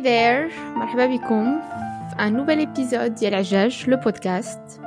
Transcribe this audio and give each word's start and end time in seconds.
there, 0.00 0.50
مرحبا 0.76 1.06
بكم 1.06 1.60
في 2.10 2.16
un 2.18 2.30
nouvel 2.30 2.60
épisode 2.60 3.18
ديال 3.18 3.34
عجاج 3.34 3.84
le 3.90 3.96
podcast 3.96 4.80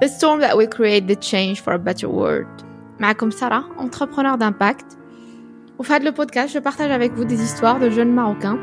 The 0.00 0.08
storm 0.08 0.40
that 0.40 0.56
will 0.56 0.68
create 0.68 1.06
the 1.06 1.16
change 1.16 1.60
for 1.60 1.72
a 1.72 1.78
better 1.78 2.08
world 2.08 2.64
معكم 3.00 3.30
سارة, 3.30 3.64
entrepreneur 3.78 4.36
d'impact 4.38 4.96
Au 5.78 5.84
fait 5.84 6.02
le 6.02 6.10
podcast, 6.10 6.52
je 6.54 6.58
partage 6.58 6.90
avec 6.90 7.12
vous 7.12 7.24
des 7.24 7.40
histoires 7.40 7.78
de 7.78 7.90
jeunes 7.90 8.12
Marocains 8.12 8.58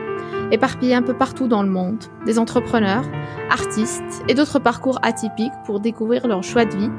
éparpillés 0.51 0.95
un 0.95 1.01
peu 1.01 1.13
partout 1.13 1.47
dans 1.47 1.63
le 1.63 1.69
monde, 1.69 2.03
des 2.25 2.37
entrepreneurs, 2.37 3.05
artistes 3.49 4.23
et 4.27 4.33
d'autres 4.33 4.59
parcours 4.59 4.99
atypiques 5.01 5.57
pour 5.65 5.79
découvrir 5.79 6.27
leur 6.27 6.43
choix 6.43 6.65
de 6.65 6.75
vie 6.75 6.91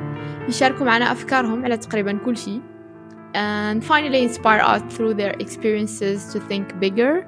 يشاركوا 0.49 0.87
معنا 0.87 1.13
أفكارهم 1.13 1.65
على 1.65 1.77
تقريبا 1.77 2.19
كل 2.25 2.37
شيء 2.37 2.61
and 3.35 3.85
finally 3.85 4.23
inspire 4.23 4.63
us 4.63 4.83
through 4.95 5.15
their 5.15 5.35
experiences 5.41 6.33
to 6.33 6.39
think 6.49 6.79
bigger 6.81 7.27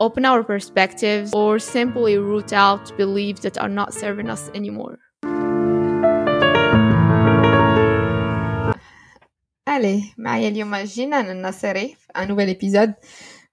open 0.00 0.24
our 0.24 0.42
perspectives, 0.42 1.32
or 1.34 1.58
simply 1.58 2.18
root 2.18 2.52
out 2.52 2.96
beliefs 2.96 3.40
that 3.42 3.58
are 3.58 3.68
not 3.68 3.94
serving 3.94 4.30
us 4.30 4.50
anymore. 4.54 4.98
Allez, 9.66 10.14
معايا 10.18 10.48
اليوم 10.48 10.76
جينان 10.76 11.30
النصيري 11.30 11.96
un 12.18 12.26
nouvel 12.26 12.48
épisode 12.48 12.94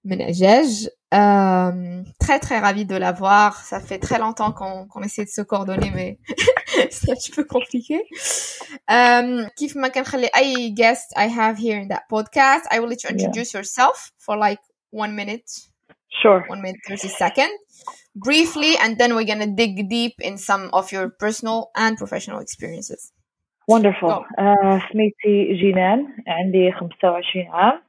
من 0.04 0.22
عجاج. 0.22 0.88
Euh, 1.14 2.04
très 2.20 2.40
très 2.40 2.60
ravie 2.60 2.86
de 2.86 2.96
l'avoir. 2.96 3.58
Ça 3.66 3.80
fait 3.82 4.00
très 4.00 4.18
longtemps 4.18 4.54
qu'on 4.54 4.88
qu'on 4.88 5.02
essaie 5.04 5.26
de 5.26 5.30
se 5.30 5.42
coordonner, 5.42 5.92
mais 5.94 6.20
c'est 6.90 7.12
un 7.12 7.16
petit 7.16 7.32
peu 7.32 7.44
compliqué. 7.44 8.00
Um, 8.90 9.48
كيف 9.58 9.76
ما 9.76 9.88
كنخلي 9.88 10.30
أي 10.36 10.76
guest 10.76 11.18
I 11.18 11.28
have 11.28 11.58
here 11.58 11.78
in 11.78 11.88
that 11.90 12.04
podcast, 12.10 12.64
I 12.72 12.80
will 12.80 12.90
let 12.90 13.04
you 13.04 13.10
introduce 13.10 13.54
yourself 13.54 14.12
for 14.18 14.38
like 14.38 14.62
one 14.92 15.16
minute. 15.16 15.71
Sure. 16.23 16.45
One 16.49 16.63
minute, 16.63 16.81
30 16.89 17.09
seconds. 17.09 17.53
Briefly, 18.15 18.77
and 18.79 18.97
then 18.99 19.15
we're 19.15 19.25
going 19.25 19.41
to 19.41 19.53
dig 19.55 19.89
deep 19.89 20.15
in 20.21 20.39
some 20.39 20.71
of 20.73 20.91
your 20.91 21.11
personal 21.11 21.71
and 21.77 21.99
professional 21.99 22.41
experiences. 22.41 23.13
Wonderful. 23.69 24.25
Uh, 24.39 24.81
سميتي 24.93 25.55
جينان 25.55 26.07
عندي 26.29 26.73
25 26.73 27.47
عام 27.47 27.83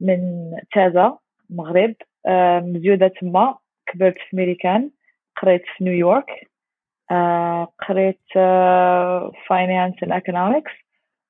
من 0.00 0.50
تازا 0.72 1.18
المغرب 1.50 1.94
uh, 2.28 2.30
مزيودة 2.62 3.08
تما 3.20 3.58
كبرت 3.86 4.14
في 4.30 4.36
ميريكان 4.36 4.90
قريت 5.36 5.62
في 5.76 5.84
نيويورك 5.84 6.30
uh, 7.12 7.66
قريت 7.88 8.20
finance 9.48 9.96
and 10.02 10.12
economics 10.12 10.72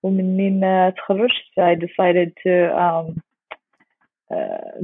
ومنين 0.03 0.61
تخرجت 0.97 1.61
I 1.61 1.75
decided 1.75 2.33
to 2.47 2.53
um, 2.85 3.23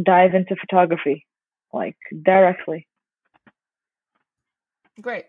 dive 0.02 0.34
into 0.34 0.56
photography 0.56 1.26
like 1.73 1.97
directly. 2.23 2.87
Great. 5.01 5.25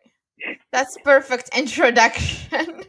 That's 0.72 0.97
perfect 1.05 1.48
introduction. 1.62 2.84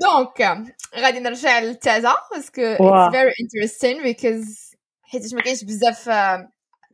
دونك 0.00 0.66
غادي 0.96 1.20
نرجع 1.20 1.58
للتازا 1.58 2.14
باسكو 2.32 2.74
it's 2.76 3.12
very 3.12 3.32
interesting 3.42 4.02
because 4.02 4.76
حيت 5.02 5.34
ما 5.34 5.40
كاينش 5.42 5.64
بزاف 5.64 6.10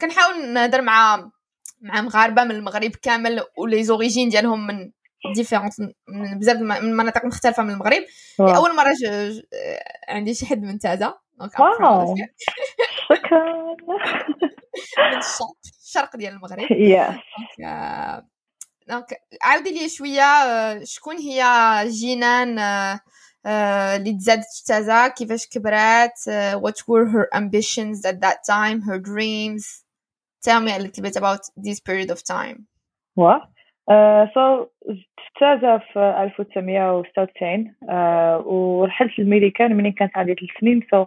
كنحاول 0.00 0.52
نهضر 0.52 0.82
مع 0.82 1.30
مع 1.80 2.00
مغاربة 2.00 2.44
من 2.44 2.50
المغرب 2.50 2.90
كامل 2.90 3.42
ولي 3.58 3.84
زوريجين 3.84 4.28
ديالهم 4.28 4.66
من 4.66 4.90
ديفيرونت 5.34 5.72
من 6.08 6.38
بزاف 6.38 6.56
من 6.56 6.96
مناطق 6.96 7.24
مختلفة 7.24 7.62
من 7.62 7.70
المغرب 7.70 8.04
أول 8.40 8.76
مرة 8.76 8.92
ج... 8.92 9.40
عندي 10.08 10.34
شي 10.34 10.46
حد 10.46 10.62
من 10.62 10.78
تازا 10.78 11.14
دونك 11.38 11.60
واو 11.60 12.16
شكرا 13.08 13.76
من 14.98 15.18
الشرق 15.18 16.16
ديال 16.16 16.32
المغرب. 16.32 16.68
دونك 18.88 19.14
عاودي 19.42 19.70
لي 19.70 19.88
شوية 19.88 20.84
شكون 20.84 21.16
هي 21.16 21.44
جينان 21.88 22.58
اللي 23.96 24.12
تزادت 24.12 24.44
في 24.56 24.64
تازا؟ 24.66 25.08
كيفاش 25.08 25.48
كبرات؟ 25.48 26.12
what 26.56 26.78
were 26.88 27.06
her 27.06 27.28
ambitions 27.34 28.04
at 28.04 28.20
that 28.20 28.38
time 28.46 28.80
her 28.82 28.98
dreams 28.98 29.84
tell 30.42 30.60
me 30.60 30.72
a 30.72 30.78
little 30.78 31.02
bit 31.02 31.16
about 31.16 31.40
this 31.56 31.80
period 31.80 32.10
of 32.10 32.22
time. 32.24 32.66
What? 33.14 33.42
Uh, 33.88 34.26
so 34.34 34.70
تازا 35.40 35.78
في 35.78 35.98
1996 35.98 37.74
uh, 37.82 38.46
ورحلت 38.46 39.18
للميريكان 39.18 39.76
منين 39.76 39.92
كانت 39.92 40.16
عندي 40.16 40.34
ثلاث 40.34 40.50
سنين 40.60 40.82
so 40.82 41.06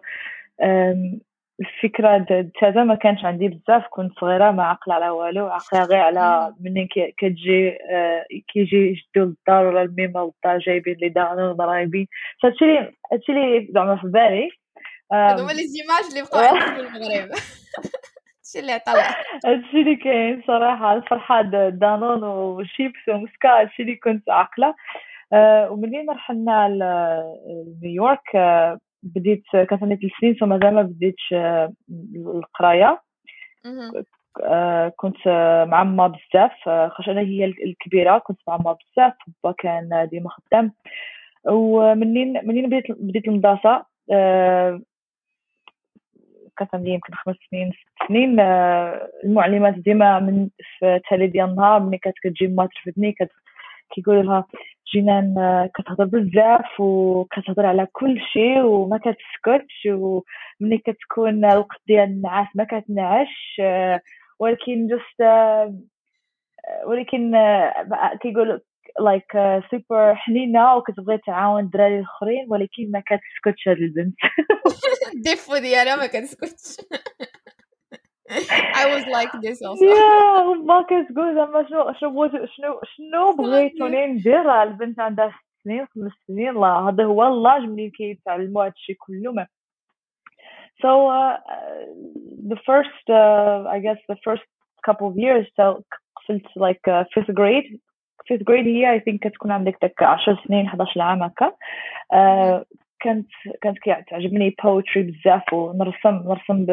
um, 1.58 1.66
الفكرة 1.66 2.26
تازا 2.62 2.84
ما 2.84 2.96
كانش 2.96 3.26
عندي 3.26 3.48
بزاف 3.48 3.84
كنت 3.90 4.20
صغيرة 4.20 4.52
ما 4.52 4.64
عقلة 4.64 4.96
على 4.96 5.10
والو 5.10 5.48
عقلة 5.48 5.84
غير 5.84 6.00
على 6.00 6.54
منين 6.60 6.88
كتجي 7.18 7.72
uh, 7.72 8.44
كيجي 8.54 8.94
جدو 8.94 9.26
للدار 9.26 9.66
ولا 9.66 9.82
الميمة 9.82 10.22
للدار 10.24 10.60
جايبين 10.60 10.98
لي 11.02 11.10
دانون 11.10 11.52
ضرايبين 11.54 12.08
هادشي 12.44 12.66
لي 12.66 12.94
هادشي 13.14 13.32
لي 13.32 13.68
زعما 13.74 13.96
في 13.96 14.08
بالي. 14.08 14.50
هادو 15.14 15.48
لي 15.48 15.68
زيماج 15.68 16.04
اللي 16.10 16.22
بقاو 16.22 16.60
في 16.60 16.80
المغرب. 16.80 17.30
هادشي 18.48 18.60
اللي 18.60 18.80
طلع 18.80 19.16
هادشي 19.46 19.82
اللي 19.82 19.96
كاين 19.96 20.44
صراحة 20.48 20.94
الفرحة 20.94 21.42
دانون 21.70 22.24
وشيبس 22.24 23.10
ومسكا 23.10 23.50
هادشي 23.50 23.82
اللي 23.82 23.96
كنت 23.96 24.30
عاقلة. 24.30 24.76
أه 25.34 25.72
ومنين 25.72 26.10
رحلنا 26.10 26.70
لنيويورك 26.70 28.36
أه 28.36 28.80
بديت 29.16 29.44
كانت 29.52 29.84
عندي 29.84 29.96
ثلاث 29.96 30.12
سنين 30.22 30.34
فمازال 30.34 30.74
ما 30.74 30.82
بديتش 30.82 31.34
أه 31.34 31.74
القراية. 32.16 33.02
أه 34.44 34.94
كنت 34.98 35.28
مع 35.68 35.84
ما 35.84 36.08
بزاف 36.08 36.52
خاطر 36.66 37.12
أنا 37.12 37.22
هي 37.22 37.46
الكبيرة 37.46 38.18
كنت 38.18 38.40
مع 38.48 38.58
ما 38.58 38.74
بزاف 38.74 39.14
با 39.44 39.52
كان 39.58 40.08
ديما 40.12 40.30
خدام. 40.30 40.74
ومنين 41.46 42.48
منين 42.48 42.70
بديت 42.70 42.92
بديت 42.92 43.28
المدرسة. 43.28 43.86
كانت 46.58 46.76
عندي 46.76 46.90
يمكن 46.90 47.14
خمس 47.14 47.36
سنين 47.52 47.72
ست 47.72 48.08
سنين. 48.08 48.40
المعلمات 49.24 49.74
ديما 49.74 50.20
من 50.20 50.50
في 50.80 51.00
تالي 51.10 51.28
ديال 51.28 51.50
النهار 51.50 51.80
ملي 51.80 51.98
كانت 51.98 52.16
كتجي 52.24 52.48
ما 52.48 52.66
ترفدني 52.66 53.12
كيقولوا 53.96 54.24
لها 54.24 54.46
جينان 54.94 55.36
كتهضر 55.76 56.06
بزاف 56.06 56.80
وكتهضر 56.80 57.66
على 57.66 57.88
كل 57.92 58.20
شيء 58.34 58.62
وما 58.62 58.98
كتسكتش 58.98 59.88
وملي 59.88 60.78
كتكون 60.78 61.46
الوقت 61.46 61.78
ديال 61.88 62.04
النعاس 62.04 62.48
ما 62.56 62.64
كتنعش 62.64 63.62
ولكن 64.40 64.88
جست 64.88 65.22
ولكن 66.86 67.32
كيقولوا 68.22 68.60
لايك 69.00 69.32
سوبر 69.72 70.16
حنينة 70.16 70.76
وكتبغي 70.76 71.18
تعاون 71.18 71.64
الدراري 71.64 71.96
الآخرين 72.00 72.46
ولكن 72.50 72.92
ما 72.92 73.00
كتسكتش 73.06 73.68
هاد 73.68 73.78
البنت. 73.78 74.16
الديفو 75.16 75.58
ديالها 75.58 75.96
ما 75.96 76.08
كتسكتش. 76.08 76.78
I 78.83 78.85
was 78.95 79.05
like 79.17 79.33
this 79.43 79.63
also. 79.63 79.85
Yeah, 79.85 80.57
ما 80.65 80.83
كتقول 80.83 81.35
زعما 81.35 81.69
شنو 81.69 81.93
شنو 81.93 82.29
شنو 82.29 82.81
شنو 82.85 83.33
بغيتوني 83.37 84.07
ندير 84.07 84.63
البنت 84.63 85.01
عندها 85.01 85.29
ست 85.29 85.65
سنين 85.65 85.87
خمس 85.87 86.13
سنين 86.27 86.55
لا 86.55 86.67
هذا 86.67 87.05
هو 87.05 87.29
اللاج 87.29 87.63
ملي 87.63 87.91
كيتعلموا 87.91 88.65
هذا 88.65 88.73
الشيء 88.77 88.97
كله 88.99 89.33
ما 89.33 89.47
So 90.83 91.09
uh, 91.09 91.37
the 92.53 92.59
first, 92.69 93.05
uh, 93.09 93.69
I 93.77 93.79
guess, 93.79 93.99
the 94.09 94.17
first 94.25 94.43
couple 94.87 95.09
of 95.09 95.17
years, 95.17 95.47
so 95.57 95.85
قفلت 96.17 96.47
like 96.57 96.85
uh, 96.89 97.05
fifth 97.15 97.35
grade. 97.35 97.79
Fifth 98.29 98.45
grade 98.45 98.67
هي 98.67 98.99
I 98.99 99.01
think 99.01 99.19
كتكون 99.21 99.53
عندك 99.53 99.79
داك 99.83 100.03
10 100.03 100.39
سنين 100.47 100.67
11 100.67 101.01
عام 101.01 101.23
هكا. 101.23 101.53
كانت 103.03 103.29
كانت 103.63 103.79
كتعجبني 103.79 104.57
poetry 104.63 104.99
بزاف 104.99 105.53
ونرسم 105.53 106.23
نرسم 106.29 106.65
ب 106.67 106.71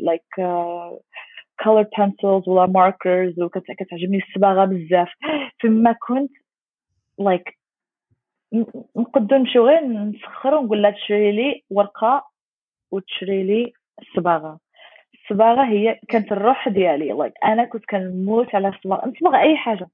like 0.00 0.44
uh, 0.44 0.90
كولر 1.63 1.87
بنسلز 1.97 2.49
ولا 2.49 2.65
ماركرز 2.65 3.39
وكتعجبني 3.41 4.17
الصباغه 4.17 4.65
بزاف 4.65 5.09
فما 5.63 5.95
كنت 6.07 6.31
لايك 7.19 7.59
نقدر 8.53 8.83
نقدو 8.97 9.35
نمشيو 9.35 9.67
غير 9.67 9.85
نسخرو 9.87 10.59
ونقول 10.59 10.81
لها 10.81 10.91
تشري 10.91 11.31
لي 11.31 11.63
ورقة 11.69 12.27
وتشري 12.91 13.43
لي 13.43 13.73
الصباغه 14.01 14.59
الصباغه 15.31 15.65
هي 15.65 15.99
كانت 16.09 16.31
الروح 16.31 16.69
ديالي. 16.69 17.09
لايك 17.13 17.33
أنا 17.45 17.65
كنت 17.65 17.85
كنموت 17.85 18.55
على 18.55 18.67
الصباغه 18.67 19.07
نصبغ 19.07 19.35
أي 19.35 19.57
حاجة. 19.57 19.87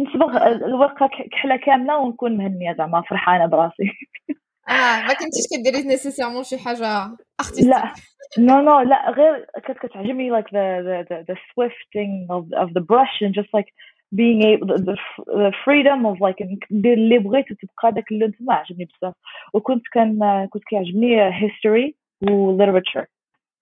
نصبغ 0.00 0.46
الورقة 0.46 1.08
كحلة 1.32 1.56
كاملة 1.56 1.98
ونكون 1.98 2.36
مهنية 2.36 2.74
زعما 2.78 3.02
فرحانة 3.02 3.46
براسي. 3.46 3.92
آه 4.68 5.02
ما 5.06 5.14
كنتيش 5.14 5.44
كديري 5.52 5.82
نيسيسيرمون 5.88 6.42
شي 6.44 6.58
حاجة 6.58 7.16
ارتستيك 7.40 7.66
لا 7.66 7.92
نو 8.38 8.60
نو 8.60 8.80
لا 8.80 9.10
غير 9.10 9.46
كانت 9.66 9.78
كتعجبني 9.78 10.30
like 10.40 10.46
the 10.46 10.82
the 10.86 11.06
the, 11.08 11.24
the 11.28 11.36
swifting 11.50 12.26
of 12.30 12.42
of 12.62 12.68
the 12.74 12.80
brush 12.90 13.14
and 13.22 13.34
just 13.34 13.50
like 13.58 13.68
being 14.20 14.40
able 14.42 14.66
the, 14.66 14.78
the, 14.88 14.96
the 15.44 15.52
freedom 15.64 16.06
of 16.06 16.16
like 16.20 16.46
ندير 16.70 16.92
اللي 16.92 17.18
بغيت 17.18 17.50
وتبقى 17.50 17.92
داك 17.92 18.12
اللون 18.12 18.32
تما 18.32 18.54
عجبني 18.54 18.84
بزاف 18.84 19.14
وكنت 19.52 19.82
كان 19.92 20.46
كنت 20.50 20.64
كيعجبني 20.64 21.30
history 21.32 21.92
و 22.30 22.58
literature. 22.58 23.06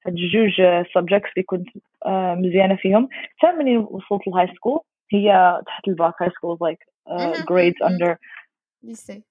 هاد 0.07 0.15
الجوج 0.15 0.53
subjects 0.83 1.31
اللي 1.37 1.43
كنت 1.47 1.69
مزيانة 2.07 2.77
فيهم 2.77 3.09
حتى 3.37 3.53
منين 3.53 3.79
وصلت 3.79 4.29
للهاي 4.29 4.47
سكول 4.55 4.81
هي 5.13 5.61
تحت 5.67 5.89
الباك 5.89 6.15
هاي 6.23 6.31
سكول 6.31 6.59
like 6.63 7.13
uh, 7.13 7.37
grades 7.43 7.89
under 7.89 8.17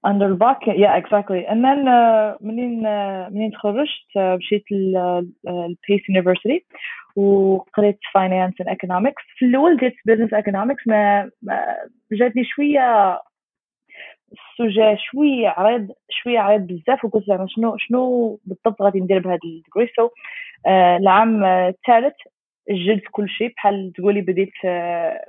under 0.06 0.26
الباك 0.26 0.64
yeah 0.64 0.96
exactly. 0.96 1.46
and 1.46 1.64
then 1.64 1.88
uh, 1.88 2.36
منين 2.40 2.86
uh, 2.86 3.32
منين 3.32 3.50
تخرجت؟ 3.50 3.90
uh, 4.16 4.18
مشيت 4.18 4.64
للبيس 4.72 6.08
يونيفرسيتي 6.08 6.64
وقريت 7.16 7.98
فاينانس 8.14 8.60
اند 8.60 8.68
ايكونومكس 8.68 9.22
في 9.38 9.44
الأول 9.44 9.76
درت 9.76 9.94
بزنس 10.06 10.34
ايكونومكس 10.34 10.88
ما, 10.88 11.30
ما 11.42 11.76
جاتني 12.12 12.44
شوية 12.44 13.20
السوجي 14.32 14.96
شوية 15.10 15.48
عريض 15.48 15.88
شوية 16.10 16.38
عريض 16.38 16.60
بزاف 16.60 17.04
وقلت 17.04 17.24
زعما 17.26 17.46
شنو 17.48 17.76
شنو 17.78 18.40
بالضبط 18.44 18.82
غادي 18.82 19.00
ندير 19.00 19.18
بهذا 19.18 19.34
الديجري 19.34 19.92
سو 19.96 20.08
العام 21.00 21.44
الثالث 21.44 22.14
جلت 22.70 23.02
كل 23.12 23.28
شيء 23.28 23.52
بحال 23.56 23.92
تقولي 23.96 24.20
بديت 24.20 24.52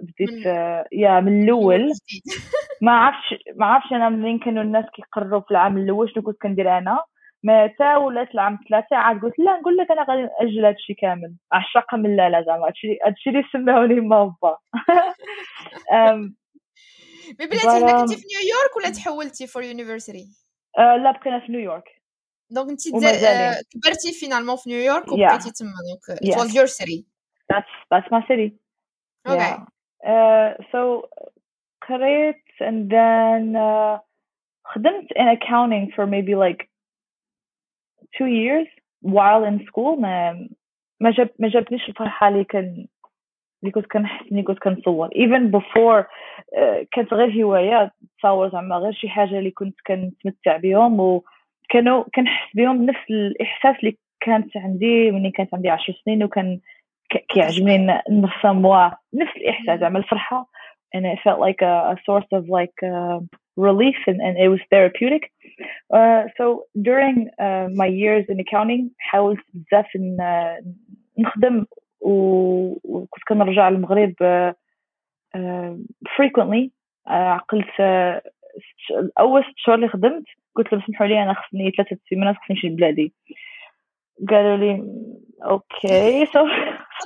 بديت 0.01 0.45
يا 0.91 1.19
من 1.19 1.43
الأول. 1.43 1.91
ما 2.81 2.91
عرفتش 2.91 3.35
ما 3.55 3.65
عرفتش 3.65 3.93
أنا 3.93 4.09
منين 4.09 4.39
كانوا 4.39 4.63
الناس 4.63 4.85
كيقرروا 4.95 5.41
في 5.41 5.51
العام 5.51 5.77
الأول 5.77 6.11
شنو 6.13 6.23
كنت 6.23 6.41
كندير 6.41 6.77
أنا. 6.77 6.99
متى 7.43 7.95
ولات 7.95 8.31
العام 8.33 8.59
ثلاثة 8.69 8.95
عاد 8.95 9.21
قلت 9.21 9.39
لا 9.39 9.59
نقول 9.59 9.77
لك 9.77 9.91
أنا 9.91 10.05
غادي 10.09 10.21
نأجل 10.21 10.65
هذا 10.65 10.75
الشيء 10.75 10.95
كامل. 10.95 11.35
عشاقة 11.51 11.97
من 11.97 12.15
لا 12.15 12.29
لا 12.29 12.43
زعما. 12.47 12.67
هادشي 12.67 12.97
هادشي 13.05 13.29
اللي 13.29 13.43
سماوني 13.53 13.99
ما 13.99 14.35
با 14.41 14.57
مي 17.39 17.47
بلاتي 17.47 17.67
هنا 17.67 18.01
كنتي 18.01 18.15
في 18.17 18.23
نيويورك 18.27 18.77
ولا 18.77 18.89
تحولتي 18.89 19.47
فور 19.47 19.63
يونيفرسيتي 19.63 20.27
لا 20.77 21.11
بقينا 21.11 21.39
في 21.39 21.51
نيويورك. 21.51 21.83
دونك 22.49 22.69
انت 22.69 22.81
كبرتي 23.73 24.11
فينالمون 24.19 24.55
في 24.55 24.69
نيويورك 24.69 25.11
وبقيتي 25.11 25.51
تما. 25.51 25.71
دونك 25.87 26.35
was 26.39 26.53
your 26.53 26.67
city. 26.67 27.12
that's 27.48 27.72
that's 27.90 28.10
my 28.10 28.22
city 28.28 28.54
okay 29.26 29.36
yeah. 29.36 29.64
uh, 30.10 30.54
so 30.72 31.08
قريت 31.88 32.36
and 32.60 32.90
then 32.90 33.56
uh, 33.56 33.98
خدمت 34.64 35.12
in 35.16 35.28
accounting 35.28 35.92
for 35.94 36.06
maybe 36.06 36.34
like 36.34 36.68
two 38.16 38.26
years 38.26 38.66
while 39.00 39.44
in 39.44 39.66
school 39.66 39.96
ما 40.00 40.48
ما 41.00 41.10
جاب 41.10 41.30
ما 41.38 41.48
جابنيش 41.48 41.88
الفرحة 41.88 42.28
اللي 42.28 42.44
كان 42.44 42.86
اللي 43.62 43.72
كنت 43.72 43.86
كنحس 43.86 44.32
اني 44.32 44.42
كنت 44.42 44.58
كنصور 44.58 45.08
even 45.08 45.50
before 45.58 46.04
uh, 46.04 46.86
كانت 46.92 47.14
غير 47.14 47.44
هواية 47.44 47.92
تصور 48.18 48.50
زعما 48.50 48.76
غير 48.76 48.92
شي 48.92 49.08
حاجة 49.08 49.38
اللي 49.38 49.50
كنت 49.50 49.76
كنتمتع 49.86 50.56
بهم 50.56 51.00
وكانوا 51.00 52.04
كنحس 52.14 52.56
بهم 52.56 52.86
نفس 52.86 53.10
الإحساس 53.10 53.76
اللي 53.80 53.96
كانت 54.20 54.56
عندي 54.56 55.10
ملي 55.10 55.30
كانت 55.30 55.54
عندي 55.54 55.70
عشر 55.70 56.02
سنين 56.04 56.24
وكان 56.24 56.60
كيعجبني 57.17 57.77
نرسم 58.09 58.67
نفس 59.13 59.37
الإحساس 59.37 59.79
زعما 59.79 59.99
الفرحة. 59.99 60.49
And 60.95 61.05
it 61.07 61.19
felt 61.23 61.39
like 61.39 61.61
a, 61.61 61.75
a 61.93 61.97
source 62.05 62.29
of 62.31 62.47
like 62.49 62.77
uh, 62.83 63.19
relief 63.57 63.95
and, 64.05 64.21
and 64.21 64.37
it 64.37 64.49
was 64.49 64.59
therapeutic. 64.69 65.31
Uh, 65.91 66.23
so 66.37 66.65
during 66.81 67.29
uh, 67.39 67.67
my 67.73 67.87
years 67.87 68.25
in 68.29 68.39
accounting 68.39 68.89
حاولت 68.97 69.39
بزاف 69.53 69.85
نخدم 71.19 71.65
وكنت 72.01 73.23
كنرجع 73.27 73.69
للمغرب 73.69 74.13
frequently. 76.17 76.69
عقلت 77.07 77.81
أول 79.19 79.43
ست 79.43 79.53
شهور 79.55 79.75
اللي 79.75 79.87
خدمت 79.87 80.23
قلت 80.55 80.73
لهم 80.73 80.81
سمحوا 80.87 81.07
لي 81.07 81.23
أنا 81.23 81.33
خصني 81.33 81.71
ثلاثة 81.71 81.97
سيمانات 82.09 82.35
خصني 82.35 82.55
نمشي 82.55 82.67
لبلادي. 82.67 83.13
قالوا 84.29 84.57
لي 84.57 84.83
أوكي 85.43 86.25
so 86.33 86.39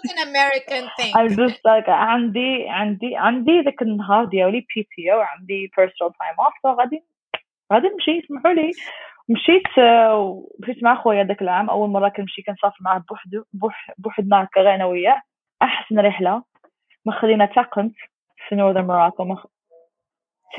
It's 0.03 0.13
an 0.13 0.27
American 0.29 0.89
thing. 0.97 1.11
I'm 1.15 1.35
just 1.35 1.59
like 1.65 1.89
عندي 1.89 2.69
عندي 2.69 3.15
عندي 3.15 3.61
ذاك 3.61 3.81
النهار 3.81 4.25
ديالي 4.25 4.65
بي 4.75 4.87
تي 4.95 5.13
أو 5.13 5.17
وعندي 5.19 5.71
personal 5.79 6.09
time 6.09 6.37
off 6.45 6.77
غادي 6.77 7.03
غادي 7.73 7.87
نمشي 7.87 8.25
اسمحوا 8.25 8.53
لي 8.53 8.71
مشيت 9.29 9.63
مشيت 10.59 10.83
مع 10.83 11.01
خويا 11.03 11.23
ذاك 11.23 11.41
العام 11.41 11.69
أول 11.69 11.89
مرة 11.89 12.09
كنمشي 12.09 12.41
كنسافر 12.41 12.77
معاه 12.81 13.03
بوحدو 13.09 13.43
بوحدنا 13.97 14.43
هكا 14.43 14.61
غير 14.61 14.75
أنا 14.75 14.85
وياه 14.85 15.21
أحسن 15.61 15.99
رحلة 15.99 16.43
ما 17.05 17.13
خلينا 17.21 17.45
حتى 17.45 17.61
قمت 17.61 17.95
في 18.47 18.55
نورذر 18.55 18.81
موراكو 18.81 19.35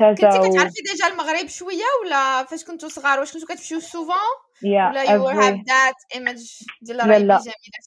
ما 0.01 0.09
كنتي 0.09 0.27
كتعرفي 0.27 0.81
ديجا 0.91 1.07
المغرب 1.07 1.47
شوية 1.47 1.89
ولا 2.05 2.43
فاش 2.43 2.65
كنتو 2.65 2.87
صغار؟ 2.87 3.19
واش 3.19 3.33
كنتو 3.33 3.45
كتمشيو 3.45 3.79
سوفون 3.79 4.15
ولا 4.63 5.13
يو 5.13 5.27
هاف 5.27 5.53
ذات 5.53 5.95
ايمج 6.15 6.63
ديال 6.81 6.97
لا 6.97 7.03
لا. 7.03 7.17
جميله 7.17 7.37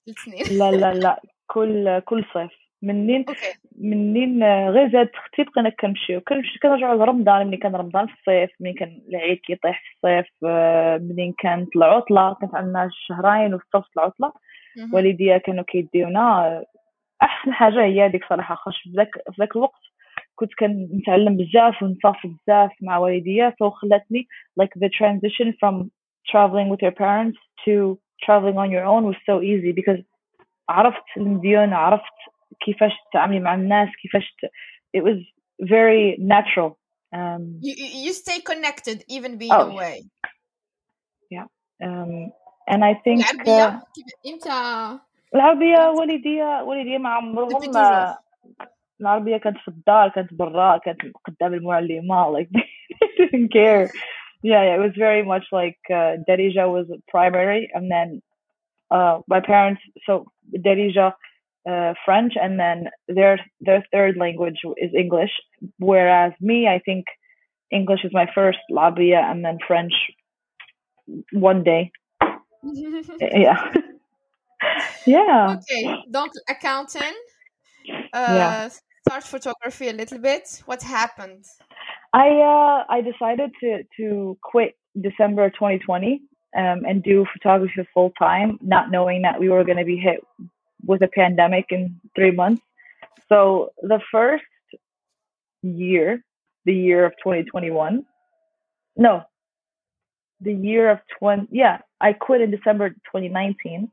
في 0.04 0.12
سنين. 0.24 0.58
لا 0.58 0.70
لا 0.70 0.94
لا. 0.94 1.22
كل 1.46 2.00
كل 2.00 2.24
صيف. 2.34 2.50
منين 2.82 3.24
منين 3.78 4.44
غير 4.44 4.92
زاد 4.92 5.10
أختي 5.14 5.42
بقينا 5.42 5.70
كنمشيو. 5.70 6.20
كنمشي 6.20 6.58
كنرجعو 6.58 6.94
لرمضان. 6.94 7.46
ملي 7.46 7.56
كان 7.56 7.76
رمضان 7.76 8.06
في 8.06 8.12
الصيف 8.12 8.50
ملي 8.60 8.72
كان 8.72 9.02
العيد 9.08 9.38
كيطيح 9.38 9.82
في 9.82 9.94
الصيف 9.96 10.32
آه، 10.46 10.98
منين 10.98 11.34
كانت 11.38 11.76
العطلة. 11.76 12.36
كانت 12.40 12.54
عندنا 12.54 12.90
شهرين 13.08 13.54
وفي 13.54 13.64
وسط 13.74 13.98
العطله. 13.98 14.32
والديا 14.92 15.38
كانوا 15.38 15.64
كيديونا. 15.64 16.64
أحسن 17.22 17.52
حاجة 17.52 17.84
هي 17.84 18.04
هذيك 18.06 18.24
صراحة. 18.28 18.56
في 18.82 18.92
ذاك 18.96 19.10
في 19.14 19.36
ذاك 19.40 19.56
الوقت 19.56 19.80
كنت 20.41 20.49
كنتعلم 20.59 21.37
بزاف 21.37 21.83
ونسافر 21.83 22.29
بزاف 22.29 22.71
مع 22.81 22.97
والديا 22.97 23.53
سو 23.59 23.69
خلاتني 23.69 24.27
like 24.61 24.79
the 24.83 24.89
transition 24.89 25.53
from 25.53 25.75
traveling 26.31 26.69
with 26.69 26.81
your 26.81 26.95
parents 27.03 27.37
to 27.65 27.97
traveling 28.25 28.57
on 28.63 28.69
your 28.75 28.85
own 28.93 29.03
was 29.05 29.17
so 29.29 29.41
easy 29.41 29.71
because 29.81 30.03
عرفت 30.69 31.03
المديون 31.17 31.73
عرفت 31.73 32.13
كيفاش 32.65 32.91
تتعاملي 33.09 33.39
مع 33.39 33.53
الناس 33.55 33.89
كيفاش 34.01 34.35
ت... 34.41 34.45
it 34.97 35.03
was 35.03 35.17
very 35.63 36.17
natural 36.33 36.71
um, 37.15 37.43
you, 37.67 37.73
you 37.81 37.87
you 38.05 38.13
stay 38.13 38.39
connected 38.51 38.97
even 39.17 39.31
being 39.37 39.53
Oh. 39.57 39.67
away 39.71 39.97
um, 41.87 42.31
and 42.71 42.83
I 42.83 42.93
think 43.05 43.19
uh, 43.21 43.29
العربيه 43.31 43.81
كيف- 43.95 44.33
امتى 44.33 44.99
العربية 45.35 45.89
والديا 45.89 46.61
والديا 46.61 46.97
ما 46.97 47.09
Depuis 47.09 47.23
عمرهم 47.23 48.13
toujours. 49.01 49.01
العربية 49.01 49.37
كانت 49.37 49.57
في 49.57 49.67
الدار 49.67 50.09
كانت 50.09 50.33
برا 50.33 50.77
كانت 50.77 51.01
قدام 51.25 51.53
المعلمة 51.53 52.39
like 52.39 52.49
they 52.51 53.25
didn't 53.25 53.49
care 53.49 53.89
yeah, 54.43 54.63
yeah 54.63 54.75
it 54.75 54.79
was 54.79 54.93
very 54.97 55.23
much 55.23 55.45
like 55.51 55.79
uh, 55.89 56.17
Darija 56.27 56.67
was 56.67 56.85
primary 57.07 57.69
and 57.73 57.91
then 57.91 58.21
uh, 58.91 59.19
my 59.27 59.39
parents 59.39 59.81
so 60.05 60.25
Darija 60.55 61.13
uh, 61.69 61.93
French 62.05 62.33
and 62.35 62.59
then 62.59 62.89
their 63.07 63.39
their 63.61 63.83
third 63.91 64.17
language 64.17 64.59
is 64.77 64.91
English 64.93 65.31
whereas 65.79 66.33
me 66.41 66.67
I 66.67 66.79
think 66.79 67.05
English 67.71 68.03
is 68.03 68.11
my 68.13 68.27
first 68.33 68.59
Labia 68.69 69.21
and 69.29 69.45
then 69.45 69.57
French 69.67 69.93
one 71.31 71.63
day 71.63 71.91
yeah 73.19 73.73
yeah 75.05 75.57
okay 75.57 75.83
donc 76.11 76.31
accountant 76.49 77.17
uh, 78.13 78.35
Yeah. 78.35 78.69
start 79.12 79.24
photography 79.24 79.88
a 79.88 79.92
little 79.92 80.18
bit 80.18 80.62
what 80.64 80.82
happened 80.82 81.44
I 82.14 82.28
uh, 82.54 82.84
I 82.96 83.02
decided 83.02 83.50
to 83.60 83.82
to 83.98 84.38
quit 84.42 84.74
December 84.98 85.50
2020 85.50 86.22
um, 86.56 86.84
and 86.88 87.02
do 87.02 87.26
photography 87.32 87.86
full 87.94 88.10
time, 88.18 88.58
not 88.60 88.90
knowing 88.90 89.22
that 89.22 89.40
we 89.40 89.48
were 89.48 89.64
going 89.64 89.78
to 89.78 89.84
be 89.84 89.96
hit 89.96 90.20
with 90.84 91.00
a 91.02 91.08
pandemic 91.08 91.66
in 91.70 91.98
three 92.14 92.30
months. 92.30 92.62
So 93.30 93.72
the 93.80 94.00
first 94.10 94.44
year, 95.62 96.22
the 96.66 96.74
year 96.74 97.06
of 97.06 97.12
2021, 97.12 98.04
no, 98.96 99.22
the 100.42 100.52
year 100.52 100.90
of 100.90 100.98
20, 101.18 101.48
yeah, 101.50 101.78
I 101.98 102.12
quit 102.12 102.42
in 102.42 102.50
December 102.50 102.90
2019. 102.90 103.90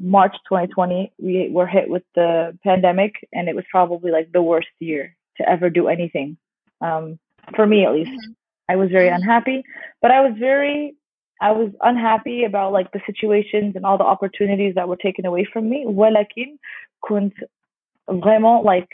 March 0.00 0.34
2020, 0.48 1.12
we 1.18 1.48
were 1.50 1.66
hit 1.66 1.88
with 1.88 2.02
the 2.14 2.56
pandemic, 2.62 3.12
and 3.32 3.48
it 3.48 3.56
was 3.56 3.64
probably 3.70 4.10
like 4.10 4.30
the 4.32 4.42
worst 4.42 4.68
year 4.78 5.16
to 5.38 5.48
ever 5.48 5.70
do 5.70 5.88
anything 5.88 6.36
um, 6.80 7.18
for 7.54 7.66
me 7.66 7.84
at 7.84 7.92
least. 7.92 8.10
Mhm. 8.10 8.34
I 8.68 8.76
was 8.76 8.90
very 8.90 9.08
Mhm. 9.08 9.16
unhappy, 9.16 9.64
but 10.02 10.10
I 10.10 10.20
was 10.20 10.34
very, 10.38 10.94
I 11.40 11.52
was 11.52 11.70
unhappy 11.80 12.44
about 12.44 12.72
like 12.72 12.90
the 12.92 13.00
situations 13.06 13.76
and 13.76 13.84
all 13.86 13.98
the 13.98 14.04
opportunities 14.04 14.74
that 14.74 14.88
were 14.88 14.96
taken 14.96 15.24
away 15.26 15.44
from 15.44 15.68
me. 15.68 15.86
ولكن 15.86 16.56
كنت 17.00 17.34
vraiment 18.08 18.64
like 18.64 18.88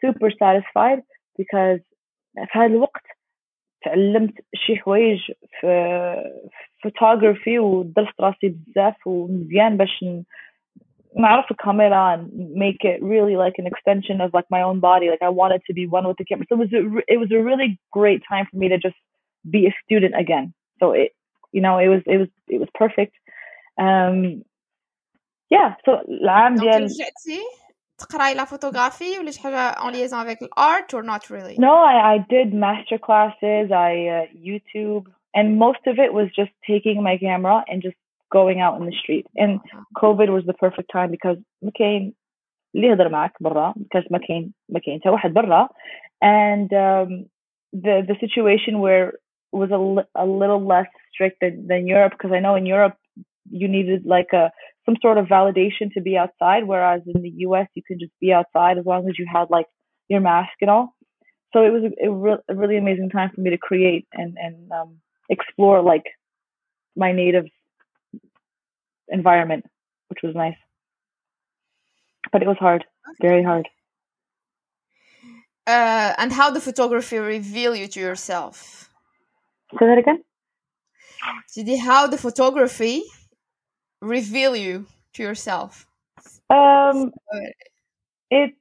super 0.00 0.30
satisfied 0.30 1.02
because 1.36 1.80
في 2.34 2.58
هذا 2.58 2.66
الوقت 2.66 3.02
تعلمت 3.84 4.34
شي 4.54 4.76
حوايج 4.76 5.18
في 5.60 6.14
photography 6.86 7.58
ودرست 7.58 8.20
راسي 8.20 8.48
بزاف 8.48 9.06
ومزيان 9.06 9.76
باش 9.76 10.02
ن- 10.04 10.24
نعرف 11.16 11.50
الكاميرا 11.50 12.16
and 12.16 12.20
make 12.56 12.84
it 12.84 13.02
really 13.02 13.36
like 13.36 13.56
an 13.58 13.66
extension 13.66 14.20
of 14.20 14.30
like 14.34 14.48
my 14.50 14.62
own 14.62 14.78
body. 14.80 15.06
Like 15.10 15.22
I 15.22 15.28
wanted 15.28 15.62
to 15.66 15.72
be 15.74 15.86
one 15.86 16.06
with 16.08 16.18
the 16.18 16.24
camera. 16.24 16.46
So 16.48 16.54
it 16.54 16.58
was 16.64 16.72
a, 16.72 16.82
re- 16.96 17.08
it 17.14 17.18
was 17.22 17.30
a 17.32 17.42
really 17.48 17.78
great 17.98 18.22
time 18.28 18.46
for 18.50 18.56
me 18.56 18.68
to 18.68 18.78
just 18.86 19.00
be 19.54 19.66
a 19.66 19.74
student 19.84 20.14
again. 20.24 20.46
So 20.80 20.92
it, 20.92 21.10
you 21.56 21.62
know, 21.64 21.78
it 21.84 21.88
was 21.94 22.02
it 22.14 22.18
was 22.22 22.30
it 22.54 22.58
was 22.64 22.70
perfect. 22.82 23.14
Um, 23.86 24.18
yeah 25.50 25.70
so 25.84 25.90
العام 26.08 26.54
ديال 26.54 26.82
رجعتي 26.82 27.40
تقراي 27.98 28.34
لا 28.34 28.44
فوتوغرافي 28.44 29.18
ولا 29.18 29.30
شي 29.30 29.40
حاجه 29.42 29.72
en 29.72 29.90
liaison 29.92 30.18
avec 30.18 30.38
l'art 30.40 30.94
or 30.94 31.02
not 31.02 31.22
really 31.30 31.56
no 31.58 31.74
I, 31.92 31.96
I 32.14 32.16
did 32.34 32.54
master 32.54 32.98
classes 32.98 33.66
I 33.70 33.92
uh, 34.16 34.26
YouTube 34.48 35.04
and 35.34 35.58
most 35.58 35.82
of 35.90 35.94
it 36.04 36.12
was 36.18 36.28
just 36.40 36.52
taking 36.72 37.02
my 37.02 37.16
camera 37.18 37.64
and 37.68 37.82
just 37.82 37.98
going 38.38 38.58
out 38.64 38.74
in 38.80 38.84
the 38.90 38.96
street 39.02 39.26
and 39.42 39.52
COVID 40.02 40.28
was 40.36 40.44
the 40.50 40.56
perfect 40.64 40.88
time 40.96 41.10
because 41.10 41.38
ما 41.62 41.70
كاين 41.74 42.14
اللي 42.74 42.86
يهضر 42.86 43.08
معك 43.08 43.32
برا 43.40 43.74
because 43.76 44.06
ما 44.10 44.18
كاين 44.18 44.52
ما 44.68 44.80
كاين 44.80 45.00
حتى 45.00 45.10
واحد 45.10 45.32
برا 45.32 45.68
and 46.24 46.68
um, 46.72 47.26
the 47.72 48.02
the 48.10 48.16
situation 48.20 48.80
where 48.80 49.12
was 49.52 49.70
a, 49.70 49.78
li- 49.78 50.10
a 50.14 50.26
little 50.26 50.64
less 50.64 50.86
strict 51.12 51.38
than, 51.40 51.66
than 51.66 51.86
Europe 51.86 52.12
because 52.16 52.32
I 52.32 52.40
know 52.40 52.54
in 52.54 52.66
Europe 52.66 52.96
you 53.49 53.67
needed 53.67 54.05
like 54.05 54.29
a 54.33 54.51
some 54.85 54.95
sort 55.01 55.17
of 55.17 55.25
validation 55.25 55.91
to 55.93 56.01
be 56.01 56.17
outside, 56.17 56.65
whereas 56.65 57.01
in 57.07 57.21
the 57.21 57.31
US 57.47 57.67
you 57.73 57.81
could 57.87 57.99
just 57.99 58.13
be 58.19 58.31
outside 58.31 58.77
as 58.77 58.85
long 58.85 59.07
as 59.09 59.17
you 59.17 59.25
had 59.31 59.49
like 59.49 59.65
your 60.07 60.21
mask 60.21 60.53
and 60.61 60.69
all. 60.69 60.93
So 61.53 61.63
it 61.63 61.69
was 61.71 61.83
a, 61.83 62.07
a, 62.07 62.11
re- 62.11 62.43
a 62.49 62.55
really 62.55 62.77
amazing 62.77 63.09
time 63.09 63.31
for 63.33 63.41
me 63.41 63.49
to 63.51 63.57
create 63.57 64.07
and 64.13 64.37
and 64.37 64.71
um, 64.71 64.97
explore 65.29 65.81
like 65.81 66.05
my 66.95 67.11
native 67.11 67.45
environment, 69.07 69.65
which 70.09 70.19
was 70.23 70.35
nice. 70.35 70.57
But 72.31 72.41
it 72.41 72.47
was 72.47 72.57
hard, 72.59 72.85
very 73.21 73.43
hard. 73.43 73.67
Uh, 75.67 76.13
and 76.17 76.31
how 76.31 76.51
the 76.51 76.61
photography 76.61 77.17
reveal 77.17 77.75
you 77.75 77.87
to 77.87 77.99
yourself 77.99 78.85
Say 79.79 79.87
that 79.87 79.97
again. 79.97 80.23
Did 81.53 81.79
how 81.79 82.07
the 82.07 82.17
photography 82.17 83.03
reveal 84.05 84.55
you 84.55 84.85
to 85.13 85.23
yourself 85.23 85.87
Um, 86.49 87.11
it 88.29 88.53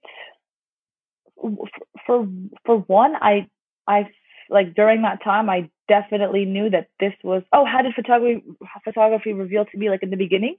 for 2.07 2.27
for 2.65 2.79
one, 2.87 3.15
I 3.17 3.49
I 3.87 4.09
like 4.51 4.75
during 4.75 5.03
that 5.03 5.23
time, 5.23 5.51
I 5.51 5.71
definitely 5.89 6.45
knew 6.45 6.71
that 6.71 6.89
this 7.01 7.13
was. 7.23 7.43
Oh, 7.53 7.65
how 7.65 7.83
did 7.83 7.95
photography 7.95 8.45
photography 8.85 9.33
reveal 9.33 9.65
to 9.65 9.79
me 9.79 9.91
like 9.91 10.03
in 10.03 10.11
the 10.11 10.17
beginning? 10.17 10.57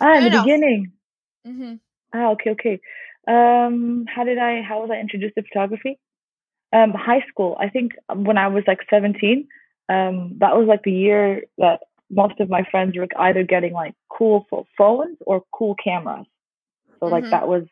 Ah, 0.00 0.18
in 0.18 0.24
the 0.24 0.30
no. 0.30 0.42
beginning. 0.42 0.92
hmm 1.46 1.74
Ah, 2.14 2.30
okay, 2.32 2.50
okay. 2.50 2.80
Um, 3.26 4.04
how 4.14 4.24
did 4.24 4.38
I? 4.38 4.62
How 4.62 4.80
was 4.82 4.90
I 4.92 5.00
introduced 5.00 5.34
to 5.36 5.42
photography? 5.42 5.98
Um, 6.72 6.92
high 6.92 7.24
school. 7.28 7.56
I 7.60 7.68
think 7.68 7.92
when 8.14 8.38
I 8.38 8.48
was 8.48 8.64
like 8.66 8.80
seventeen. 8.90 9.48
Um, 9.88 10.36
that 10.38 10.56
was 10.56 10.68
like 10.68 10.82
the 10.84 10.92
year 10.92 11.42
that 11.58 11.80
most 12.11 12.39
of 12.39 12.49
my 12.49 12.63
friends 12.71 12.97
were 12.97 13.07
either 13.17 13.43
getting 13.43 13.73
like 13.73 13.93
cool 14.09 14.45
pho- 14.49 14.67
phones 14.77 15.17
or 15.25 15.43
cool 15.57 15.75
cameras. 15.75 16.25
So 16.99 17.05
like 17.07 17.25
Mhm. 17.25 17.31
that 17.31 17.47
was, 17.47 17.63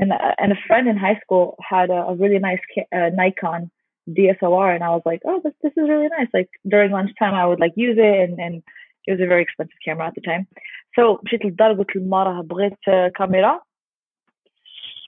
and 0.00 0.12
uh, 0.12 0.34
and 0.38 0.52
a 0.52 0.58
friend 0.66 0.88
in 0.88 0.96
high 0.96 1.18
school 1.22 1.56
had 1.72 1.90
a, 1.90 2.00
a 2.10 2.14
really 2.22 2.38
nice 2.38 2.62
ca- 2.74 2.90
uh, 2.98 3.10
Nikon 3.20 3.70
DSLR, 4.16 4.74
and 4.74 4.82
I 4.84 4.90
was 4.90 5.02
like, 5.10 5.22
oh, 5.24 5.40
this 5.44 5.54
this 5.62 5.72
is 5.76 5.88
really 5.88 6.08
nice. 6.18 6.28
Like 6.38 6.50
during 6.72 6.90
lunchtime, 6.92 7.34
I 7.34 7.46
would 7.46 7.60
like 7.60 7.72
use 7.76 7.98
it, 7.98 8.16
and 8.24 8.38
and 8.46 8.54
it 9.06 9.12
was 9.12 9.20
a 9.20 9.26
very 9.26 9.42
expensive 9.42 9.80
camera 9.84 10.06
at 10.08 10.14
the 10.14 10.20
time. 10.30 10.46
So 10.96 11.20
مشيت 11.24 11.44
للدار 11.44 11.72
قلت 11.72 11.96
للمرة 11.96 12.42
بغيت 12.42 12.78
آه، 12.88 13.08
كاميرا 13.08 13.60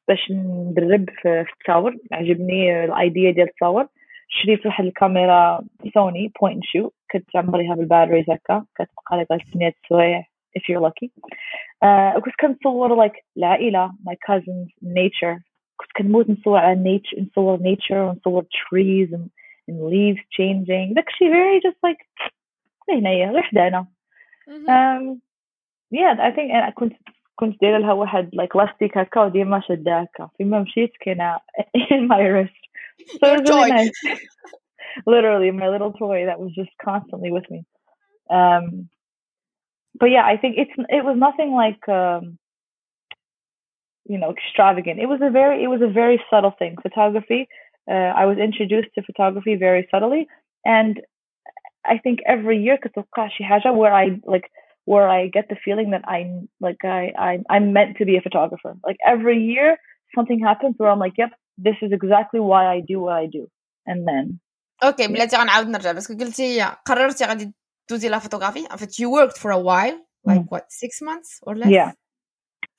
باش 0.09 0.30
ندرب 0.30 1.11
في 1.11 1.45
في 1.45 1.52
التصاور 1.52 1.97
عجبني 2.12 2.85
الايديا 2.85 3.30
ديال 3.30 3.49
التصاور 3.49 3.88
شريت 4.30 4.66
واحد 4.66 4.85
الكاميرا 4.85 5.61
سوني 5.95 6.33
بوينت 6.40 6.56
اند 6.56 6.64
شوت 6.64 6.95
كنت 7.12 7.37
عمريها 7.37 7.75
بالباتريز 7.75 8.30
هكا 8.30 8.64
كتبقى 8.75 9.16
لك 9.21 9.26
غير 9.30 9.40
ثمانية 9.52 9.75
سوايع 9.88 10.25
if 10.59 10.62
you're 10.62 10.83
lucky 10.90 11.09
آه، 11.83 12.16
وكنت 12.16 12.35
كنصور 12.40 13.09
like 13.09 13.14
العائلة 13.37 13.88
my 14.09 14.12
cousins 14.30 14.71
nature 14.85 15.40
كنت 15.76 15.92
كنموت 15.97 16.30
نصور 16.30 16.59
على 16.59 16.99
nature 16.99 17.18
نصور 17.23 17.59
nature 17.59 17.92
ونصور 17.97 18.42
trees 18.42 19.09
and, 19.12 19.28
and 19.71 19.80
leaves 19.90 20.21
changing 20.40 20.95
داكشي 20.95 21.25
very 21.30 21.61
just 21.68 21.76
like 21.90 22.30
غير 22.90 22.99
هنايا 23.00 23.30
غير 23.30 23.42
حدانا 23.42 23.87
Mhm. 24.49 24.68
um, 24.68 25.18
yeah 25.95 26.14
I 26.18 26.30
think 26.37 26.50
أنا 26.54 26.71
كنت 26.71 26.92
كنت 27.37 27.61
دايره 27.61 27.78
لها 27.78 27.92
واحد 27.92 28.30
like 28.35 28.56
لاستيك 28.56 28.99
هكا 28.99 29.23
وديما 29.25 29.61
شاده 29.61 29.99
هكا 30.00 30.28
فيما 30.38 30.61
مشيت 30.61 30.92
كاينه 31.00 31.37
in 31.76 32.09
my 32.11 32.21
wrist 32.21 32.66
so 33.24 33.34
really 33.36 33.70
nice. 33.70 33.91
Literally, 35.05 35.51
my 35.51 35.70
little 35.70 35.93
toy 35.93 36.25
that 36.25 36.39
was 36.39 36.51
just 36.53 36.70
constantly 36.84 37.31
with 37.31 37.50
me. 37.50 37.63
Um, 38.29 38.89
but 40.00 40.08
yeah, 40.08 40.25
I 40.25 40.38
think 40.38 40.55
it's 40.58 40.72
it 40.89 41.03
was 41.03 41.15
nothing 41.17 41.51
like 41.53 41.88
um, 41.89 42.38
you 44.05 44.17
know 44.17 44.31
extravagant. 44.31 45.00
It 45.00 45.08
was 45.08 45.20
a 45.22 45.29
very 45.29 45.63
it 45.63 45.67
was 45.67 45.81
a 45.81 45.91
very 45.91 46.22
subtle 46.29 46.53
thing. 46.58 46.75
Photography. 46.81 47.48
Uh, 47.89 47.93
I 47.93 48.25
was 48.25 48.38
introduced 48.38 48.89
to 48.96 49.03
photography 49.03 49.55
very 49.55 49.88
subtly, 49.91 50.27
and 50.63 51.01
I 51.86 51.98
think 51.98 52.20
every 52.27 52.62
year 52.62 52.77
Katsukashi 52.77 53.41
oh 53.41 53.48
Haja, 53.48 53.74
where 53.74 53.93
I 53.93 54.20
like 54.25 54.50
where 54.86 55.10
I 55.10 55.27
get 55.27 55.50
the 55.50 55.55
feeling 55.63 55.91
that 55.91 56.08
I'm 56.08 56.50
like 56.60 56.84
I, 56.84 57.12
I 57.17 57.39
I'm 57.50 57.74
meant 57.74 57.98
to 57.98 58.05
be 58.05 58.17
a 58.17 58.22
photographer. 58.22 58.75
Like 58.86 58.98
every 59.05 59.43
year 59.43 59.77
something 60.15 60.39
happens 60.39 60.75
where 60.77 60.89
I'm 60.89 61.00
like, 61.00 61.13
yep, 61.17 61.31
this 61.66 61.76
is 61.83 61.90
exactly 61.92 62.40
why 62.40 62.62
I 62.76 62.80
do 62.92 62.97
what 63.00 63.14
I 63.14 63.26
do. 63.26 63.47
And 63.87 64.06
then 64.09 64.38
اوكي 64.85 65.06
بلاتي 65.09 65.37
غنعاود 65.37 65.68
نرجع 65.68 65.92
باسكو 65.92 66.14
قلتي 66.25 66.62
قررتي 66.87 67.25
غادي 67.25 67.52
دوزي 67.90 68.09
لا 68.09 68.18
فوتوغرافي 68.18 68.64
en 68.66 68.76
fait 68.76 68.90
you 69.00 69.09
worked 69.11 69.38
for 69.38 69.50
a 69.50 69.59
while 69.59 69.97
like 70.30 70.45
what 70.52 70.64
six 70.71 70.90
months 71.09 71.30
or 71.47 71.54
less 71.56 71.71
Yeah. 71.71 71.90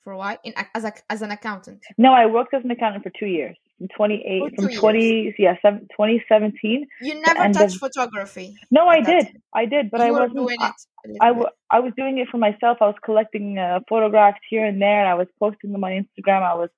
for 0.04 0.12
a 0.12 0.18
while 0.22 0.38
in 0.48 0.52
as 0.78 0.84
a, 0.90 0.92
as 1.14 1.20
an 1.26 1.30
accountant 1.38 1.80
no, 2.04 2.10
I 2.22 2.24
worked 2.36 2.52
as 2.58 2.62
an 2.66 2.70
accountant 2.76 3.02
for 3.06 3.12
two 3.20 3.30
years. 3.38 3.56
From 3.78 3.88
28 3.96 4.40
For 4.40 4.50
from 4.56 4.64
two 4.74 4.80
20 4.80 5.34
yeah, 5.44 5.54
seven, 5.64 5.80
2017. 5.96 6.86
you 7.08 7.14
never 7.26 7.42
end 7.46 7.54
touched 7.60 7.76
of- 7.78 7.84
photography 7.86 8.48
No, 8.76 8.82
I 8.94 8.98
at 8.98 9.04
that 9.06 9.12
did. 9.14 9.24
time. 9.26 9.42
I 9.62 9.64
did, 9.74 9.84
but 9.92 9.98
you 10.00 10.06
I 10.08 10.10
were 10.14 10.20
wasn't 10.24 10.40
doing 10.44 10.60
I, 10.66 10.68
it 10.68 10.78
a 11.04 11.08
little 11.08 11.22
I, 11.26 11.30
bit. 11.30 11.38
w- 11.40 11.54
I 11.76 11.78
was 11.84 11.92
doing 12.00 12.14
it 12.22 12.26
for 12.32 12.38
myself. 12.48 12.74
I 12.84 12.86
was 12.92 12.98
collecting 13.08 13.46
uh, 13.64 13.66
photographs 13.92 14.42
here 14.52 14.64
and 14.70 14.76
there, 14.84 14.98
and 15.02 15.08
I 15.14 15.16
was 15.22 15.28
posting 15.44 15.70
them 15.74 15.82
on 15.88 15.92
Instagram. 16.02 16.40
I 16.54 16.56
was 16.62 16.70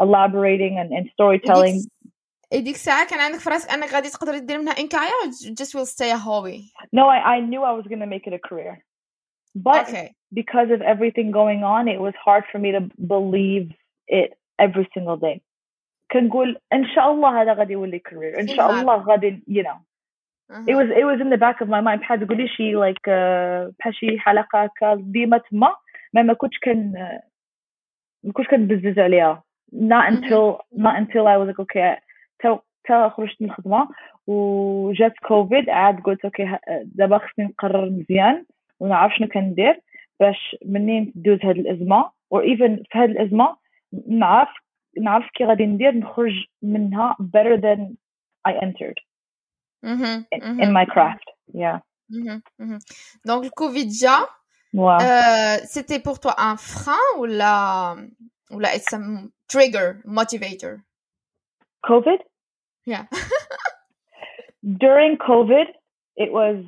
elaborating 0.00 0.78
and, 0.78 0.92
and 0.92 1.10
storytelling. 1.14 1.88
وديك 2.52 2.74
الساعة 2.74 3.08
كان 3.10 3.20
عندك 3.20 3.38
في 3.38 3.50
راسك 3.50 3.70
انك 3.70 3.94
غادي 3.94 4.08
تقدري 4.08 4.40
دير 4.40 4.58
منها 4.58 4.72
ان 4.72 4.88
كارير 4.88 5.10
or 5.10 5.54
just 5.54 5.74
will 5.74 5.86
stay 5.86 6.10
a 6.10 6.18
hobby 6.18 6.72
No, 6.92 7.06
I, 7.08 7.36
I 7.36 7.40
knew 7.40 7.62
I 7.62 7.72
was 7.72 7.86
going 7.86 8.00
to 8.00 8.06
make 8.06 8.26
it 8.26 8.32
a 8.32 8.38
career. 8.48 8.84
But 9.54 9.88
okay 9.88 10.08
because 10.32 10.70
of 10.70 10.82
everything 10.82 11.30
going 11.30 11.62
on, 11.64 11.88
it 11.88 12.00
was 12.00 12.14
hard 12.24 12.44
for 12.52 12.58
me 12.58 12.72
to 12.72 12.82
believe 13.06 13.72
it 14.06 14.38
every 14.58 14.88
single 14.94 15.16
day. 15.16 15.40
كنقول 16.12 16.58
إن 16.72 16.86
شاء 16.94 17.10
الله 17.10 17.42
هذا 17.42 17.52
غادي 17.52 17.72
يولي 17.72 18.02
career. 18.08 18.38
إن 18.38 18.48
شاء 18.48 18.70
الله 18.70 18.96
غادي, 18.96 19.42
you 19.46 19.62
know. 19.62 19.76
Uh-huh. 20.50 20.64
It 20.66 20.74
was 20.74 20.88
it 20.96 21.04
was 21.04 21.20
in 21.20 21.30
the 21.30 21.36
back 21.36 21.60
of 21.60 21.68
my 21.68 21.80
mind 21.80 22.00
بحال 22.00 22.26
تقولي 22.26 22.48
شي 22.48 22.74
like 22.76 23.04
uh, 23.08 23.72
بحال 23.78 23.94
شي 23.94 24.18
حلقة 24.18 24.62
هكا 24.62 24.94
ديما 24.94 25.38
تما 25.38 25.76
ما 26.12 26.22
ما 26.22 26.34
كنتش 26.34 26.58
كن 26.58 26.92
uh, 26.96 27.22
ما 28.22 28.32
كنتش 28.32 28.48
كنبزز 28.48 28.98
عليها. 28.98 29.42
Not 29.73 30.05
Mhm. 30.05 30.13
until 30.13 30.45
not 30.85 30.95
until 31.01 31.27
I 31.27 31.37
was 31.37 31.47
like 31.47 31.59
okay 31.59 31.97
تا 32.43 32.59
تا 32.87 33.09
خرجت 33.09 33.41
من 33.41 33.49
الخدمة 33.49 33.87
وجات 34.27 35.13
كوفيد 35.27 35.69
عاد 35.69 35.99
قلت 36.01 36.25
أوكي 36.25 36.57
دابا 36.85 37.17
خصني 37.17 37.45
نقرر 37.45 37.89
مزيان 37.89 38.45
ونعرف 38.79 39.13
شنو 39.15 39.27
كندير 39.27 39.81
باش 40.19 40.55
منين 40.65 41.13
تدوز 41.13 41.39
هاد 41.43 41.57
الازمه 41.57 42.11
or 42.35 42.39
even 42.41 42.83
في 42.91 42.97
هاد 42.99 43.09
الازمه 43.09 43.57
نعرف 44.07 44.49
نعرف 45.01 45.25
كي 45.33 45.45
غادي 45.45 45.65
ندير 45.65 45.91
نخرج 45.95 46.45
منها 46.61 47.15
better 47.21 47.57
than 47.57 47.79
I 48.47 48.51
entered 48.53 48.99
Mhm, 49.85 50.25
in, 50.35 50.39
mhm, 50.41 50.61
in 50.63 50.71
my 50.79 50.85
craft 50.93 51.27
yeah 51.63 51.77
mhm, 52.11 52.41
mhm. 52.61 52.79
donc 53.27 53.43
le 53.43 53.49
Covid 53.49 53.87
جا 54.01 54.17
wow 54.75 54.99
Euh, 55.01 55.57
c'était 55.73 55.99
pour 56.07 56.17
toi 56.19 56.33
un 56.49 56.57
frein 56.57 57.05
ou 57.19 57.25
la 57.25 57.95
ou 58.53 58.59
la 58.59 58.69
trigger 59.53 60.01
motivator? 60.05 60.81
COVID. 61.85 62.19
Yeah. 62.85 63.05
During 64.85 65.17
COVID, 65.17 65.65
it 66.15 66.31
was. 66.31 66.65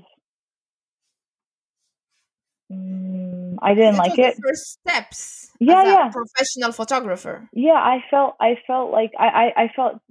Mm, 2.71 3.55
I 3.61 3.73
didn't 3.73 3.93
you 3.93 3.99
like 3.99 4.19
it. 4.19 4.35
first 4.43 4.79
steps. 4.79 5.51
Yeah, 5.59 5.83
yeah. 5.83 6.11
professional 6.11 6.71
photographer. 6.71 7.49
Yeah, 7.53 7.73
I 7.73 8.03
felt. 8.11 8.35
I 8.39 8.57
felt 8.67 8.91
like 8.91 9.11
I. 9.17 9.27
I, 9.27 9.63
I 9.63 9.71
felt. 9.75 10.01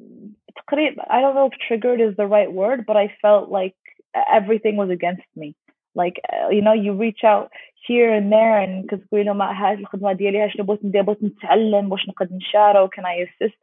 I 0.71 1.21
don't 1.21 1.35
know 1.35 1.51
if 1.53 1.59
triggered 1.69 2.01
is 2.01 2.17
the 2.17 2.27
right 2.27 2.51
word, 2.51 2.85
but 2.87 2.97
I 2.97 3.15
felt 3.21 3.51
like 3.51 3.75
everything 4.15 4.77
was 4.77 4.91
against 4.91 5.27
me 5.37 5.55
like 5.95 6.21
uh, 6.33 6.49
you 6.49 6.63
know 6.63 6.73
you 6.73 6.93
reach 6.93 7.21
out 7.25 7.51
here 7.88 8.14
and 8.14 8.32
there 8.32 8.60
and 8.60 8.86
كتقولي 8.90 9.24
لهم 9.24 9.42
هاي 9.42 9.74
الخدمه 9.74 10.14
ديالي 10.14 10.50
شنو 10.50 10.66
بغيت 10.66 10.86
ندير 10.86 11.02
بغيت 11.02 11.24
نتعلم 11.24 11.92
واش 11.92 12.10
نقدر 12.10 12.36
نشارك 12.36 12.96
can 12.96 13.04
I 13.04 13.26
assist 13.26 13.60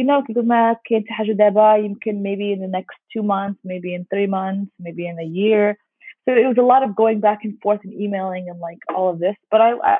you 0.00 0.04
know 0.04 0.24
كتقول 0.28 0.46
ما 0.46 0.76
كاين 0.84 1.02
حتى 1.02 1.12
حاجه 1.12 1.32
دابا 1.32 1.76
يمكن 1.76 2.22
maybe 2.22 2.56
in 2.56 2.60
the 2.60 2.78
next 2.78 2.98
two 3.12 3.22
months 3.22 3.60
maybe 3.64 3.94
in 3.94 4.04
three 4.14 4.26
months 4.26 4.70
maybe 4.78 5.06
in 5.06 5.18
a 5.18 5.28
year 5.40 5.76
so 6.24 6.34
it 6.34 6.46
was 6.46 6.58
a 6.58 6.68
lot 6.72 6.82
of 6.82 6.96
going 7.02 7.20
back 7.20 7.40
and 7.44 7.54
forth 7.62 7.80
and 7.84 7.94
emailing 8.04 8.44
and 8.50 8.60
like 8.68 8.82
all 8.94 9.08
of 9.12 9.18
this 9.18 9.36
but 9.50 9.60
I 9.60 9.70
I, 9.92 9.96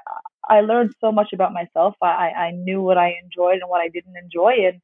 I 0.51 0.61
learned 0.63 0.95
so 1.01 1.13
much 1.13 1.33
about 1.33 1.53
myself. 1.53 1.95
I, 2.03 2.31
I 2.47 2.51
knew 2.51 2.83
what 2.83 2.99
I 2.99 3.15
enjoyed 3.23 3.61
and 3.61 3.71
what 3.71 3.81
I 3.81 3.89
didn't 3.89 4.17
enjoy, 4.17 4.55
and 4.69 4.81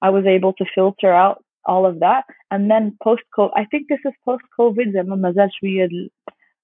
I 0.00 0.10
was 0.10 0.24
able 0.24 0.52
to 0.54 0.64
filter 0.74 1.12
out 1.12 1.44
all 1.66 1.84
of 1.84 2.00
that. 2.00 2.24
And 2.50 2.70
then 2.70 2.96
post 3.02 3.22
COVID, 3.36 3.52
I 3.54 3.66
think 3.66 3.88
this 3.88 4.00
is 4.04 4.14
post 4.24 4.44
COVID. 4.58 4.94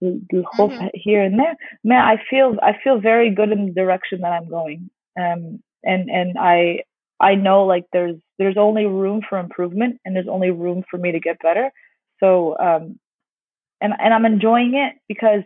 mm-hmm. 0.02 0.88
here 0.94 1.24
and 1.24 1.40
there. 1.40 1.56
Man, 1.84 2.04
I 2.04 2.22
feel 2.30 2.58
I 2.62 2.74
feel 2.84 3.00
very 3.00 3.34
good 3.34 3.52
in 3.52 3.68
the 3.68 3.74
direction 3.74 4.22
that 4.22 4.32
I'm 4.32 4.50
going. 4.50 4.90
Um, 5.20 5.62
and 5.84 6.10
and 6.10 6.38
I 6.40 6.84
I 7.20 7.36
know 7.36 7.66
like 7.66 7.86
there's 7.94 8.18
there's 8.38 8.58
only 8.58 8.86
room 8.86 9.22
for 9.28 9.38
improvement 9.38 10.00
and 10.06 10.16
there's 10.16 10.28
only 10.28 10.52
room 10.52 10.84
for 10.90 10.98
me 10.98 11.12
to 11.12 11.20
get 11.20 11.40
better. 11.42 11.72
So 12.20 12.58
um, 12.60 13.00
and 13.80 13.94
and 14.00 14.14
I'm 14.14 14.26
enjoying 14.26 14.76
it 14.76 14.96
because 15.08 15.44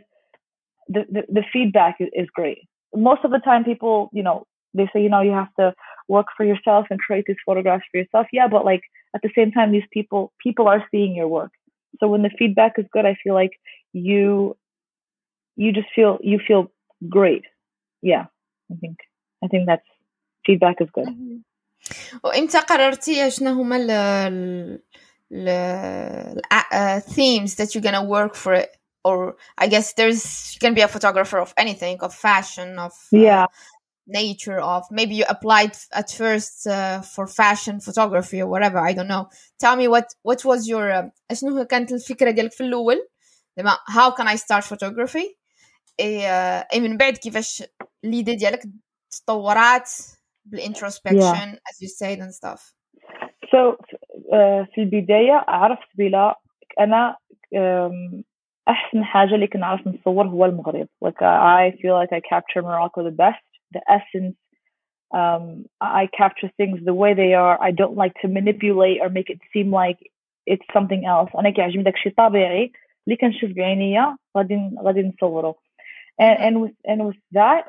the, 0.87 1.05
the, 1.09 1.23
the 1.29 1.43
feedback 1.51 1.97
is, 1.99 2.27
great. 2.33 2.59
Most 2.93 3.21
of 3.23 3.31
the 3.31 3.39
time, 3.39 3.63
people, 3.63 4.09
you 4.13 4.23
know, 4.23 4.45
they 4.73 4.87
say, 4.93 5.01
you 5.01 5.09
know, 5.09 5.21
you 5.21 5.31
have 5.31 5.53
to 5.59 5.73
work 6.07 6.27
for 6.37 6.45
yourself 6.45 6.85
and 6.89 6.99
create 6.99 7.25
these 7.27 7.37
photographs 7.45 7.85
for 7.91 7.97
yourself. 7.99 8.27
Yeah, 8.31 8.47
but 8.47 8.65
like 8.65 8.81
at 9.15 9.21
the 9.21 9.31
same 9.35 9.51
time, 9.51 9.71
these 9.71 9.87
people, 9.91 10.31
people 10.41 10.67
are 10.67 10.85
seeing 10.91 11.15
your 11.15 11.27
work. 11.27 11.51
So 11.99 12.07
when 12.07 12.21
the 12.21 12.29
feedback 12.37 12.73
is 12.77 12.85
good, 12.91 13.05
I 13.05 13.17
feel 13.23 13.33
like 13.33 13.51
you, 13.94 14.56
you 15.56 15.72
just 15.72 15.88
feel, 15.94 16.18
you 16.22 16.38
feel 16.46 16.70
great. 17.08 17.44
Yeah, 18.02 18.26
I 18.70 18.74
think, 18.80 18.98
I 19.42 19.48
think 19.48 19.66
that's 19.66 19.86
feedback 20.46 20.76
is 20.80 20.88
good. 20.92 21.08
وامتى 22.24 22.58
قررتي 22.58 23.30
شنو 23.30 23.50
هما 23.50 23.76
ال 23.76 23.90
ال 25.32 27.02
themes 27.02 27.54
that 27.56 27.74
you're 27.74 27.82
gonna 27.82 28.04
work 28.04 28.34
for 28.34 28.54
it 28.54 28.76
or 29.04 29.36
I 29.56 29.66
guess 29.68 29.94
there's 29.94 30.54
you 30.54 30.60
can 30.60 30.74
be 30.74 30.82
a 30.82 30.88
photographer 30.88 31.38
of 31.38 31.54
anything, 31.56 31.96
of 32.00 32.14
fashion, 32.14 32.78
of 32.78 32.92
uh, 32.92 33.18
yeah, 33.26 33.46
nature, 34.06 34.60
of 34.60 34.84
maybe 34.90 35.14
you 35.14 35.24
applied 35.28 35.74
at 35.92 36.10
first 36.10 36.66
uh, 36.66 37.00
for 37.00 37.26
fashion 37.26 37.80
photography 37.80 38.40
or 38.42 38.48
whatever. 38.54 38.78
I 38.78 38.92
don't 38.92 39.08
know. 39.08 39.28
Tell 39.58 39.76
me 39.76 39.88
what 39.88 40.14
what 40.22 40.44
was 40.44 40.68
your 40.68 40.90
uh, 40.92 41.08
شنو 41.32 41.64
كانت 41.64 41.92
الفكرة 41.92 42.30
ديالك 42.30 42.52
في 42.52 42.64
الأول 42.64 43.08
how 43.96 44.10
can 44.10 44.26
I 44.28 44.36
start 44.36 44.64
photography 44.64 45.26
اي 46.00 46.80
من 46.80 46.96
بعد 46.96 47.12
كيفاش 47.12 47.62
ليدي 48.04 48.34
ديالك 48.34 48.60
تطورات 49.10 49.90
بالintrospection 50.48 51.48
yeah. 51.48 51.70
as 51.70 51.76
you 51.82 51.88
said 51.88 52.18
and 52.18 52.32
stuff. 52.34 52.72
So 53.50 53.76
uh, 54.32 54.64
في 54.74 54.78
البداية 54.78 55.44
عرفت 55.48 55.88
بلا 55.94 56.40
أنا 56.80 57.16
um, 57.54 58.22
احسن 58.68 59.04
حاجه 59.04 59.34
اللي 59.34 59.46
كنعرف 59.46 59.86
نصور 59.86 60.26
هو 60.26 60.44
المغرب 60.44 60.88
like 61.04 61.22
I 61.22 61.72
feel 61.80 61.94
like 62.02 62.12
I 62.12 62.20
capture 62.20 62.62
Morocco 62.62 63.02
the 63.02 63.16
best 63.24 63.44
the 63.74 63.82
essence 63.96 64.36
um, 65.20 65.64
I 65.80 66.08
capture 66.20 66.50
things 66.56 66.78
the 66.84 66.94
way 66.94 67.14
they 67.14 67.32
are 67.34 67.56
I 67.68 67.70
don't 67.80 67.96
like 68.02 68.14
to 68.22 68.28
manipulate 68.28 68.98
or 69.02 69.08
make 69.18 69.30
it 69.34 69.40
seem 69.52 69.68
like 69.82 69.98
it's 70.46 70.68
something 70.76 71.02
else 71.06 71.30
انا 71.38 71.50
كيعجبني 71.50 71.82
داكشي 71.82 72.10
طبيعي 72.10 72.72
اللي 73.06 73.16
كنشوف 73.16 73.50
بعينيا 73.50 74.16
غادي 74.36 74.70
غادي 74.82 75.02
نصوره 75.02 75.54
and 76.22 76.38
and 76.38 76.60
with 76.60 76.76
and 76.90 77.06
with 77.06 77.20
that 77.32 77.64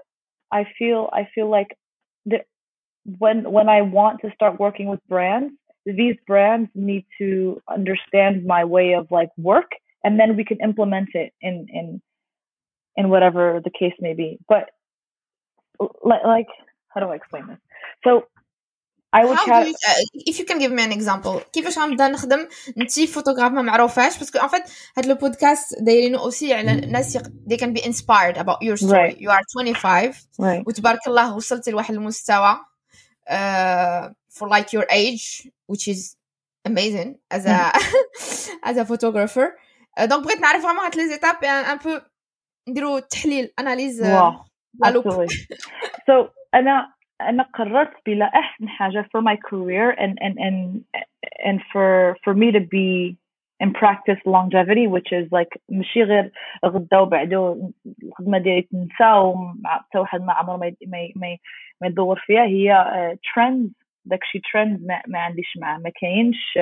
I 0.52 0.64
feel 0.78 1.10
I 1.14 1.24
feel 1.34 1.50
like 1.58 1.72
the, 2.26 2.40
when 3.22 3.38
when 3.56 3.68
I 3.70 3.82
want 3.82 4.22
to 4.22 4.32
start 4.38 4.60
working 4.60 4.88
with 4.92 5.02
brands 5.08 5.54
these 5.86 6.18
brands 6.28 6.70
need 6.76 7.06
to 7.18 7.62
understand 7.68 8.46
my 8.46 8.64
way 8.64 8.94
of 8.94 9.10
like 9.10 9.30
work 9.38 9.72
and 10.04 10.20
then 10.20 10.36
we 10.38 10.46
can 10.46 10.60
implement 10.62 11.10
it 11.14 11.34
in 11.42 11.68
in 11.70 12.02
in 12.96 13.10
whatever 13.10 13.62
the 13.64 13.72
case 13.72 13.94
may 14.00 14.14
be 14.14 14.38
but 14.48 14.70
like 16.24 16.48
how 16.90 17.02
do 17.02 17.08
i 17.08 17.16
explain 17.16 17.48
this 17.48 17.58
so 18.04 18.26
I 19.19 19.25
would 19.25 19.39
How 19.39 19.47
have... 19.47 19.69
you, 19.69 19.75
uh, 19.91 20.31
if 20.31 20.39
you 20.39 20.45
can 20.45 20.59
give 20.59 20.73
me 20.73 20.83
an 20.83 20.93
example. 20.93 21.41
كيفاش 21.53 21.79
غنبدا 21.79 22.09
نخدم؟ 22.09 22.49
انت 22.79 23.01
فوتوغراف 23.01 23.53
ما 23.53 23.63
معروفاش 23.63 24.19
باسكو 24.19 24.39
ان 24.39 24.49
فيت 24.49 24.63
هاد 24.99 25.07
لو 25.07 25.15
بودكاست 25.15 25.75
دايرينو 25.81 26.19
اوسي 26.19 26.55
على 26.55 26.73
الناس 26.73 27.19
they 27.19 27.57
can 27.57 27.73
be 27.73 27.83
inspired 27.83 28.37
about 28.37 28.63
your 28.63 28.77
story. 28.77 28.93
Right. 28.93 29.19
you 29.19 29.31
are 29.31 29.43
25 29.53 30.13
right. 30.41 30.65
وتبارك 30.67 31.07
الله 31.07 31.37
وصلتي 31.37 31.71
لواحد 31.71 31.95
المستوى 31.95 32.57
uh, 33.31 34.09
for 34.39 34.49
like 34.49 34.73
your 34.73 34.87
age 34.91 35.49
which 35.73 35.89
is 35.89 36.17
amazing 36.69 37.17
as 37.31 37.47
a 37.47 37.73
as 38.71 38.77
a 38.77 38.85
photographer. 38.85 39.47
دونك 39.99 40.25
بغيت 40.25 40.41
نعرف 40.41 40.63
فريمون 40.63 40.85
هاد 40.85 40.97
لي 40.97 41.09
زيتاب 41.09 41.45
ان 41.45 41.77
بو 41.77 42.01
نديرو 42.69 42.99
تحليل 42.99 43.53
اناليز 43.59 44.03
لا 44.03 44.91
لوب 44.91 45.27
سو 46.07 46.29
أنا 46.55 46.96
انا 47.22 47.44
قررت 47.44 47.94
بلا 48.06 48.26
احسن 48.26 48.68
حاجه 48.68 49.02
for 49.02 49.22
my 49.22 49.36
career 49.36 49.92
and 49.92 50.18
and 50.22 50.36
and 50.48 50.84
and 51.48 51.60
for 51.72 52.16
for 52.24 52.34
me 52.34 52.52
to 52.52 52.60
be 52.60 53.18
in 53.64 53.74
practice 53.74 54.22
longevity 54.26 54.88
which 54.88 55.12
is 55.12 55.28
like 55.32 55.62
ماشي 55.70 56.04
غير 56.04 56.32
غدا 56.66 57.00
وبعدو 57.00 57.72
الخدمه 58.04 58.38
ديالي 58.38 58.62
تنسى 58.62 59.12
ومع 59.14 59.78
حتى 59.78 60.00
واحد 60.00 60.22
ما 60.22 60.34
عمره 60.34 60.58
ما 60.58 60.74
ما 61.16 61.38
ما 61.82 61.88
يدور 61.88 62.20
فيها 62.26 62.44
هي 62.44 63.18
ترندز 63.36 63.72
داكشي 64.06 64.42
ترند 64.54 64.86
ما, 64.88 65.02
ما 65.08 65.20
عنديش 65.20 65.58
معاه 65.58 65.78
ما 65.78 65.92
كاينش 66.02 66.58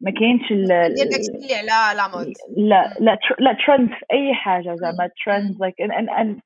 ما 0.00 0.10
كاينش 0.10 0.50
اللي 0.50 1.72
على 1.72 1.96
لا 1.96 2.08
مود 2.08 2.32
لا 2.56 2.94
لا 3.00 3.18
لا 3.38 3.52
trends 3.52 3.98
في 3.98 4.04
اي 4.12 4.34
حاجه 4.34 4.74
زعما 4.74 5.08
trends 5.08 5.54
like 5.54 5.84
and, 5.84 5.92
and 5.92 6.08
and 6.08 6.40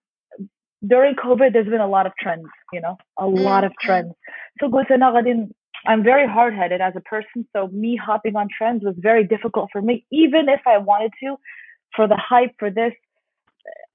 during 0.85 1.15
COVID, 1.15 1.53
there's 1.53 1.67
been 1.67 1.81
a 1.81 1.87
lot 1.87 2.05
of 2.05 2.13
trends, 2.19 2.45
you 2.71 2.81
know, 2.81 2.97
a 3.17 3.23
mm. 3.23 3.39
lot 3.39 3.63
of 3.63 3.71
mm-hmm. 3.71 3.87
trends. 3.87 4.13
So 4.59 4.69
I'm 5.85 6.03
very 6.03 6.27
hard 6.27 6.53
headed 6.53 6.81
as 6.81 6.93
a 6.95 7.01
person. 7.01 7.47
So 7.55 7.67
me 7.67 7.95
hopping 7.95 8.35
on 8.35 8.47
trends 8.55 8.83
was 8.83 8.95
very 8.97 9.25
difficult 9.25 9.69
for 9.71 9.81
me, 9.81 10.05
even 10.11 10.49
if 10.49 10.61
I 10.65 10.77
wanted 10.77 11.11
to, 11.23 11.37
for 11.95 12.07
the 12.07 12.17
hype 12.17 12.55
for 12.59 12.69
this. 12.69 12.93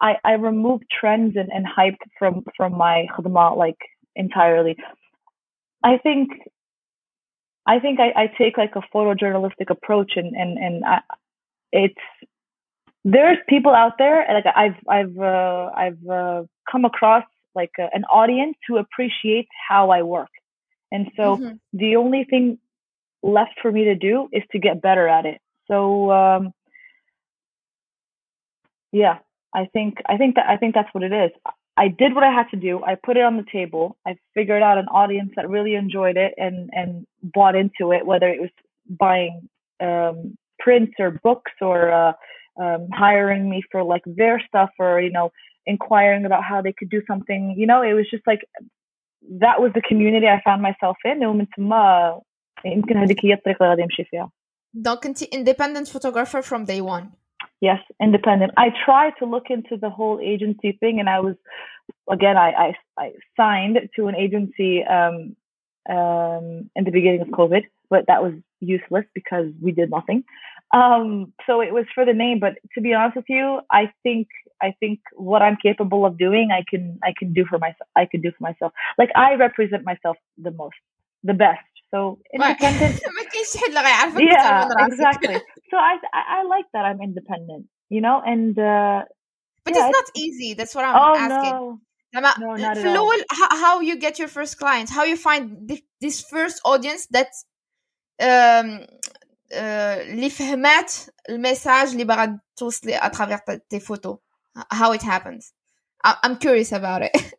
I, 0.00 0.16
I 0.24 0.32
removed 0.32 0.84
trends 0.90 1.36
and, 1.36 1.50
and 1.50 1.66
hype 1.66 1.96
from, 2.18 2.44
from 2.56 2.76
my 2.76 3.06
khidma 3.16 3.56
like 3.56 3.78
entirely. 4.14 4.76
I 5.82 5.98
think 5.98 6.30
I 7.66 7.78
think 7.78 8.00
I, 8.00 8.22
I 8.22 8.26
take 8.38 8.58
like 8.58 8.74
a 8.74 8.82
photojournalistic 8.94 9.70
approach 9.70 10.12
and, 10.16 10.34
and, 10.34 10.58
and 10.58 10.84
I, 10.84 11.00
it's 11.70 11.94
there's 13.04 13.38
people 13.48 13.74
out 13.74 13.98
there 13.98 14.24
like 14.32 14.44
I've 14.54 14.76
I've 14.88 15.18
uh, 15.18 15.70
I've 15.76 16.08
uh, 16.08 16.42
come 16.70 16.84
across 16.84 17.24
like 17.54 17.72
a, 17.78 17.88
an 17.92 18.04
audience 18.04 18.56
who 18.68 18.78
appreciates 18.78 19.48
how 19.68 19.90
I 19.90 20.02
work, 20.02 20.30
and 20.90 21.10
so 21.16 21.36
mm-hmm. 21.36 21.56
the 21.72 21.96
only 21.96 22.24
thing 22.24 22.58
left 23.22 23.54
for 23.60 23.70
me 23.70 23.84
to 23.84 23.94
do 23.94 24.28
is 24.32 24.42
to 24.52 24.58
get 24.58 24.82
better 24.82 25.08
at 25.08 25.26
it. 25.26 25.40
So 25.68 26.10
um, 26.12 26.52
yeah, 28.92 29.18
I 29.54 29.66
think 29.72 29.98
I 30.06 30.16
think 30.16 30.36
that 30.36 30.48
I 30.48 30.56
think 30.56 30.74
that's 30.74 30.92
what 30.92 31.02
it 31.02 31.12
is. 31.12 31.30
I 31.76 31.88
did 31.88 32.14
what 32.14 32.22
I 32.22 32.30
had 32.30 32.48
to 32.50 32.56
do. 32.56 32.84
I 32.84 32.96
put 32.96 33.16
it 33.16 33.24
on 33.24 33.36
the 33.36 33.46
table. 33.50 33.96
I 34.06 34.16
figured 34.34 34.62
out 34.62 34.78
an 34.78 34.88
audience 34.88 35.32
that 35.36 35.48
really 35.48 35.74
enjoyed 35.74 36.16
it 36.16 36.34
and 36.36 36.70
and 36.72 37.06
bought 37.22 37.56
into 37.56 37.92
it, 37.92 38.06
whether 38.06 38.28
it 38.28 38.40
was 38.40 38.50
buying 38.88 39.48
um, 39.80 40.36
prints 40.58 40.94
or 40.98 41.18
books 41.22 41.52
or 41.60 41.90
uh, 41.90 42.12
um, 42.59 42.87
hiring 42.91 43.49
me 43.49 43.61
for 43.71 43.83
like 43.83 44.03
their 44.05 44.41
stuff 44.47 44.69
or 44.79 45.01
you 45.01 45.11
know 45.11 45.31
inquiring 45.65 46.25
about 46.25 46.43
how 46.43 46.61
they 46.61 46.73
could 46.73 46.89
do 46.89 47.01
something. 47.07 47.55
You 47.57 47.67
know, 47.67 47.81
it 47.81 47.93
was 47.93 48.07
just 48.09 48.25
like 48.25 48.41
that 49.43 49.61
was 49.61 49.71
the 49.73 49.81
community 49.81 50.27
I 50.27 50.41
found 50.43 50.61
myself 50.61 50.97
in 51.05 51.19
ومن 51.19 51.47
ثم 51.55 51.73
يمكن 52.65 52.97
هذيك 52.97 53.25
هي 53.25 53.33
الطريقة 53.33 53.63
اللي 53.63 53.69
غادي 53.69 53.81
نمشي 53.81 54.03
فيها. 54.03 54.31
Donc 54.73 55.05
انت 55.05 55.23
independent 55.23 55.87
photographer 55.87 56.41
from 56.41 56.65
day 56.65 56.81
one. 56.81 57.11
Yes, 57.59 57.79
independent. 58.01 58.51
I 58.57 58.67
tried 58.85 59.13
to 59.19 59.25
look 59.25 59.49
into 59.49 59.77
the 59.77 59.89
whole 59.89 60.19
agency 60.21 60.71
thing, 60.79 60.99
and 60.99 61.09
I 61.09 61.19
was, 61.19 61.35
again, 62.09 62.37
I 62.37 62.49
I, 62.65 62.67
I 62.97 63.07
signed 63.35 63.77
to 63.95 64.07
an 64.07 64.15
agency 64.15 64.83
um, 64.83 65.35
um, 65.95 66.69
in 66.75 66.83
the 66.87 66.91
beginning 66.91 67.21
of 67.21 67.29
COVID, 67.29 67.63
but 67.89 68.05
that 68.07 68.21
was 68.21 68.33
useless 68.59 69.05
because 69.13 69.47
we 69.61 69.71
did 69.71 69.89
nothing. 69.89 70.23
Um, 70.72 71.32
so 71.46 71.60
it 71.60 71.72
was 71.72 71.84
for 71.94 72.04
the 72.06 72.14
name, 72.14 72.38
but 72.40 72.54
to 72.74 72.80
be 72.80 72.94
honest 72.94 73.16
with 73.16 73.26
you, 73.28 73.60
I 73.70 73.92
think 74.02 74.28
I 74.62 74.74
think 74.80 75.00
what 75.14 75.42
I'm 75.42 75.58
capable 75.62 76.06
of 76.06 76.16
doing, 76.16 76.50
I 76.50 76.64
can 76.68 76.98
I 77.04 77.12
can 77.18 77.32
do 77.34 77.44
for 77.48 77.58
myself. 77.58 77.88
I 77.96 78.06
can 78.10 78.22
do 78.22 78.30
for 78.30 78.42
myself. 78.42 78.72
Like 78.96 79.10
I 79.14 79.34
represent 79.34 79.84
myself 79.84 80.16
the 80.38 80.50
most, 80.50 80.76
the 81.24 81.34
best. 81.34 81.60
So 81.90 82.20
independent. 82.32 83.00
yeah, 84.18 84.68
exactly. 84.86 85.36
So 85.70 85.76
I, 85.76 85.96
I, 86.14 86.38
I 86.38 86.42
like 86.44 86.64
that 86.72 86.86
I'm 86.86 87.02
independent, 87.02 87.66
you 87.90 88.00
know, 88.00 88.22
and 88.24 88.58
uh, 88.58 89.02
but 89.64 89.74
yeah, 89.74 89.88
it's 89.88 89.96
not 89.96 90.04
easy. 90.16 90.54
That's 90.54 90.74
what 90.74 90.84
I'm 90.84 90.96
oh, 90.96 91.16
asking. 91.16 91.50
No. 91.50 91.80
No, 92.38 92.54
not 92.56 92.76
at 92.76 92.96
all. 92.96 93.10
How, 93.30 93.48
how 93.56 93.80
you 93.80 93.96
get 93.96 94.18
your 94.18 94.28
first 94.28 94.58
clients? 94.58 94.92
How 94.92 95.04
you 95.04 95.16
find 95.16 95.80
this 96.00 96.20
first 96.20 96.60
audience 96.62 97.06
that 97.10 97.28
um, 98.20 98.86
اللي 99.51 100.29
فهمات 100.29 100.93
الميساج 101.29 101.87
اللي 101.91 102.03
باغا 102.03 102.39
توصلي 102.55 102.97
à 102.97 103.09
travers 103.09 103.39
tes 103.73 103.79
photos 103.79 104.17
how 104.73 104.91
it 104.93 105.01
happens 105.03 105.53
I- 106.05 106.17
I'm 106.23 106.35
curious 106.37 106.71
about 106.71 107.01
it. 107.01 107.33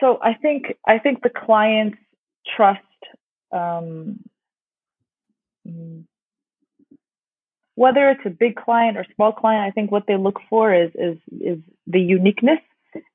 so 0.00 0.18
I 0.22 0.34
think 0.34 0.74
I 0.86 0.98
think 0.98 1.22
the 1.22 1.30
clients 1.30 1.98
trust 2.56 2.80
um, 3.52 4.20
mm, 5.66 6.04
whether 7.76 8.08
it's 8.10 8.26
a 8.26 8.30
big 8.30 8.56
client 8.56 8.96
or 8.96 9.04
small 9.14 9.32
client. 9.32 9.62
I 9.64 9.70
think 9.70 9.90
what 9.90 10.04
they 10.06 10.16
look 10.16 10.40
for 10.50 10.74
is 10.74 10.90
is 10.94 11.18
is 11.50 11.58
the 11.86 12.00
uniqueness 12.00 12.60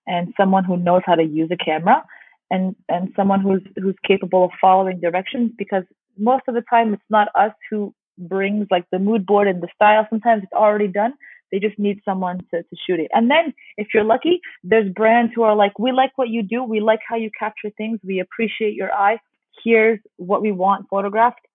and 0.07 0.33
someone 0.37 0.63
who 0.63 0.77
knows 0.77 1.03
how 1.05 1.15
to 1.15 1.23
use 1.23 1.49
a 1.51 1.57
camera 1.57 2.03
and 2.50 2.74
and 2.88 3.12
someone 3.16 3.40
who's 3.40 3.62
who's 3.76 3.96
capable 4.06 4.44
of 4.44 4.50
following 4.60 5.00
directions 5.00 5.52
because 5.56 5.84
most 6.18 6.42
of 6.48 6.54
the 6.54 6.62
time 6.70 6.94
it's 6.94 7.10
not 7.10 7.28
us 7.34 7.52
who 7.70 7.94
brings 8.18 8.66
like 8.70 8.84
the 8.92 8.98
mood 8.98 9.26
board 9.26 9.48
and 9.48 9.62
the 9.62 9.68
style 9.74 10.06
sometimes 10.10 10.42
it's 10.42 10.52
already 10.52 10.86
done 10.86 11.14
they 11.54 11.60
just 11.60 11.78
need 11.78 12.00
someone 12.04 12.38
to, 12.50 12.64
to 12.64 12.76
shoot 12.84 12.98
it. 12.98 13.10
And 13.12 13.30
then 13.30 13.54
if 13.76 13.88
you're 13.94 14.02
lucky, 14.02 14.40
there's 14.64 14.92
brands 14.92 15.32
who 15.36 15.42
are 15.42 15.54
like, 15.54 15.78
we 15.78 15.92
like 15.92 16.10
what 16.16 16.28
you 16.28 16.42
do. 16.42 16.64
We 16.64 16.80
like 16.80 16.98
how 17.08 17.14
you 17.14 17.30
capture 17.38 17.70
things. 17.76 18.00
We 18.02 18.18
appreciate 18.18 18.74
your 18.74 18.92
eye. 18.92 19.18
Here's 19.62 20.00
what 20.16 20.42
we 20.42 20.50
want 20.50 20.86
photographed. 20.90 21.46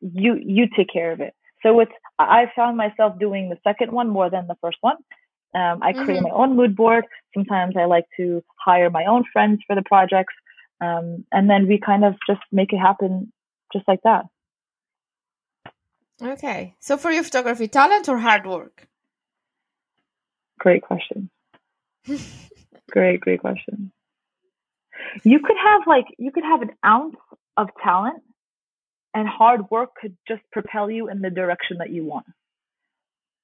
You, 0.00 0.38
you 0.42 0.68
take 0.74 0.88
care 0.90 1.12
of 1.12 1.20
it. 1.20 1.34
So 1.62 1.80
it's, 1.80 1.92
I 2.18 2.46
found 2.56 2.78
myself 2.78 3.18
doing 3.18 3.50
the 3.50 3.58
second 3.62 3.92
one 3.92 4.08
more 4.08 4.30
than 4.30 4.46
the 4.46 4.56
first 4.62 4.78
one. 4.80 4.96
Um, 5.54 5.82
I 5.82 5.92
create 5.92 6.20
mm-hmm. 6.20 6.24
my 6.24 6.30
own 6.30 6.56
mood 6.56 6.76
board. 6.76 7.04
Sometimes 7.34 7.76
I 7.76 7.84
like 7.84 8.06
to 8.16 8.42
hire 8.56 8.90
my 8.90 9.04
own 9.06 9.24
friends 9.32 9.60
for 9.66 9.74
the 9.74 9.82
projects. 9.82 10.34
Um, 10.80 11.24
and 11.32 11.50
then 11.50 11.66
we 11.66 11.78
kind 11.78 12.04
of 12.04 12.14
just 12.26 12.40
make 12.52 12.72
it 12.72 12.78
happen 12.78 13.32
just 13.72 13.86
like 13.88 14.00
that. 14.04 14.26
Okay. 16.22 16.74
So 16.80 16.96
for 16.96 17.10
your 17.10 17.24
photography, 17.24 17.68
talent 17.68 18.08
or 18.08 18.18
hard 18.18 18.46
work? 18.46 18.86
Great 20.58 20.82
question. 20.82 21.30
great, 22.90 23.20
great 23.20 23.40
question. 23.40 23.92
You 25.24 25.40
could 25.40 25.56
have 25.56 25.82
like 25.86 26.06
you 26.18 26.30
could 26.30 26.44
have 26.44 26.62
an 26.62 26.72
ounce 26.84 27.16
of 27.56 27.68
talent 27.82 28.22
and 29.14 29.26
hard 29.26 29.70
work 29.70 29.90
could 30.00 30.16
just 30.28 30.42
propel 30.52 30.90
you 30.90 31.08
in 31.08 31.20
the 31.20 31.30
direction 31.30 31.78
that 31.78 31.90
you 31.90 32.04
want. 32.04 32.26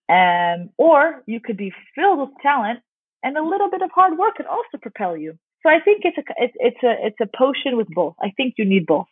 Um, 0.09 0.69
or 0.77 1.23
you 1.25 1.39
could 1.39 1.57
be 1.57 1.71
filled 1.95 2.19
with 2.19 2.29
talent 2.41 2.79
and 3.23 3.37
a 3.37 3.43
little 3.43 3.69
bit 3.69 3.81
of 3.81 3.91
hard 3.93 4.17
work 4.17 4.35
could 4.35 4.45
also 4.45 4.77
propel 4.81 5.15
you. 5.15 5.37
So 5.63 5.69
I 5.69 5.79
think 5.79 6.01
it's 6.03 6.17
a 6.17 6.23
it's, 6.37 6.53
it's 6.59 6.83
a 6.83 6.93
it's 7.07 7.21
a 7.21 7.29
potion 7.37 7.77
with 7.77 7.87
both. 7.89 8.15
I 8.21 8.31
think 8.35 8.55
you 8.57 8.65
need 8.65 8.85
both. 8.85 9.11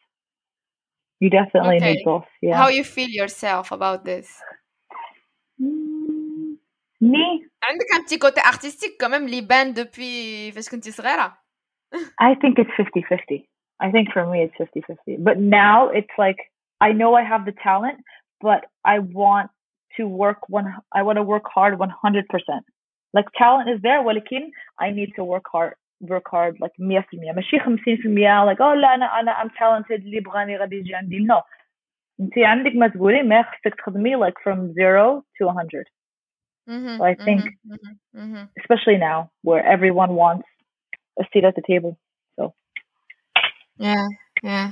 You 1.20 1.30
definitely 1.30 1.78
okay. 1.78 1.94
need 1.94 2.04
both. 2.06 2.26
Yeah. 2.42 2.58
How 2.58 2.70
you 2.70 2.84
feel 2.84 3.10
yourself 3.10 3.72
about 3.72 4.04
this? 4.04 4.28
Mm, 5.62 6.58
me 7.02 7.46
عندك 7.64 7.94
un 7.94 8.04
petit 8.04 8.20
côté 8.20 8.42
artistique 8.42 8.98
quand 9.00 9.10
même 9.10 9.26
اللي 9.26 9.42
بان 9.42 9.74
depuis 9.74 10.52
فاش 10.54 10.70
كنتي 10.70 10.92
صغيرة. 10.92 11.38
I 12.22 12.36
think 12.36 12.60
it's 12.60 12.70
50-50. 12.78 13.46
I 13.80 13.92
think 13.92 14.12
for 14.14 14.26
me 14.26 14.44
it's 14.44 14.56
50-50. 14.58 15.24
But 15.24 15.40
now 15.40 15.90
it's 15.90 16.16
like 16.18 16.38
I 16.82 16.92
know 16.92 17.16
I 17.16 17.24
have 17.24 17.46
the 17.46 17.54
talent, 17.64 18.00
but 18.42 18.66
I 18.86 19.00
want 19.00 19.50
to 19.98 20.08
work 20.08 20.50
one 20.50 20.68
I 20.94 21.04
want 21.04 21.18
to 21.18 21.24
work 21.24 21.46
hard 21.56 21.74
100%. 21.78 21.84
Like 23.14 23.26
talent 23.38 23.70
is 23.70 23.82
there 23.82 24.02
ولكن 24.02 24.52
I 24.80 24.92
need 24.92 25.12
to 25.16 25.24
work 25.24 25.48
hard 25.54 25.74
work 26.02 26.28
hard 26.32 26.56
like 26.60 26.76
100% 26.80 27.36
ماشي 27.36 27.60
50% 27.60 28.46
like 28.46 28.60
oh 28.60 28.74
لا 28.74 28.96
انا 28.96 29.20
انا 29.20 29.44
I'm 29.44 29.50
talented 29.50 29.92
اللي 29.92 30.20
بغاني 30.20 30.58
غادي 30.58 30.76
يجي 30.76 30.96
عندي 30.96 31.28
no 31.28 31.42
انت 32.20 32.38
عندك 32.38 32.72
ما 32.76 32.88
تقولي 32.88 33.24
ما 33.24 33.44
خصك 33.44 33.76
تخدمي 33.76 34.18
like 34.18 34.36
from 34.44 34.74
0 34.74 35.24
to 35.38 35.46
100 35.46 35.84
Mm-hmm, 36.70 36.98
so 36.98 37.04
I 37.04 37.16
think, 37.16 37.42
mm-hmm, 37.42 38.20
mm-hmm. 38.20 38.44
especially 38.60 38.98
now 38.98 39.32
where 39.42 39.66
everyone 39.66 40.14
wants 40.14 40.48
a 41.20 41.24
seat 41.34 41.44
at 41.44 41.56
the 41.56 41.64
table. 41.66 41.98
So, 42.36 42.54
yeah, 43.78 44.08
yeah. 44.44 44.72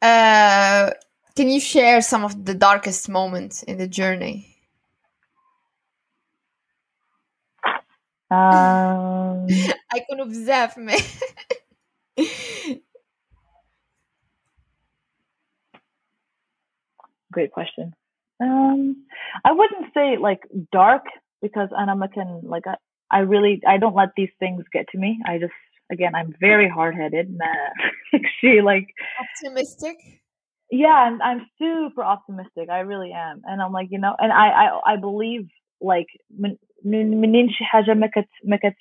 Uh, 0.00 0.90
can 1.37 1.49
you 1.49 1.59
share 1.59 2.01
some 2.01 2.23
of 2.23 2.45
the 2.45 2.55
darkest 2.55 3.07
moments 3.07 3.61
in 3.61 3.77
the 3.77 3.87
journey? 3.87 4.57
Um, 8.31 9.45
I 9.93 10.01
can 10.09 10.19
observe 10.19 10.75
me. 10.77 10.97
great 17.31 17.51
question. 17.51 17.93
Um, 18.41 19.05
I 19.45 19.51
wouldn't 19.51 19.93
say 19.93 20.17
like 20.19 20.39
dark 20.71 21.03
because 21.43 21.69
Anama 21.69 22.11
can 22.11 22.41
like 22.45 22.65
I, 22.65 22.77
I 23.11 23.19
really 23.19 23.61
I 23.67 23.77
don't 23.77 23.95
let 23.95 24.09
these 24.17 24.31
things 24.39 24.63
get 24.73 24.87
to 24.89 24.97
me. 24.97 25.19
I 25.23 25.37
just 25.37 25.53
again 25.91 26.15
I'm 26.15 26.33
very 26.39 26.67
hard 26.67 26.95
headed. 26.95 27.39
She 28.41 28.61
like 28.61 28.87
optimistic 29.21 29.97
Yeah, 30.70 30.88
I'm, 30.88 31.20
I'm 31.20 31.46
super 31.58 32.02
optimistic. 32.02 32.70
I 32.70 32.80
really 32.80 33.12
am. 33.12 33.42
And 33.44 33.60
I'm 33.60 33.72
like, 33.72 33.88
you 33.90 33.98
know, 33.98 34.14
and 34.18 34.32
I, 34.32 34.48
I, 34.48 34.92
I 34.92 34.96
believe 34.96 35.48
like, 35.80 36.06
منين 36.84 37.50
شي 37.50 37.64
حاجة 37.64 37.94
ما 37.94 38.06
كت 38.06 38.28
ما 38.44 38.56
كت 38.56 38.76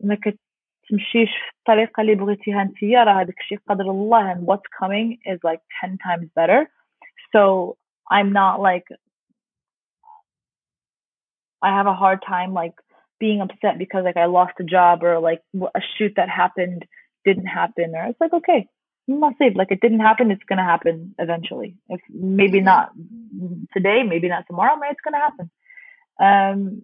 ما 0.00 0.14
كتمشيش 0.14 1.30
في 1.30 1.58
الطريقة 1.58 2.00
اللي 2.00 2.14
بغيتيها 2.14 2.64
نتيا 2.64 3.04
راه 3.04 3.20
هذاك 3.20 3.38
الشيء 3.40 3.58
قدر 3.68 3.90
الله 3.90 4.34
and 4.34 4.46
what's 4.46 4.68
coming 4.82 5.18
is 5.26 5.38
like 5.44 5.60
10 5.80 5.98
times 5.98 6.28
better 6.36 6.70
so 7.32 7.76
I'm 8.10 8.32
not 8.32 8.60
like 8.60 8.84
I 11.62 11.70
have 11.76 11.86
a 11.86 11.94
hard 11.94 12.22
time 12.22 12.54
like 12.54 12.74
being 13.18 13.40
upset 13.40 13.78
because 13.78 14.04
like 14.04 14.16
I 14.16 14.26
lost 14.26 14.60
a 14.60 14.64
job 14.64 15.02
or 15.02 15.18
like 15.18 15.42
a 15.74 15.82
shoot 15.96 16.12
that 16.16 16.28
happened 16.28 16.84
didn't 17.24 17.46
happen 17.46 17.94
or 17.96 18.04
it's 18.06 18.20
like 18.20 18.34
okay 18.40 18.68
say? 19.39 19.51
Like 19.55 19.71
it 19.71 19.81
didn't 19.81 19.99
happen 19.99 20.31
it's 20.31 20.43
gonna 20.47 20.63
happen 20.63 21.15
eventually. 21.19 21.75
If 21.89 22.01
maybe 22.09 22.59
mm-hmm. 22.59 22.65
not 22.65 22.91
today 23.73 24.03
maybe 24.03 24.27
not 24.27 24.45
tomorrow 24.47 24.77
but 24.79 24.91
it's 24.91 25.01
gonna 25.03 25.17
happen. 25.17 25.51
Um 26.19 26.83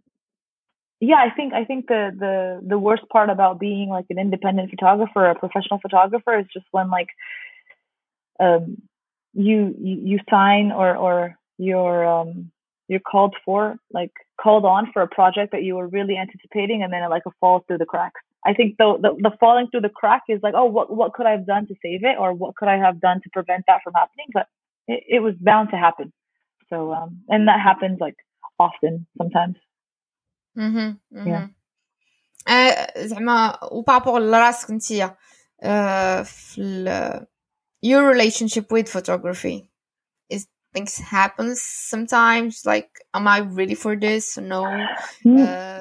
yeah 0.99 1.17
i 1.17 1.29
think 1.29 1.53
i 1.53 1.63
think 1.63 1.87
the 1.87 2.11
the 2.17 2.59
the 2.67 2.79
worst 2.79 3.03
part 3.09 3.29
about 3.29 3.59
being 3.59 3.89
like 3.89 4.05
an 4.09 4.17
independent 4.17 4.69
photographer 4.69 5.25
a 5.25 5.35
professional 5.35 5.79
photographer 5.79 6.39
is 6.39 6.45
just 6.51 6.65
when 6.71 6.89
like 6.89 7.09
um 8.39 8.81
you 9.33 9.75
you 9.79 10.19
sign 10.29 10.71
or 10.71 10.95
or 10.95 11.37
you're 11.57 12.05
um 12.05 12.51
you're 12.87 12.99
called 12.99 13.35
for 13.45 13.77
like 13.91 14.11
called 14.41 14.65
on 14.65 14.91
for 14.91 15.01
a 15.01 15.07
project 15.07 15.51
that 15.51 15.63
you 15.63 15.75
were 15.75 15.87
really 15.87 16.17
anticipating 16.17 16.81
and 16.81 16.91
then 16.91 17.03
it 17.03 17.09
like 17.09 17.23
a 17.27 17.31
falls 17.39 17.61
through 17.67 17.77
the 17.77 17.85
cracks 17.85 18.21
i 18.46 18.52
think 18.52 18.76
the, 18.78 18.96
the 19.00 19.14
the 19.18 19.36
falling 19.38 19.68
through 19.70 19.80
the 19.80 19.88
crack 19.88 20.22
is 20.28 20.40
like 20.42 20.54
oh 20.56 20.64
what 20.64 20.94
what 20.94 21.12
could 21.12 21.26
i 21.26 21.30
have 21.32 21.46
done 21.46 21.66
to 21.66 21.74
save 21.82 22.04
it 22.04 22.16
or 22.18 22.32
what 22.32 22.54
could 22.56 22.68
i 22.68 22.76
have 22.76 23.00
done 23.00 23.20
to 23.22 23.30
prevent 23.32 23.64
that 23.66 23.80
from 23.82 23.92
happening 23.94 24.26
but 24.32 24.46
it, 24.88 25.02
it 25.08 25.20
was 25.20 25.34
bound 25.40 25.70
to 25.70 25.76
happen 25.76 26.12
so 26.68 26.92
um 26.92 27.18
and 27.28 27.48
that 27.48 27.60
happens 27.60 27.98
like 28.00 28.16
often 28.58 29.06
sometimes 29.18 29.56
mm-hmm, 30.56 31.18
mm-hmm. 31.18 31.28
yeah 31.28 31.46
زعما 32.96 33.58
وبارابور 33.72 34.20
لراسك 34.20 34.70
انتيا 34.70 35.16
في 36.22 36.96
your 37.82 38.06
relationship 38.06 38.70
with 38.70 38.88
photography 38.88 39.68
is 40.28 40.46
things 40.72 40.98
happens 40.98 41.60
sometimes 41.62 42.64
like 42.64 42.90
am 43.14 43.26
i 43.28 43.40
ready 43.40 43.74
for 43.74 43.96
this 43.96 44.38
no 44.38 44.64
uh, 44.64 45.80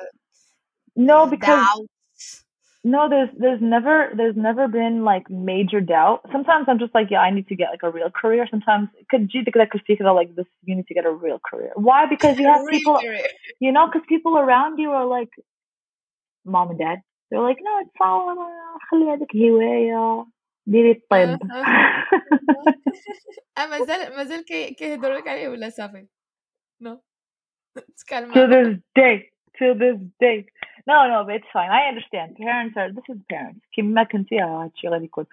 no 0.95 1.25
because 1.27 1.87
no 2.85 3.07
there's 3.09 3.29
there's 3.37 3.61
never 3.61 4.11
there's 4.15 4.35
never 4.35 4.67
been 4.67 5.03
like 5.03 5.29
major 5.29 5.81
doubt 5.81 6.21
sometimes 6.31 6.65
i'm 6.67 6.79
just 6.79 6.95
like 6.95 7.11
yeah 7.11 7.19
i 7.19 7.29
need 7.29 7.47
to 7.47 7.55
get 7.55 7.69
like 7.69 7.83
a 7.83 7.91
real 7.91 8.09
career 8.09 8.47
sometimes 8.49 8.89
could 9.09 9.29
you 9.33 9.43
like 9.55 9.71
this 10.35 10.45
you 10.63 10.75
need 10.75 10.87
to 10.87 10.93
get 10.93 11.05
a 11.05 11.11
real 11.11 11.39
career 11.49 11.71
why 11.75 12.05
because 12.07 12.37
you 12.39 12.47
have 12.47 12.65
people 12.67 12.99
you 13.59 13.71
know 13.71 13.87
because 13.87 14.01
people 14.09 14.37
around 14.37 14.79
you 14.79 14.89
are 14.89 15.05
like 15.05 15.29
mom 16.43 16.71
and 16.71 16.79
dad 16.79 16.99
they're 17.29 17.41
like 17.41 17.59
no 17.61 17.79
it's 17.81 17.91
fine 17.97 18.37
ديري 20.67 20.91
الطب 20.91 21.39
اه 23.57 23.65
مازال 23.65 24.15
مازال 24.17 24.45
كيهضروا 24.75 25.17
لك 25.17 25.27
عليه 25.27 25.49
ولا 25.49 25.69
صافي 25.69 26.07
نو 26.81 27.01
to 27.79 28.47
this 28.47 28.77
day 28.99 29.29
to 29.57 29.73
this 29.81 29.97
day 30.19 30.45
no 30.87 31.07
no 31.07 31.23
but 31.25 31.35
it's 31.35 31.51
fine 31.53 31.69
I 31.69 31.87
understand 31.87 32.35
parents 32.37 32.75
are 32.77 32.91
this 32.91 33.07
is 33.09 33.17
parents 33.29 33.61
كيما 33.71 34.03
كنتي 34.03 34.39
هادشي 34.39 34.87
غادي 34.87 35.05
يكون 35.05 35.25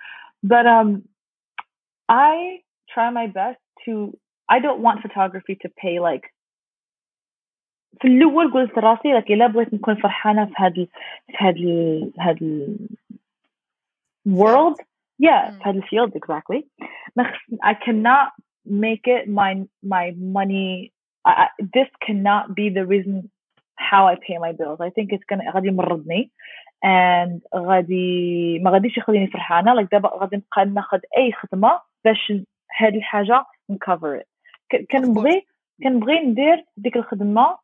but 0.47 0.67
um 0.67 1.03
I 2.09 2.63
try 2.95 3.11
my 3.11 3.27
best 3.27 3.61
to 3.85 4.17
I 4.49 4.59
don't 4.61 4.81
want 4.81 5.03
photography 5.03 5.55
to 5.63 5.69
pay 5.69 5.99
like 6.01 6.35
في 8.01 8.09
الاول 8.09 8.53
قلت 8.53 8.79
راسي 8.79 9.13
لك 9.13 9.31
الا 9.31 9.47
بغيت 9.47 9.75
نكون 9.75 9.95
فرحانه 9.95 10.45
في 10.45 10.55
هاد 10.59 10.89
في 11.29 11.37
هاد 11.39 11.57
هاد 12.19 12.79
world 14.29 14.77
yeah, 15.19 15.51
mm. 15.65 15.89
field 15.89 16.15
exactly. 16.15 16.67
I 17.63 17.75
cannot 17.75 18.29
make 18.65 19.07
it 19.07 19.29
my 19.29 19.65
my 19.83 20.15
money. 20.17 20.93
I, 21.25 21.49
this 21.75 21.89
cannot 22.07 22.55
be 22.55 22.71
the 22.71 22.87
reason 22.87 23.31
how 23.92 24.08
I 24.08 24.16
pay 24.16 24.38
my 24.46 24.52
bills. 24.60 24.80
I 24.88 24.90
think 24.90 25.08
it's 25.14 25.26
gonna 25.32 25.52
غادي 25.56 25.68
يمرضني. 25.68 26.32
And 26.86 27.40
غادي 27.56 28.60
ما 28.60 28.72
غاديش 28.72 28.98
يخليني 28.98 29.28
فرحانة. 29.28 29.76
Like 29.76 29.90
دابا 29.92 30.10
غادي 30.10 30.36
نبقى 30.36 30.66
ناخذ 30.66 31.00
أي 31.18 31.32
خدمة 31.32 31.82
باش 32.06 32.34
هاد 32.78 32.96
الحاجة 32.96 33.46
نكفر 33.70 34.24
كنبغي 34.92 35.46
كنبغي 35.84 36.20
ندير 36.20 36.66
ديك 36.78 36.98
الخدمة 36.98 37.58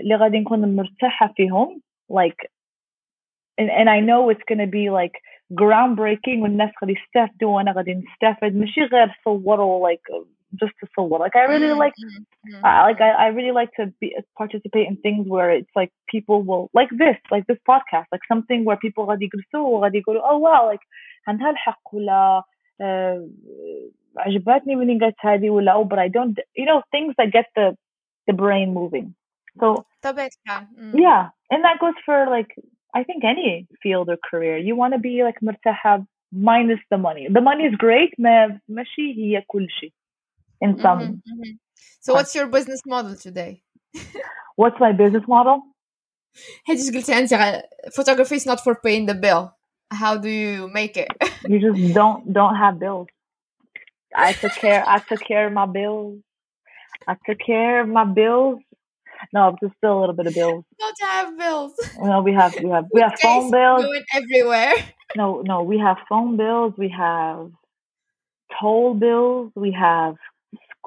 اللي 0.00 0.14
غادي 0.14 0.38
نكون 0.38 0.76
مرتاحة 0.76 1.32
فيهم. 1.36 1.80
Like 2.12 2.50
and, 3.60 3.70
and 3.70 3.88
I 3.90 4.00
know 4.00 4.30
it's 4.30 4.44
gonna 4.50 4.66
be 4.66 4.90
like 4.90 5.16
groundbreaking 5.60 6.38
والناس 6.42 6.70
غادي 6.82 6.92
يستافدوا 6.92 7.56
وأنا 7.56 7.72
غادي 7.72 7.94
نستافد. 7.94 8.56
ماشي 8.56 8.80
غير 8.80 9.20
صوروا 9.24 9.88
like 9.90 10.24
just 10.61 10.73
to 10.79 10.87
صور 10.97 11.19
like 11.19 11.35
I 11.35 11.45
really 11.53 11.73
like 11.73 11.93
I, 12.63 12.83
like 12.89 13.01
I, 13.01 13.11
I 13.25 13.27
really 13.37 13.51
like 13.51 13.71
to 13.79 13.93
be 14.01 14.15
participate 14.37 14.87
in 14.87 14.95
things 14.97 15.27
where 15.27 15.51
it's 15.51 15.75
like 15.75 15.91
people 16.13 16.43
will 16.43 16.69
like 16.73 16.91
this 17.03 17.17
like 17.31 17.45
this 17.47 17.61
podcast 17.71 18.07
like 18.11 18.25
something 18.31 18.65
where 18.65 18.77
people 18.77 19.05
غادي 19.05 19.25
يجلسوا 19.25 19.67
وغادي 19.67 19.97
يقولوا 19.97 20.21
oh 20.31 20.37
wow 20.37 20.71
like 20.71 20.85
عندها 21.27 21.49
الحق 21.49 21.93
ولا 21.93 22.43
عجبتني 24.17 24.75
منين 24.75 24.99
قالت 24.99 25.15
هذه 25.19 25.49
ولا 25.49 25.73
oh 25.73 25.85
but 25.85 25.99
I 25.99 26.07
don't 26.07 26.37
you 26.55 26.65
know 26.65 26.81
things 26.91 27.13
that 27.17 27.31
get 27.31 27.45
the 27.55 27.75
the 28.27 28.33
brain 28.33 28.73
moving 28.73 29.13
so 29.59 29.85
yeah 31.05 31.29
and 31.51 31.63
that 31.65 31.79
goes 31.79 31.97
for 32.05 32.19
like 32.35 32.51
I 32.99 33.03
think 33.03 33.23
any 33.23 33.67
field 33.81 34.09
or 34.09 34.17
career 34.29 34.57
you 34.57 34.75
want 34.75 34.93
to 34.93 34.99
be 34.99 35.23
like 35.23 35.39
مرتاحة 35.41 36.05
minus 36.31 36.81
the 36.91 36.97
money 36.97 37.27
the 37.29 37.41
money 37.41 37.63
is 37.69 37.75
great 37.75 38.13
ما 38.19 38.59
ماشي 38.69 39.13
هي 39.17 39.41
كل 39.41 39.69
شيء 39.69 39.93
in 40.61 40.79
some 40.79 40.99
mm-hmm, 40.99 41.13
mm-hmm. 41.13 41.51
so 41.99 42.13
what's 42.13 42.33
your 42.35 42.47
business 42.47 42.81
model 42.85 43.15
today 43.15 43.61
what's 44.55 44.79
my 44.79 44.91
business 44.91 45.23
model 45.27 45.61
حيت 46.67 46.95
قلتي 46.95 47.13
انت 47.13 47.33
photography 47.93 48.35
is 48.35 48.45
not 48.45 48.59
for 48.59 48.75
paying 48.75 49.05
the 49.05 49.13
bill 49.13 49.55
how 49.91 50.17
do 50.17 50.29
you 50.29 50.67
make 50.67 50.97
it 50.97 51.07
you 51.47 51.59
just 51.59 51.93
don't 51.93 52.33
don't 52.33 52.55
have 52.55 52.79
bills 52.79 53.07
I 54.15 54.33
took 54.33 54.53
care 54.53 54.83
I 54.95 54.99
took 54.99 55.21
care 55.31 55.47
of 55.47 55.53
my 55.53 55.65
bills 55.65 56.19
I 57.07 57.15
took 57.25 57.39
care 57.39 57.81
of 57.81 57.87
my 57.87 58.05
bills 58.05 58.59
no, 59.33 59.55
there's 59.59 59.71
still 59.77 59.97
a 59.97 59.99
little 59.99 60.15
bit 60.15 60.27
of 60.27 60.33
bills. 60.33 60.65
Not 60.79 60.93
to 60.99 61.05
have 61.05 61.37
bills. 61.37 61.73
No, 61.99 62.21
we 62.21 62.33
have 62.33 62.53
we 62.61 62.69
have 62.69 62.85
we 62.93 63.01
have 63.01 63.13
phone 63.21 63.51
bills. 63.51 63.83
Going 63.83 64.03
everywhere. 64.13 64.73
No, 65.15 65.41
no, 65.41 65.63
we 65.63 65.77
have 65.79 65.97
phone 66.09 66.37
bills. 66.37 66.73
We 66.77 66.89
have 66.89 67.51
toll 68.59 68.93
bills. 68.93 69.51
We 69.55 69.71
have 69.71 70.15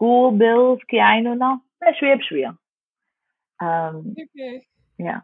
school 0.03 0.31
bills. 0.33 0.85
كيعينونا 0.89 1.61
شوية 2.01 2.15
بشوية. 2.15 2.55
Um, 3.61 4.15
okay. 4.23 4.67
Yeah. 4.99 5.21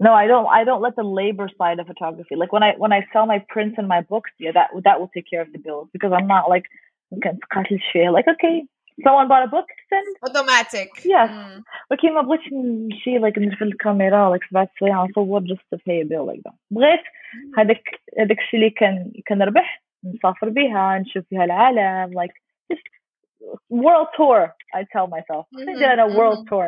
No, 0.00 0.12
I 0.12 0.26
don't. 0.26 0.46
I 0.58 0.64
don't 0.64 0.82
let 0.82 0.96
the 0.96 1.08
labor 1.20 1.48
side 1.58 1.78
of 1.78 1.86
photography. 1.86 2.34
Like 2.36 2.52
when 2.52 2.62
I 2.62 2.72
when 2.82 2.92
I 2.92 3.06
sell 3.12 3.26
my 3.26 3.38
prints 3.52 3.76
and 3.78 3.88
my 3.88 4.00
books, 4.12 4.30
yeah, 4.38 4.52
that 4.52 4.68
that 4.84 4.98
will 4.98 5.10
take 5.14 5.28
care 5.30 5.42
of 5.42 5.52
the 5.52 5.58
bills 5.66 5.88
because 5.94 6.12
I'm 6.12 6.26
not 6.26 6.50
like 6.54 6.66
like 8.16 8.28
okay, 8.34 8.56
someone 9.04 9.28
bought 9.28 9.44
a 9.44 9.48
book 9.48 9.66
send 9.90 10.16
automatic 10.22 10.88
yes 11.04 11.30
mm. 11.30 11.62
ولكن 11.90 12.14
ما 12.14 12.20
بغيتش 12.22 12.52
نمشي 12.52 13.18
like 13.18 13.38
ندير 13.38 13.58
الكاميرا 13.62 14.36
like 14.36 14.50
سبعة 14.50 14.68
سوايع 14.78 15.04
نصور 15.04 15.40
just 15.40 15.64
to 15.74 15.78
pay 15.78 16.00
a 16.00 16.04
bill 16.04 16.26
like 16.26 16.42
that 16.42 16.54
بغيت 16.70 17.00
هذاك 17.58 18.00
هذاك 18.18 18.38
الشيء 18.38 18.60
اللي 18.60 18.70
كان 18.70 19.12
كنربح 19.28 19.82
نسافر 20.04 20.48
بها 20.48 20.98
نشوف 20.98 21.24
فيها 21.28 21.44
العالم 21.44 22.20
like 22.20 22.32
just 22.72 22.82
world 23.69 24.07
tour 24.17 24.39
I 24.73 24.83
tell 24.93 25.07
myself. 25.07 25.45
ندير 25.53 25.93
أنا 25.93 26.07
world 26.15 26.45
tour 26.49 26.65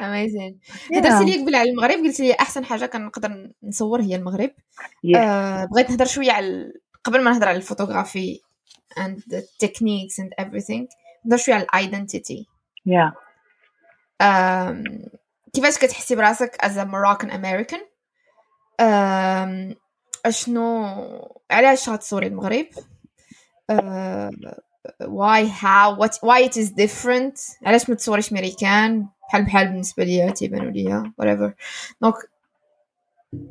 اميزين 0.00 0.58
هدرتي 0.96 1.24
لي 1.24 1.42
قبل 1.42 1.54
على 1.54 1.70
المغرب 1.70 1.98
قلت 1.98 2.20
لي 2.20 2.32
أحسن 2.32 2.64
حاجة 2.64 2.86
كنقدر 2.86 3.50
نصور 3.62 4.00
هي 4.00 4.16
المغرب. 4.16 4.50
Yeah. 5.06 5.16
آه 5.16 5.64
بغيت 5.64 5.90
نهضر 5.90 6.04
شوية 6.04 6.32
على 6.32 6.72
قبل 7.04 7.24
ما 7.24 7.30
نهضر 7.30 7.48
على 7.48 7.56
الفوتوغرافي 7.56 8.40
and 9.00 9.16
the 9.32 9.42
techniques 9.64 10.18
and 10.18 10.44
everything 10.44 10.86
نهضر 11.24 11.36
شوية 11.36 11.54
على 11.54 11.64
الايدنتيتي 11.64 12.46
yeah. 12.88 13.12
كيفاش 15.54 15.78
كتحسي 15.78 16.16
براسك 16.16 16.56
as 16.62 16.76
a 16.76 16.84
Moroccan 16.84 17.30
American 17.30 17.80
اشنو 20.26 20.86
علاش 21.50 21.88
غتصوري 21.88 22.26
المغرب؟ 22.26 22.66
uh, 23.69 24.31
why 24.99 25.45
how 25.45 25.95
what 25.95 26.17
why 26.21 26.39
it 26.41 26.57
is 26.57 26.71
different 26.71 27.35
علاش 27.65 27.89
ما 27.89 27.95
تصوريش 27.95 28.33
ميريكان 28.33 29.07
بحال 29.29 29.45
بحال 29.45 29.67
بالنسبه 29.67 30.03
ليا 30.03 30.31
تيبانوا 30.31 30.71
ليا 30.71 31.13
whatever 31.21 31.53
donc 32.05 32.15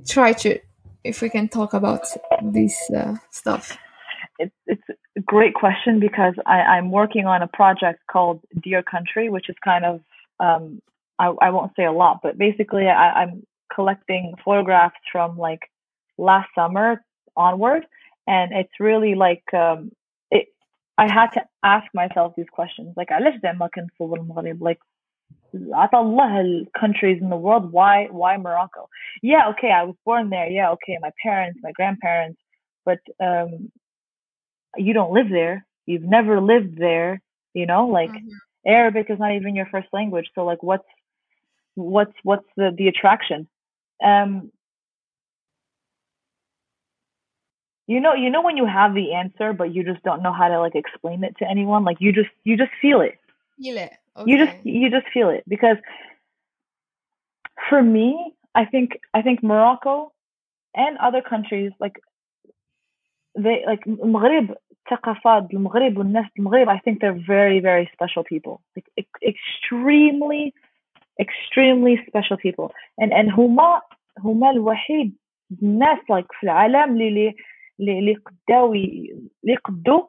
try 0.04 0.32
to 0.32 0.58
if 1.04 1.22
we 1.22 1.28
can 1.30 1.48
talk 1.48 1.74
about 1.74 2.04
this 2.42 2.90
uh, 2.96 3.14
stuff 3.30 3.78
it's 4.38 4.56
it's 4.66 4.82
a 5.16 5.20
great 5.20 5.54
question 5.54 6.00
because 6.00 6.34
I, 6.46 6.58
I'm 6.74 6.90
working 6.90 7.26
on 7.26 7.42
a 7.42 7.48
project 7.48 8.00
called 8.10 8.40
Dear 8.62 8.82
Country, 8.82 9.28
which 9.28 9.48
is 9.48 9.56
kind 9.62 9.84
of 9.84 10.00
um, 10.40 10.80
I, 11.18 11.26
I 11.42 11.50
won't 11.50 11.72
say 11.76 11.84
a 11.84 11.92
lot, 11.92 12.20
but 12.22 12.38
basically 12.38 12.86
I, 12.88 13.22
I'm 13.22 13.46
collecting 13.72 14.34
photographs 14.44 14.96
from 15.12 15.36
like 15.36 15.60
last 16.16 16.48
summer 16.54 17.04
onward, 17.36 17.84
and 18.26 18.52
it's 18.52 18.72
really 18.80 19.14
like 19.14 19.44
um, 19.52 19.78
it. 19.88 19.94
I 20.98 21.06
had 21.12 21.28
to 21.36 21.42
ask 21.62 21.86
myself 21.94 22.34
these 22.36 22.50
questions, 22.52 22.94
like 22.96 23.08
علاش 23.12 23.40
دائما 23.42 23.68
كنصور 23.68 24.18
المغرب 24.20 24.62
like 24.62 24.78
الله 25.54 26.66
countries 26.78 27.20
in 27.20 27.30
the 27.30 27.36
world 27.36 27.72
why 27.72 28.06
why 28.10 28.36
Morocco 28.36 28.88
yeah 29.22 29.48
okay 29.50 29.70
I 29.70 29.84
was 29.84 29.96
born 30.04 30.30
there 30.30 30.48
yeah 30.48 30.70
okay 30.72 30.98
my 31.00 31.10
parents 31.22 31.58
my 31.62 31.72
grandparents 31.72 32.40
but 32.84 32.98
um 33.20 33.70
you 34.76 34.92
don't 34.92 35.12
live 35.12 35.28
there 35.30 35.66
you've 35.86 36.02
never 36.02 36.40
lived 36.40 36.78
there 36.78 37.20
you 37.54 37.66
know 37.66 37.86
like 37.88 38.12
Mhm. 38.12 38.36
arabic 38.66 39.06
is 39.10 39.18
not 39.18 39.32
even 39.32 39.56
your 39.56 39.66
first 39.66 39.88
language 39.92 40.28
so 40.34 40.44
like 40.44 40.62
what's 40.62 40.90
what's 41.74 42.14
what's 42.22 42.46
the 42.56 42.70
the 42.76 42.88
attraction 42.88 43.48
um 44.04 44.50
you 47.86 48.00
know 48.00 48.14
you 48.14 48.30
know 48.30 48.42
when 48.42 48.56
you 48.56 48.66
have 48.66 48.94
the 48.94 49.12
answer 49.14 49.52
but 49.52 49.74
you 49.74 49.82
just 49.84 50.02
don't 50.02 50.22
know 50.22 50.32
how 50.32 50.48
to 50.48 50.58
like 50.60 50.74
explain 50.74 51.24
it 51.24 51.34
to 51.38 51.48
anyone 51.48 51.84
like 51.84 51.96
you 52.00 52.12
just 52.12 52.30
you 52.44 52.56
just 52.56 52.72
feel 52.80 53.00
it 53.00 53.18
feel 53.58 53.76
it 53.76 53.92
you 54.26 54.38
just 54.38 54.56
okay. 54.58 54.70
you 54.70 54.90
just 54.90 55.06
feel 55.12 55.28
it 55.28 55.44
because 55.48 55.76
for 57.68 57.82
me 57.82 58.34
i 58.54 58.64
think 58.64 58.98
i 59.14 59.22
think 59.22 59.42
morocco 59.42 60.12
and 60.74 60.98
other 60.98 61.22
countries 61.22 61.72
like 61.80 61.96
they 63.36 63.64
like 63.66 63.86
المغرب 63.86 64.56
ثقافات 64.90 65.54
المغرب 65.54 65.98
والناس 65.98 66.26
المغرب 66.38 66.68
I 66.68 66.78
think 66.78 67.00
they're 67.00 67.24
very 67.26 67.60
very 67.60 67.90
special 67.92 68.24
people 68.24 68.60
like 68.76 68.88
ex- 68.98 69.22
extremely 69.22 70.54
extremely 71.20 71.94
special 72.08 72.36
people 72.36 72.72
and 72.98 73.12
and 73.12 73.30
هما 73.30 73.80
هما 74.18 74.50
الوحيد 74.50 75.16
الناس 75.62 75.98
like 75.98 76.26
في 76.32 76.44
العالم 76.44 77.00
اللي 77.00 77.34
اللي 77.80 77.98
اللي 77.98 78.14
قداو 78.14 78.74
ي- 78.74 79.14
اللي 79.44 79.56
قدو 79.56 80.08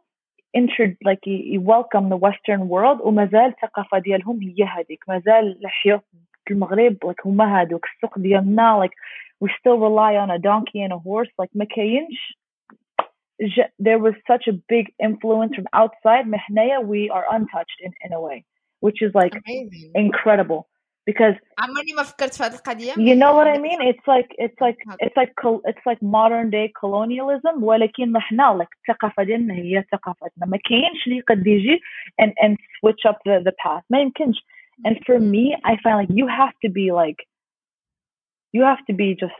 intro 0.57 0.85
like 1.07 1.27
ي- 1.27 1.59
welcome 1.59 2.09
the 2.09 2.17
western 2.27 2.61
world 2.69 3.01
ومازال 3.05 3.45
الثقافة 3.45 3.99
ديالهم 3.99 4.39
هي 4.41 4.63
هذيك 4.63 5.03
مازال 5.09 5.59
الحياة 5.65 6.01
في 6.45 6.53
المغرب 6.53 6.97
like 7.05 7.25
هما 7.27 7.59
هادوك 7.61 7.85
السوق 7.95 8.19
ديالنا 8.19 8.85
like 8.85 8.93
we 9.45 9.49
still 9.49 9.77
rely 9.77 10.13
on 10.23 10.29
a 10.31 10.39
donkey 10.39 10.81
and 10.85 10.93
a 10.93 10.97
horse 10.99 11.29
like 11.41 11.49
ما 11.55 11.65
كاينش 11.65 12.37
ج- 13.41 13.69
there 13.79 13.99
was 13.99 14.13
such 14.31 14.47
a 14.47 14.53
big 14.73 14.85
influence 15.03 15.55
from 15.55 15.65
outside 15.73 16.27
محنايا 16.27 16.79
we 16.79 17.09
are 17.09 17.25
untouched 17.35 17.79
in, 17.85 17.91
in 18.05 18.13
a 18.13 18.21
way 18.21 18.43
which 18.85 19.01
is 19.01 19.11
like 19.15 19.33
amazing 19.35 19.91
incredible 19.95 20.61
because 21.05 21.35
عمرني 21.59 21.93
ما 21.97 22.03
فكرت 22.03 22.33
في 22.33 22.43
هذه 22.43 22.55
القضيه 22.55 22.93
you 22.93 23.15
know 23.15 23.33
what 23.33 23.47
I 23.47 23.57
mean 23.57 23.81
it's 23.81 24.07
like 24.07 24.29
it's 24.37 24.59
like 24.61 24.77
it's 24.99 25.17
like 25.17 25.33
col- 25.41 25.63
it's 25.65 25.85
like 25.85 26.01
modern 26.01 26.49
day 26.49 26.71
colonialism 26.81 27.63
ولكن 27.63 28.15
احنا 28.15 28.59
like 28.63 28.77
الثقافة 28.79 29.23
ديالنا 29.23 29.53
هي 29.53 29.83
ثقافتنا 29.91 30.45
ما 30.45 30.57
كاينش 30.57 31.07
اللي 31.07 31.21
قد 31.21 31.47
يجي 31.47 31.79
and 32.21 32.31
and 32.45 32.55
switch 32.79 33.11
up 33.11 33.17
the 33.27 33.43
the 33.43 33.53
path 33.65 33.83
ما 33.89 33.99
يمكنش 33.99 34.37
and 34.87 34.95
for 35.05 35.19
me 35.19 35.55
I 35.65 35.75
find 35.83 35.97
like 36.01 36.11
you 36.19 36.27
have 36.27 36.53
to 36.65 36.69
be 36.69 36.91
like 36.91 37.19
you 38.53 38.63
have 38.63 38.81
to 38.89 38.93
be 38.93 39.15
just 39.23 39.39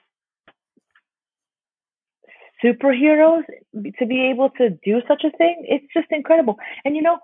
superheroes 2.64 3.46
to 4.00 4.06
be 4.14 4.20
able 4.32 4.50
to 4.60 4.66
do 4.90 4.96
such 5.10 5.24
a 5.30 5.32
thing 5.40 5.56
it's 5.74 5.90
just 5.98 6.10
incredible 6.20 6.56
and 6.86 6.96
you 6.98 7.04
know 7.08 7.18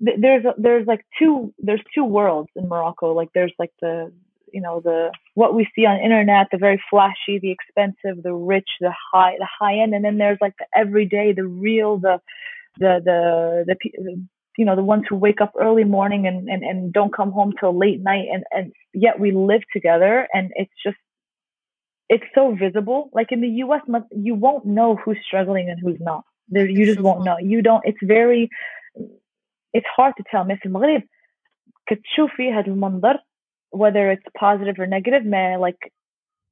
there's 0.00 0.44
there's 0.58 0.86
like 0.86 1.04
two 1.18 1.52
there's 1.58 1.80
two 1.94 2.04
worlds 2.04 2.50
in 2.54 2.68
Morocco 2.68 3.12
like 3.12 3.30
there's 3.34 3.54
like 3.58 3.72
the 3.80 4.12
you 4.52 4.60
know 4.60 4.80
the 4.80 5.12
what 5.34 5.54
we 5.54 5.68
see 5.74 5.84
on 5.84 6.00
internet, 6.00 6.48
the 6.50 6.58
very 6.58 6.82
flashy, 6.88 7.38
the 7.38 7.50
expensive, 7.50 8.22
the 8.22 8.32
rich, 8.32 8.68
the 8.80 8.92
high, 9.12 9.34
the 9.38 9.48
high 9.58 9.78
end, 9.78 9.94
and 9.94 10.04
then 10.04 10.18
there's 10.18 10.38
like 10.40 10.54
the 10.58 10.66
everyday, 10.74 11.32
the 11.32 11.46
real, 11.46 11.98
the 11.98 12.20
the 12.78 13.00
the 13.04 13.64
the, 13.66 14.26
you 14.56 14.64
know 14.64 14.76
the 14.76 14.82
ones 14.82 15.04
who 15.08 15.16
wake 15.16 15.40
up 15.40 15.52
early 15.60 15.84
morning 15.84 16.26
and, 16.26 16.48
and 16.48 16.62
and 16.62 16.92
don't 16.92 17.14
come 17.14 17.32
home 17.32 17.52
till 17.58 17.76
late 17.76 18.00
night, 18.00 18.26
and 18.32 18.44
and 18.50 18.72
yet 18.94 19.20
we 19.20 19.32
live 19.32 19.62
together, 19.72 20.26
and 20.32 20.50
it's 20.54 20.72
just 20.82 20.96
it's 22.08 22.24
so 22.34 22.54
visible. 22.54 23.10
Like 23.12 23.32
in 23.32 23.40
the 23.40 23.48
U.S., 23.48 23.82
you 24.16 24.34
won't 24.34 24.64
know 24.64 24.96
who's 24.96 25.18
struggling 25.26 25.68
and 25.68 25.78
who's 25.80 26.00
not. 26.00 26.24
There, 26.48 26.68
you 26.68 26.86
just 26.86 27.00
won't 27.00 27.24
know. 27.24 27.36
You 27.38 27.62
don't. 27.62 27.82
It's 27.84 27.98
very 28.02 28.48
It's 29.73 29.87
hard 29.97 30.13
to 30.17 30.23
tell. 30.31 30.43
في 30.57 30.65
المغرب 30.65 31.03
كتشوفي 31.85 32.53
هذا 32.53 32.67
المنظر 32.67 33.19
whether 33.71 34.11
it's 34.11 34.25
positive 34.37 34.79
or 34.79 34.87
negative 34.87 35.25
ما 35.25 35.57
like 35.57 35.91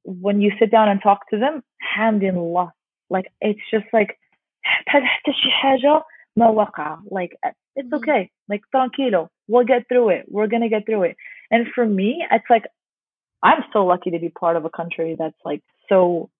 when 0.04 0.40
you 0.40 0.50
sit 0.58 0.70
down 0.70 0.88
and 0.88 1.02
talk 1.02 1.28
to 1.30 1.38
them 1.38 1.62
alhamdulillah 1.82 2.72
like 3.10 3.26
it's 3.40 3.60
just 3.70 3.86
like 3.92 4.18
حتى 4.62 5.32
شي 5.32 5.50
حاجة 5.50 6.02
ما 6.36 6.48
وقع 6.48 6.98
like 7.10 7.36
it's 7.76 7.88
mm-hmm. 7.88 7.94
okay 7.94 8.30
like 8.48 8.62
tranquilo 8.74 9.28
we'll 9.48 9.64
get 9.64 9.88
through 9.88 10.08
it 10.08 10.24
we're 10.28 10.46
gonna 10.46 10.68
get 10.68 10.86
through 10.86 11.02
it 11.02 11.16
and 11.50 11.66
for 11.74 11.86
me 11.86 12.24
it's 12.30 12.50
like 12.50 12.66
I'm 13.42 13.64
so 13.72 13.86
lucky 13.86 14.10
to 14.10 14.18
be 14.18 14.28
part 14.28 14.56
of 14.56 14.64
a 14.64 14.70
country 14.70 15.16
that's 15.18 15.42
like 15.44 15.62
so 15.88 16.30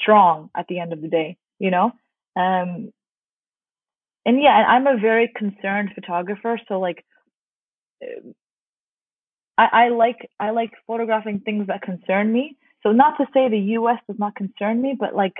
strong 0.00 0.50
at 0.56 0.66
the 0.68 0.78
end 0.78 0.92
of 0.92 1.00
the 1.00 1.08
day 1.08 1.36
you 1.58 1.70
know 1.70 1.92
um 2.36 2.92
and 4.25 4.41
yeah 4.41 4.65
I'm 4.67 4.87
a 4.87 4.97
very 4.97 5.31
concerned 5.35 5.91
photographer 5.95 6.59
so 6.67 6.79
like 6.79 7.05
I, 9.59 9.67
I 9.73 9.89
like 9.89 10.29
I 10.39 10.51
like 10.51 10.71
photographing 10.87 11.41
things 11.41 11.67
that 11.67 11.81
concern 11.81 12.31
me. 12.31 12.57
So 12.81 12.93
not 12.93 13.17
to 13.17 13.25
say 13.33 13.49
the 13.49 13.59
U.S. 13.79 13.97
does 14.07 14.17
not 14.17 14.35
concern 14.35 14.81
me, 14.81 14.95
but 14.97 15.13
like 15.13 15.33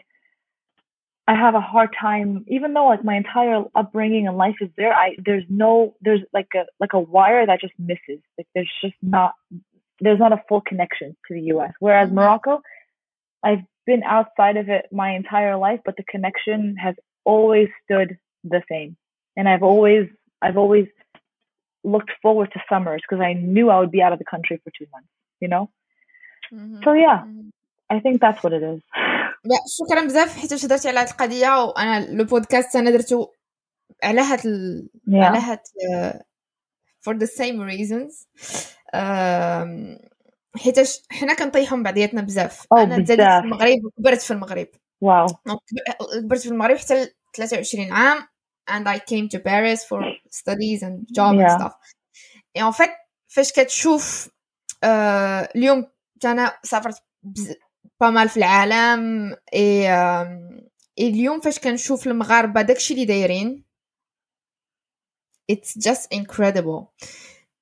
I 1.26 1.36
have 1.36 1.56
a 1.56 1.62
hard 1.62 1.90
time, 2.00 2.44
even 2.48 2.74
though 2.74 2.88
like 2.88 3.04
my 3.04 3.16
entire 3.16 3.64
upbringing 3.76 4.28
and 4.28 4.38
life 4.38 4.56
is 4.60 4.70
there. 4.76 4.94
I 4.94 5.16
there's 5.24 5.46
no 5.48 5.96
there's 6.02 6.22
like 6.34 6.50
a 6.54 6.66
like 6.82 6.94
a 6.94 7.00
wire 7.00 7.46
that 7.46 7.62
just 7.62 7.74
misses. 7.80 8.22
Like 8.38 8.48
there's 8.54 8.72
just 8.84 8.96
not 9.02 9.36
there's 10.02 10.20
not 10.20 10.34
a 10.34 10.44
full 10.50 10.62
connection 10.62 11.16
to 11.28 11.34
the 11.34 11.42
U.S. 11.54 11.72
Whereas 11.80 12.08
mm-hmm. 12.08 12.18
Morocco, 12.18 12.62
I've 13.42 13.64
been 13.86 14.04
outside 14.04 14.58
of 14.58 14.68
it 14.68 14.88
my 14.92 15.16
entire 15.16 15.56
life, 15.56 15.80
but 15.86 15.96
the 15.96 16.04
connection 16.04 16.76
has 16.76 16.96
always 17.24 17.70
stood 17.86 18.18
the 18.45 18.63
same, 18.71 18.97
and 19.37 19.49
I've 19.49 19.63
always 19.63 20.07
I've 20.43 20.57
always 20.57 20.87
looked 21.85 22.13
forward 22.23 22.51
to 22.55 22.61
summers 22.69 23.03
because 23.05 23.23
I 23.23 23.33
knew 23.35 23.71
I 23.71 23.79
would 23.81 23.91
be 23.91 24.03
out 24.03 24.13
of 24.13 24.19
the 24.19 24.25
country 24.25 24.57
for 24.63 24.71
two 24.79 24.87
months, 24.93 25.13
you 25.41 25.49
know? 25.49 25.71
Mm-hmm. 26.53 26.83
So 26.85 26.93
yeah, 26.93 27.19
mm-hmm. 27.25 27.49
I 27.95 28.01
think 28.01 28.21
that's 28.21 28.43
what 28.43 28.53
it 28.53 28.63
is. 28.63 28.81
شكرا 29.79 30.05
بزاف 30.05 30.39
حيت 30.39 30.53
هضرتي 30.53 30.89
على 30.89 31.01
هاد 31.01 31.09
القضيه 31.09 31.65
وانا 31.65 32.07
لو 32.07 32.25
بودكاست 32.25 32.77
انا 32.77 32.91
درتو 32.91 33.27
على 34.03 34.21
هاد 34.21 34.47
ال... 34.47 34.89
yeah. 35.09 35.15
على 35.15 35.39
هاد 35.39 35.59
for 37.07 37.15
the 37.15 37.27
same 37.27 37.61
reasons 37.61 38.27
حيتاش 40.57 41.03
حنا 41.11 41.35
كنطيحوا 41.35 41.77
من 41.77 41.83
بعضياتنا 41.83 42.23
بزاف 42.23 42.63
oh, 42.63 42.79
انا 42.79 43.03
تزاديت 43.03 43.27
في 43.27 43.39
المغرب 43.39 43.85
وكبرت 43.85 44.21
في 44.21 44.31
المغرب 44.31 44.69
واو 45.01 45.27
كبرت 46.23 46.41
في 46.41 46.49
المغرب 46.49 46.77
حتى 46.77 47.09
23 47.34 47.92
عام 47.92 48.28
and 48.70 48.88
I 48.88 49.00
came 49.00 49.28
to 49.30 49.40
Paris 49.40 49.84
for 49.84 50.02
studies 50.30 50.84
and 50.84 51.06
job 51.18 51.34
yeah. 51.34 51.42
and 51.42 51.62
stuff. 51.62 51.74
et 52.58 52.62
en 52.64 52.72
fait 52.72 52.92
فاش 53.28 53.52
كتشوف 53.52 54.30
آه 54.84 55.50
اليوم 55.56 55.86
أنا 56.26 56.60
سافرت 56.64 57.04
با 58.02 58.10
مال 58.10 58.30
في 58.30 58.38
العالم 58.38 59.36
اي 59.54 59.90
آه 59.90 60.62
اليوم 61.00 61.40
فاش 61.42 61.60
كنشوف 61.60 62.08
المغاربة 62.08 62.62
داكشي 62.62 62.94
اللي 62.94 63.06
دايرين 63.06 63.70
it's 65.52 65.74
just 65.74 66.08
incredible. 66.14 66.94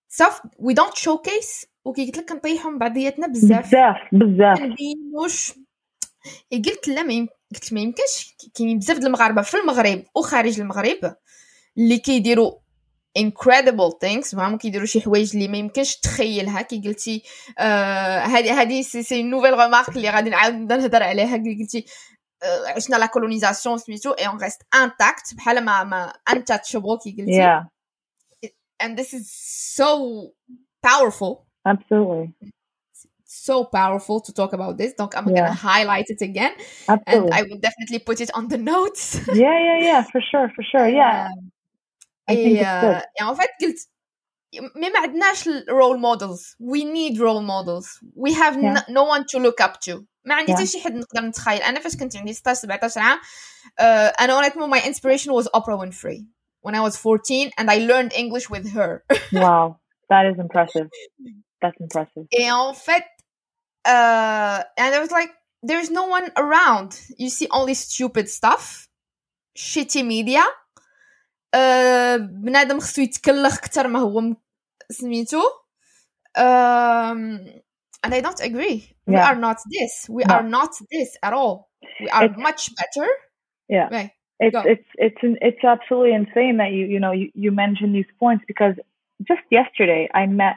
صافي 0.09 0.41
we 0.59 0.73
don't 0.73 0.95
showcase 0.95 1.65
وكي 1.85 2.05
قلت 2.05 2.17
لك 2.17 2.29
كنطيحوا 2.29 2.71
من 2.71 2.77
بعضياتنا 2.77 3.27
بزاف. 3.27 3.67
بزاف 3.67 3.95
بزاف. 4.13 4.57
كنبينوش. 4.57 5.53
قلت 6.51 6.87
لا 6.87 7.03
ما 7.03 7.27
قلت 7.53 7.73
ما 7.73 7.81
يمكنش. 7.81 8.35
كاينين 8.55 8.79
بزاف 8.79 8.97
المغاربة 8.97 9.41
في 9.41 9.57
المغرب 9.57 10.03
وخارج 10.15 10.59
المغرب 10.59 11.15
اللي 11.77 11.97
كيديروا 11.97 12.51
incredible 13.19 13.91
things 14.05 14.35
فهم 14.35 14.57
كيديروا 14.57 14.85
شي 14.85 15.01
حوايج 15.01 15.35
اللي 15.35 15.47
ما 15.47 15.57
يمكنش 15.57 15.95
تخيلها. 15.95 16.61
كي 16.61 16.81
قلتي 16.85 17.23
هذه 17.57 18.51
آه 18.51 18.61
هذه 18.61 18.81
سي 18.81 19.03
سي 19.03 19.23
نوفيل 19.23 19.59
ريمارك 19.59 19.89
اللي 19.89 20.09
غادي 20.09 20.29
نعاود 20.29 20.53
نبدا 20.53 20.77
نهضر 20.77 21.03
عليها. 21.03 21.37
كي 21.37 21.57
قلتي 21.61 21.85
آه 22.43 22.67
عشنا 22.67 22.95
لا 22.95 23.05
كولونيزاسيون 23.05 23.77
سميتو 23.77 24.11
اي 24.11 24.27
اون 24.27 24.37
ريست 24.37 24.61
انتاكت 24.75 25.33
بحال 25.33 25.65
ما 25.65 25.83
ما 25.83 26.13
انتاتشابل 26.29 26.97
كي 27.03 27.11
قلتي 27.11 27.41
yeah. 27.41 27.77
and 28.83 28.97
this 28.97 29.13
is 29.13 29.25
so 29.79 29.89
powerful. 30.85 31.47
Absolutely. 31.67 32.27
so 33.26 33.64
powerful 33.64 34.20
to 34.20 34.32
talk 34.32 34.52
about 34.52 34.76
this. 34.76 34.92
Donc, 34.94 35.16
I'm 35.16 35.28
yeah. 35.28 35.36
gonna 35.36 35.54
highlight 35.54 36.06
it 36.08 36.20
again, 36.20 36.52
Absolutely. 36.88 37.30
and 37.30 37.34
I 37.34 37.42
will 37.42 37.58
definitely 37.58 38.00
put 38.00 38.20
it 38.20 38.30
on 38.34 38.48
the 38.48 38.58
notes. 38.58 39.20
yeah, 39.28 39.58
yeah, 39.68 39.78
yeah, 39.78 40.02
for 40.02 40.20
sure, 40.20 40.50
for 40.54 40.62
sure, 40.62 40.88
yeah. 40.88 41.28
I 42.28 42.34
think 42.34 42.58
it's 42.58 42.80
good. 42.80 43.02
en 43.20 43.34
fait 43.34 43.50
قلت 43.60 43.88
mais 44.76 44.90
ما 44.92 44.98
عندناش 44.98 45.48
role 45.68 45.98
models. 45.98 46.56
We 46.60 46.84
need 46.84 47.18
role 47.18 47.42
models. 47.42 47.86
We 48.14 48.32
have 48.34 48.62
yeah. 48.62 48.82
no 48.88 49.04
one 49.04 49.24
to 49.32 49.38
look 49.38 49.60
up 49.60 49.80
to. 49.80 50.04
ما 50.24 50.34
عندي 50.34 50.52
حتى 50.52 50.66
شي 50.66 50.80
حد 50.80 50.94
نقدر 50.94 51.20
نتخيل 51.20 51.62
انا 51.62 51.80
فاش 51.80 51.96
كنت 51.96 52.16
عندي 52.16 52.32
16 52.32 52.68
17 52.68 53.00
عام 53.00 53.18
uh, 53.18 53.82
انا 54.20 54.40
honnêtement 54.40 54.78
my 54.78 54.80
inspiration 54.86 55.32
was 55.32 55.48
Oprah 55.56 55.78
Winfrey 55.78 56.26
when 56.62 56.74
I 56.74 56.80
was 56.80 56.96
14 56.96 57.50
and 57.58 57.70
I 57.70 57.78
learned 57.78 58.12
English 58.12 58.50
with 58.50 58.72
her. 58.72 59.04
wow, 59.32 59.76
that 60.10 60.26
is 60.26 60.38
impressive. 60.38 60.88
That's 61.62 61.80
impressive. 61.80 62.24
Et 62.32 62.50
en 62.50 62.74
fait, 62.74 63.04
uh, 63.86 64.62
and 64.78 64.94
I 64.94 65.00
was 65.00 65.10
like, 65.10 65.30
there's 65.62 65.90
no 65.90 66.06
one 66.06 66.30
around. 66.36 67.00
You 67.18 67.30
see 67.30 67.48
only 67.50 67.74
stupid 67.74 68.28
stuff, 68.28 68.88
shitty 69.56 70.06
media. 70.06 70.44
Uh, 71.54 72.18
بنادم 72.18 72.80
خصو 72.80 73.02
يتكلخ 73.02 73.60
كتر 73.60 73.88
ما 73.88 73.98
هو 73.98 74.34
سميتو 74.90 75.42
um, 76.36 77.40
and 78.02 78.14
I 78.14 78.20
don't 78.20 78.40
agree. 78.40 78.94
Yeah. 79.06 79.12
We 79.12 79.16
are 79.16 79.36
not 79.36 79.58
this. 79.70 80.06
We 80.08 80.24
no. 80.24 80.34
are 80.34 80.42
not 80.42 80.70
this 80.90 81.16
at 81.22 81.32
all. 81.32 81.70
We 82.00 82.08
are 82.08 82.24
it's, 82.24 82.38
much 82.38 82.70
better. 82.74 83.08
Yeah. 83.68 83.88
Right. 83.90 84.10
It's 84.40 84.52
Go. 84.52 84.62
it's 84.64 84.86
it's 84.96 85.18
it's 85.22 85.64
absolutely 85.64 86.14
insane 86.14 86.56
that 86.56 86.72
you 86.72 86.86
you 86.86 86.98
know 86.98 87.12
you, 87.12 87.30
you 87.34 87.52
mentioned 87.52 87.94
these 87.94 88.10
points 88.18 88.44
because 88.46 88.74
just 89.28 89.42
yesterday 89.50 90.08
I 90.12 90.26
met 90.26 90.56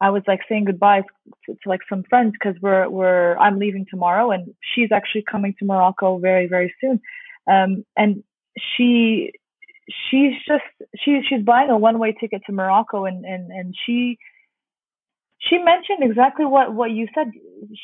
I 0.00 0.10
was 0.10 0.22
like 0.26 0.40
saying 0.48 0.66
goodbye 0.66 1.02
to, 1.46 1.52
to 1.52 1.68
like 1.68 1.80
some 1.88 2.04
friends 2.08 2.32
because 2.32 2.60
we're 2.60 2.88
we're 2.88 3.36
I'm 3.38 3.58
leaving 3.58 3.86
tomorrow 3.88 4.30
and 4.30 4.54
she's 4.74 4.92
actually 4.92 5.24
coming 5.30 5.54
to 5.58 5.64
Morocco 5.64 6.18
very 6.18 6.46
very 6.46 6.74
soon. 6.80 7.00
Um, 7.50 7.84
and 7.96 8.22
she 8.58 9.32
she's 9.88 10.32
just 10.46 10.64
she 10.98 11.20
she's 11.28 11.42
buying 11.42 11.70
a 11.70 11.78
one 11.78 11.98
way 11.98 12.12
ticket 12.12 12.42
to 12.46 12.52
Morocco 12.52 13.04
and 13.04 13.24
and 13.24 13.50
and 13.50 13.74
she 13.86 14.18
she 15.38 15.58
mentioned 15.58 15.98
exactly 16.02 16.44
what 16.44 16.74
what 16.74 16.90
you 16.90 17.08
said. 17.14 17.30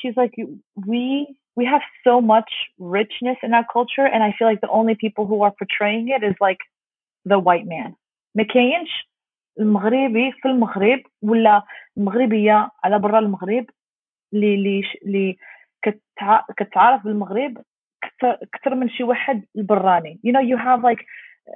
She's 0.01 0.17
like 0.17 0.35
we 0.87 1.35
we 1.57 1.65
have 1.65 1.83
so 2.05 2.21
much 2.21 2.51
richness 2.79 3.37
in 3.43 3.55
our 3.55 3.65
culture 3.73 4.07
and 4.07 4.23
I 4.23 4.35
feel 4.39 4.49
like 4.49 4.61
the 4.61 4.69
only 4.69 4.97
people 5.01 5.27
who 5.27 5.43
are 5.43 5.53
portraying 5.53 6.09
it 6.09 6.25
is 6.25 6.35
like 6.41 6.59
the 7.25 7.39
white 7.39 7.67
man. 7.67 7.95
McCain 8.39 8.85
المغربي 9.60 10.32
في 10.32 10.48
المغرب 10.48 11.02
ولا 11.22 11.64
المغربيه 11.98 12.70
على 12.84 13.00
برا 13.00 13.20
المغرب 13.20 13.66
اللي 14.34 14.56
اللي 14.56 14.84
اللي 15.06 15.38
كتعرف 16.58 17.04
بالمغرب 17.04 17.58
اكثر 18.24 18.76
من 18.76 18.90
شي 18.90 19.04
واحد 19.04 19.46
البراني 19.56 20.20
you 20.28 20.32
know 20.32 20.42
you 20.42 20.58
have 20.58 20.84
like 20.84 21.02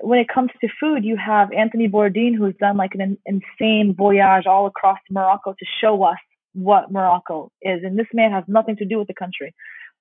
when 0.09 0.19
it 0.19 0.29
comes 0.35 0.51
to 0.61 0.67
food 0.79 1.03
you 1.03 1.17
have 1.31 1.47
Anthony 1.63 1.87
Bourdain 1.95 2.33
who's 2.37 2.57
done 2.65 2.77
like 2.83 2.93
an 2.95 3.17
insane 3.33 3.87
voyage 4.03 4.45
all 4.51 4.65
across 4.73 4.99
Morocco 5.17 5.49
to 5.61 5.65
show 5.81 5.95
us 6.11 6.21
what 6.67 6.83
Morocco 6.91 7.37
is 7.61 7.79
and 7.85 7.93
this 7.99 8.11
man 8.13 8.31
has 8.37 8.45
nothing 8.47 8.77
to 8.81 8.85
do 8.91 8.95
with 8.99 9.09
the 9.11 9.19
country 9.23 9.49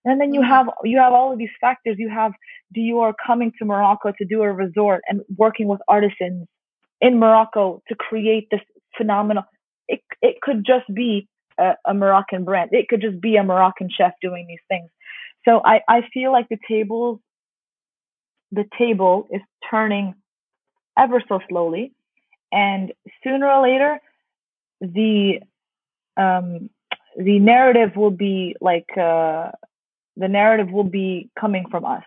and 0.04 0.20
then 0.20 0.30
you 0.34 0.40
mm-hmm. 0.40 0.54
have 0.54 0.66
you 0.92 0.98
have 1.04 1.12
all 1.18 1.28
of 1.32 1.38
these 1.42 1.56
factors 1.64 1.96
you 2.04 2.10
have 2.20 2.32
Dior 2.74 3.12
coming 3.26 3.50
to 3.58 3.64
Morocco 3.72 4.08
to 4.18 4.24
do 4.24 4.38
a 4.42 4.52
resort 4.64 5.00
and 5.08 5.16
working 5.44 5.66
with 5.72 5.80
artisans 5.88 6.46
in 7.01 7.19
Morocco 7.19 7.81
to 7.87 7.95
create 7.95 8.47
this 8.51 8.61
phenomenal. 8.97 9.43
It 9.87 10.01
it 10.21 10.41
could 10.41 10.65
just 10.65 10.91
be 10.93 11.27
a, 11.59 11.73
a, 11.85 11.93
Moroccan 11.93 12.43
brand. 12.43 12.71
It 12.73 12.87
could 12.87 13.01
just 13.01 13.21
be 13.21 13.35
a 13.37 13.43
Moroccan 13.43 13.89
chef 13.95 14.13
doing 14.21 14.47
these 14.47 14.59
things. 14.67 14.89
So 15.47 15.61
I 15.63 15.81
I 15.87 16.01
feel 16.13 16.31
like 16.31 16.49
the 16.49 16.57
tables, 16.67 17.19
the 18.51 18.65
table 18.77 19.27
is 19.31 19.41
turning 19.69 20.15
ever 20.97 21.21
so 21.27 21.39
slowly, 21.49 21.93
and 22.51 22.93
sooner 23.23 23.47
or 23.47 23.61
later, 23.61 23.99
the 24.81 25.39
um 26.17 26.69
the 27.17 27.39
narrative 27.39 27.95
will 27.95 28.11
be 28.11 28.55
like 28.59 28.89
uh, 28.97 29.51
the 30.17 30.27
narrative 30.27 30.71
will 30.71 30.83
be 30.83 31.29
coming 31.39 31.65
from 31.69 31.85
us, 31.85 32.03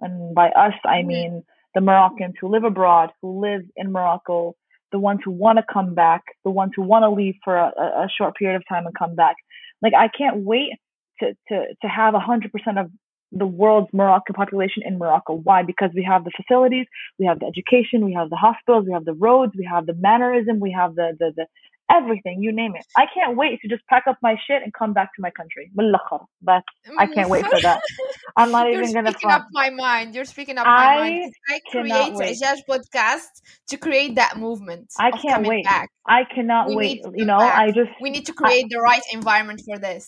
and 0.00 0.34
by 0.34 0.48
us 0.50 0.74
I 0.84 1.02
mean 1.02 1.44
the 1.74 1.80
Moroccans 1.80 2.34
who 2.40 2.48
live 2.48 2.64
abroad, 2.64 3.10
who 3.22 3.40
live 3.42 3.62
in 3.76 3.92
Morocco, 3.92 4.54
the 4.92 4.98
ones 4.98 5.20
who 5.24 5.30
want 5.32 5.58
to 5.58 5.64
come 5.72 5.94
back, 5.94 6.22
the 6.44 6.50
ones 6.50 6.72
who 6.76 6.82
want 6.82 7.04
to 7.04 7.10
leave 7.10 7.34
for 7.44 7.56
a, 7.56 7.68
a- 7.78 8.04
short 8.16 8.36
period 8.36 8.56
of 8.56 8.64
time 8.68 8.86
and 8.86 8.94
come 8.98 9.14
back. 9.14 9.36
Like 9.82 9.94
I 9.94 10.08
can't 10.08 10.38
wait 10.44 10.72
to 11.20 11.34
to 11.48 11.66
to 11.82 11.88
have 11.88 12.14
a 12.14 12.20
hundred 12.20 12.52
percent 12.52 12.78
of 12.78 12.90
the 13.32 13.46
world's 13.46 13.88
Moroccan 13.92 14.34
population 14.34 14.82
in 14.86 14.98
Morocco. 14.98 15.34
Why? 15.34 15.62
Because 15.62 15.90
we 15.94 16.04
have 16.04 16.24
the 16.24 16.32
facilities, 16.36 16.86
we 17.18 17.26
have 17.26 17.40
the 17.40 17.46
education, 17.46 18.04
we 18.04 18.14
have 18.14 18.30
the 18.30 18.36
hospitals, 18.36 18.86
we 18.86 18.92
have 18.94 19.04
the 19.04 19.14
roads, 19.14 19.52
we 19.58 19.66
have 19.70 19.86
the 19.86 19.94
mannerism, 19.94 20.60
we 20.60 20.72
have 20.72 20.94
the 20.96 21.16
the, 21.18 21.32
the 21.36 21.46
everything, 21.91 22.41
you 22.41 22.51
name 22.61 22.73
it. 22.75 22.85
I 22.95 23.05
can't 23.15 23.35
wait 23.41 23.61
to 23.61 23.67
just 23.67 23.83
pack 23.87 24.03
up 24.07 24.17
my 24.21 24.35
shit 24.45 24.59
and 24.63 24.73
come 24.73 24.93
back 24.93 25.09
to 25.15 25.21
my 25.21 25.31
country. 25.39 25.65
بالآخر. 25.77 26.25
But 26.41 26.63
I 26.97 27.05
can't 27.07 27.29
wait 27.29 27.45
for 27.45 27.59
that. 27.67 27.81
I'm 28.37 28.51
not 28.51 28.63
You're 28.71 28.81
even 28.81 28.93
gonna 28.93 29.11
speaking 29.11 29.29
front. 29.29 29.43
up 29.43 29.47
my 29.61 29.69
mind. 29.69 30.07
You're 30.15 30.25
speaking 30.35 30.57
up 30.57 30.65
my 30.65 30.95
mind. 31.01 31.15
I 31.15 31.23
'cause 31.23 31.33
I 31.55 31.59
cannot 31.71 32.05
create 32.05 32.13
wait. 32.19 32.37
Ijaj 32.41 32.59
podcast 32.71 33.33
to 33.69 33.75
create 33.85 34.13
that 34.21 34.33
movement. 34.45 34.85
I 35.07 35.09
of 35.09 35.21
can't 35.23 35.35
coming 35.35 35.49
wait. 35.49 35.65
Back. 35.65 35.87
I 36.19 36.21
cannot 36.35 36.63
We 36.69 36.75
wait. 36.75 36.87
need 36.89 37.01
to 37.03 37.11
You 37.19 37.25
come 37.25 37.27
know, 37.31 37.41
back. 37.45 37.59
I 37.63 37.65
just 37.79 37.91
We 38.05 38.09
need 38.15 38.25
to 38.31 38.35
create 38.41 38.67
the 38.73 38.81
right 38.89 39.05
environment 39.17 39.59
for 39.67 39.77
this. 39.87 40.05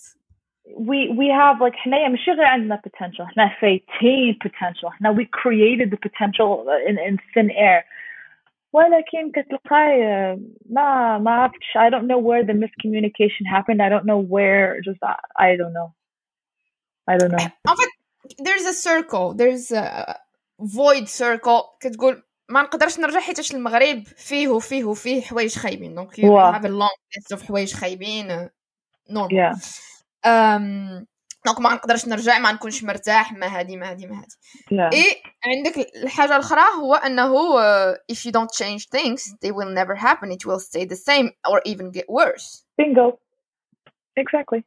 we 0.91 0.99
we 1.19 1.27
have 1.41 1.55
like 1.65 1.75
حنايا 1.75 2.07
مش 2.09 2.29
غير 2.29 2.45
عندنا 2.45 2.81
potential 2.87 3.21
احنا 3.21 3.55
فايتين 3.61 4.39
potential 4.47 4.87
احنا 4.87 5.13
we 5.13 5.25
created 5.41 5.87
the 5.93 5.99
potential 6.07 6.49
in 6.89 6.95
in 7.07 7.15
thin 7.33 7.49
air 7.51 7.79
ولكن 8.72 9.32
كتلقاي 9.34 9.98
ما 10.70 11.18
ما 11.18 11.30
عرفتش 11.30 11.76
I 11.76 11.90
don't 11.90 12.06
know 12.06 12.18
where 12.18 12.44
the 12.44 12.54
miscommunication 12.64 13.44
happened. 13.56 13.80
I 13.82 13.88
don't 13.88 14.06
know 14.06 14.20
where 14.34 14.80
just 14.80 15.00
I, 15.36 15.56
don't 15.56 15.72
know. 15.72 15.92
I 17.08 17.16
don't 17.18 17.32
know. 17.32 17.46
There's 18.46 18.66
a 18.66 18.76
circle. 18.88 19.34
There's 19.34 19.72
a 19.72 20.16
void 20.60 21.08
circle. 21.08 21.76
كتقول 21.80 22.22
ما 22.48 22.62
نقدرش 22.62 23.00
نرجع 23.00 23.20
حيتاش 23.20 23.54
المغرب 23.54 24.02
فيه 24.02 24.48
وفيه 24.48 24.84
وفيه 24.84 25.22
حوايج 25.22 25.58
خايبين. 25.58 25.94
دونك 25.94 26.20
you 26.20 26.24
wow. 26.24 26.52
have 26.52 26.64
a 26.64 26.68
long 26.68 26.96
list 27.16 27.38
of 27.38 27.42
حوايج 27.42 27.74
خايبين. 27.74 28.48
Normal. 29.10 29.32
Yeah. 29.32 29.54
um, 30.24 31.06
دونك 31.45 31.59
ما 31.59 31.73
نقدرش 31.73 32.07
نرجع 32.07 32.39
ما 32.39 32.51
نكونش 32.51 32.83
مرتاح 32.83 33.33
ما 33.33 33.47
هادي 33.47 33.77
ما 33.77 33.89
هادي 33.89 34.07
ما 34.07 34.17
هادي 34.17 34.35
yeah 34.71 34.93
اي 34.93 35.21
عندك 35.45 35.77
الحاجه 35.95 36.35
الاخرى 36.35 36.61
هو 36.81 36.95
انه 36.95 37.55
uh, 37.55 37.97
if 38.13 38.15
you 38.15 38.31
don't 38.31 38.51
change 38.63 38.89
things 38.97 39.21
they 39.45 39.51
will 39.51 39.69
never 39.69 39.95
happen 39.95 40.31
it 40.31 40.45
will 40.45 40.59
stay 40.59 40.85
the 40.85 40.95
same 40.95 41.29
or 41.49 41.61
even 41.65 41.91
get 41.91 42.05
worse 42.09 42.65
bingo 42.81 43.19
exactly 44.19 44.63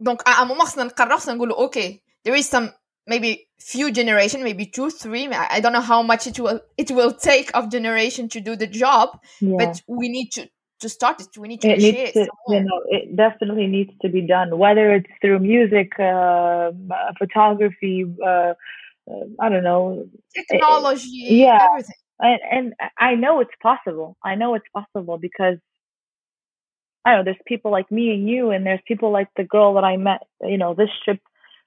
دونك 0.00 0.22
à 0.28 0.42
un 0.42 0.48
moment 0.48 0.62
خصنا 0.62 0.84
نقرر 0.84 1.16
خصنا 1.16 1.34
نقولوا 1.34 1.58
اوكي 1.58 2.02
there 2.28 2.34
is 2.34 2.48
some 2.48 2.68
maybe 3.10 3.48
few 3.58 3.90
generation 3.92 4.42
maybe 4.42 4.66
two 4.66 4.90
three 4.90 5.28
I 5.28 5.46
I 5.56 5.60
don't 5.60 5.74
know 5.76 5.86
how 5.92 6.02
much 6.02 6.26
it 6.26 6.38
will 6.40 6.60
it 6.82 6.90
will 6.90 7.12
take 7.30 7.48
of 7.58 7.68
generation 7.76 8.28
to 8.34 8.40
do 8.48 8.56
the 8.62 8.70
job 8.82 9.08
yeah 9.40 9.58
but 9.60 9.74
we 9.98 10.06
need 10.16 10.28
to 10.36 10.42
to 10.79 10.89
start 10.89 11.19
it 11.21 11.37
we 11.37 11.47
need 11.47 11.61
to 11.61 11.69
it 11.69 11.79
needs 11.79 12.13
to 12.13 12.27
you 12.47 12.61
know 12.61 12.81
it 12.87 13.15
definitely 13.15 13.67
needs 13.67 13.91
to 14.01 14.09
be 14.09 14.21
done 14.21 14.57
whether 14.57 14.93
it's 14.93 15.11
through 15.21 15.39
music 15.39 15.99
uh, 15.99 16.71
photography 17.17 18.05
uh, 18.25 18.53
uh, 19.09 19.25
I 19.39 19.49
don't 19.49 19.63
know 19.63 20.07
technology 20.49 21.09
yeah. 21.43 21.59
everything 21.69 21.95
and, 22.19 22.39
and 22.51 22.73
I 22.97 23.15
know 23.15 23.39
it's 23.39 23.51
possible. 23.61 24.17
I 24.23 24.35
know 24.35 24.55
it's 24.55 24.67
possible 24.73 25.17
because 25.17 25.57
I 27.05 27.15
know 27.15 27.23
there's 27.23 27.37
people 27.47 27.71
like 27.71 27.89
me 27.91 28.13
and 28.13 28.27
you, 28.27 28.51
and 28.51 28.65
there's 28.65 28.81
people 28.87 29.11
like 29.11 29.29
the 29.37 29.45
girl 29.45 29.73
that 29.75 29.83
I 29.83 29.97
met, 29.97 30.23
you 30.41 30.57
know, 30.57 30.73
this 30.73 30.89
trip, 31.03 31.19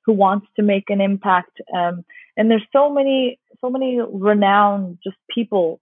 who 0.04 0.12
wants 0.12 0.46
to 0.56 0.62
make 0.62 0.90
an 0.90 1.00
impact. 1.00 1.60
Um, 1.74 2.04
and 2.36 2.50
there's 2.50 2.66
so 2.72 2.92
many, 2.92 3.38
so 3.60 3.70
many 3.70 4.00
renowned 4.00 4.98
just 5.02 5.16
people, 5.30 5.80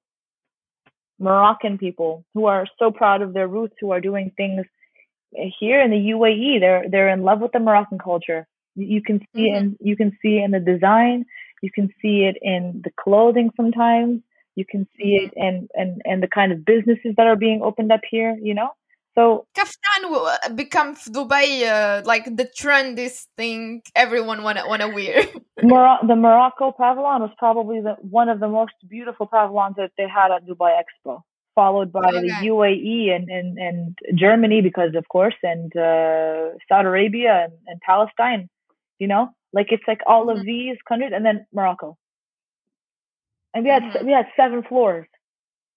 Moroccan 1.21 1.79
people 1.79 2.25
who 2.35 2.47
are 2.47 2.67
so 2.79 2.91
proud 2.91 3.23
of 3.23 3.33
their 3.33 3.47
roots, 3.47 3.75
who 3.81 3.93
are 3.93 4.01
doing 4.01 4.33
things 4.37 4.67
here 5.33 5.81
in 5.81 5.91
the 5.91 6.11
UAE. 6.15 6.61
They're 6.61 6.85
they're 6.89 7.11
in 7.11 7.23
love 7.23 7.41
with 7.41 7.53
the 7.53 7.61
Moroccan 7.61 7.99
culture. 7.99 8.47
You, 8.75 8.87
you 8.87 9.03
can 9.03 9.21
see 9.35 9.51
it 9.51 9.57
in 9.57 9.71
mm-hmm. 9.73 9.87
you 9.87 9.97
can 9.97 10.17
see 10.23 10.39
it 10.39 10.45
in 10.45 10.51
the 10.51 10.61
design. 10.61 11.25
You 11.63 11.71
can 11.71 11.91
see 12.01 12.25
it 12.25 12.37
in 12.41 12.81
the 12.83 12.91
clothing 12.99 13.51
sometimes 13.57 14.23
you 14.57 14.65
can 14.65 14.87
see 14.97 15.19
mm-hmm. 15.19 15.27
it 15.27 15.33
and 15.37 15.71
and 15.75 16.03
and 16.05 16.23
the 16.23 16.29
kind 16.29 16.53
of 16.53 16.65
businesses 16.65 17.15
that 17.17 17.27
are 17.27 17.37
being 17.37 17.63
opened 17.63 17.93
up 17.93 18.01
here 18.11 18.37
you 18.41 18.55
know 18.55 18.71
so 19.15 19.47
kaftan 19.57 20.11
will 20.11 20.27
uh, 20.27 20.49
become 20.55 20.95
Dubai 20.97 21.47
uh, 21.67 22.03
like 22.05 22.25
the 22.25 22.49
trendiest 22.59 23.27
thing 23.37 23.83
everyone 23.95 24.43
wanna 24.43 24.63
wanna 24.67 24.89
wear. 24.89 25.23
Mor- 25.63 25.99
the 26.07 26.17
Morocco 26.17 26.73
pavilion 26.73 27.21
was 27.23 27.31
probably 27.39 27.81
the 27.81 27.95
one 28.01 28.29
of 28.29 28.41
the 28.41 28.49
most 28.49 28.73
beautiful 28.89 29.27
pavilions 29.27 29.77
that 29.77 29.93
they 29.99 30.09
had 30.09 30.31
at 30.31 30.47
Dubai 30.47 30.73
Expo, 30.83 31.23
followed 31.55 31.93
by 31.93 32.01
the 32.11 32.33
UAE 32.49 33.11
and, 33.15 33.29
and, 33.29 33.59
and 33.59 33.99
Germany 34.15 34.63
because 34.63 34.95
of 34.95 35.07
course 35.09 35.35
and 35.43 35.75
uh, 35.77 36.51
Saudi 36.69 36.89
Arabia 36.89 37.45
and, 37.45 37.53
and 37.67 37.81
Palestine. 37.83 38.49
You 38.99 39.09
know, 39.09 39.31
like 39.53 39.69
it's 39.71 39.83
like 39.87 40.01
all 40.07 40.31
of 40.31 40.39
Mhm. 40.39 40.45
these 40.45 40.77
countries 40.89 41.13
and 41.15 41.25
then 41.25 41.47
Morocco. 41.53 41.99
And 43.55 43.65
we 43.65 43.71
had 43.71 43.83
Mhm. 43.83 44.05
we 44.07 44.13
had 44.13 44.27
seven 44.37 44.63
floors 44.63 45.09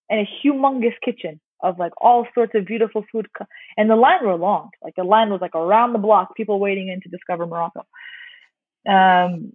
and 0.10 0.20
a 0.22 0.30
humongous 0.42 0.98
kitchen 1.04 1.40
of 1.67 1.73
like 1.85 1.93
all 2.07 2.23
sorts 2.37 2.53
of 2.57 2.63
beautiful 2.73 3.03
food 3.11 3.27
co- 3.37 3.51
and 3.79 3.87
the 3.93 3.97
line 4.07 4.23
were 4.29 4.37
long. 4.49 4.65
Like 4.85 4.95
the 4.97 5.05
line 5.15 5.29
was 5.35 5.41
like 5.47 5.57
around 5.65 5.91
the 5.93 5.99
block, 6.07 6.27
people 6.41 6.57
waiting 6.67 6.87
in 6.93 6.99
to 7.05 7.09
discover 7.17 7.45
Morocco. 7.47 7.83
Um, 8.95 9.53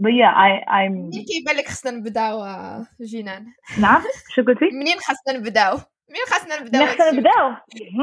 but 0.00 0.12
yeah, 0.20 0.32
I 0.46 0.50
I'm 0.78 0.92
منين 1.10 1.24
كيبان 1.24 1.56
لك 1.56 1.68
خصنا 1.68 1.92
نبداو 1.92 2.44
آه، 2.44 2.86
جنان 3.00 3.46
نعم 3.80 4.02
شو 4.34 4.42
قلتي؟ 4.42 4.64
منين 4.72 4.98
خصنا 4.98 5.38
نبداو 5.38 5.78
منين 6.08 6.24
خصنا 6.26 6.60
نبداو 6.60 6.82
نحن 6.84 7.00
هادشي؟ 7.02 7.16
نبداو 7.16 7.54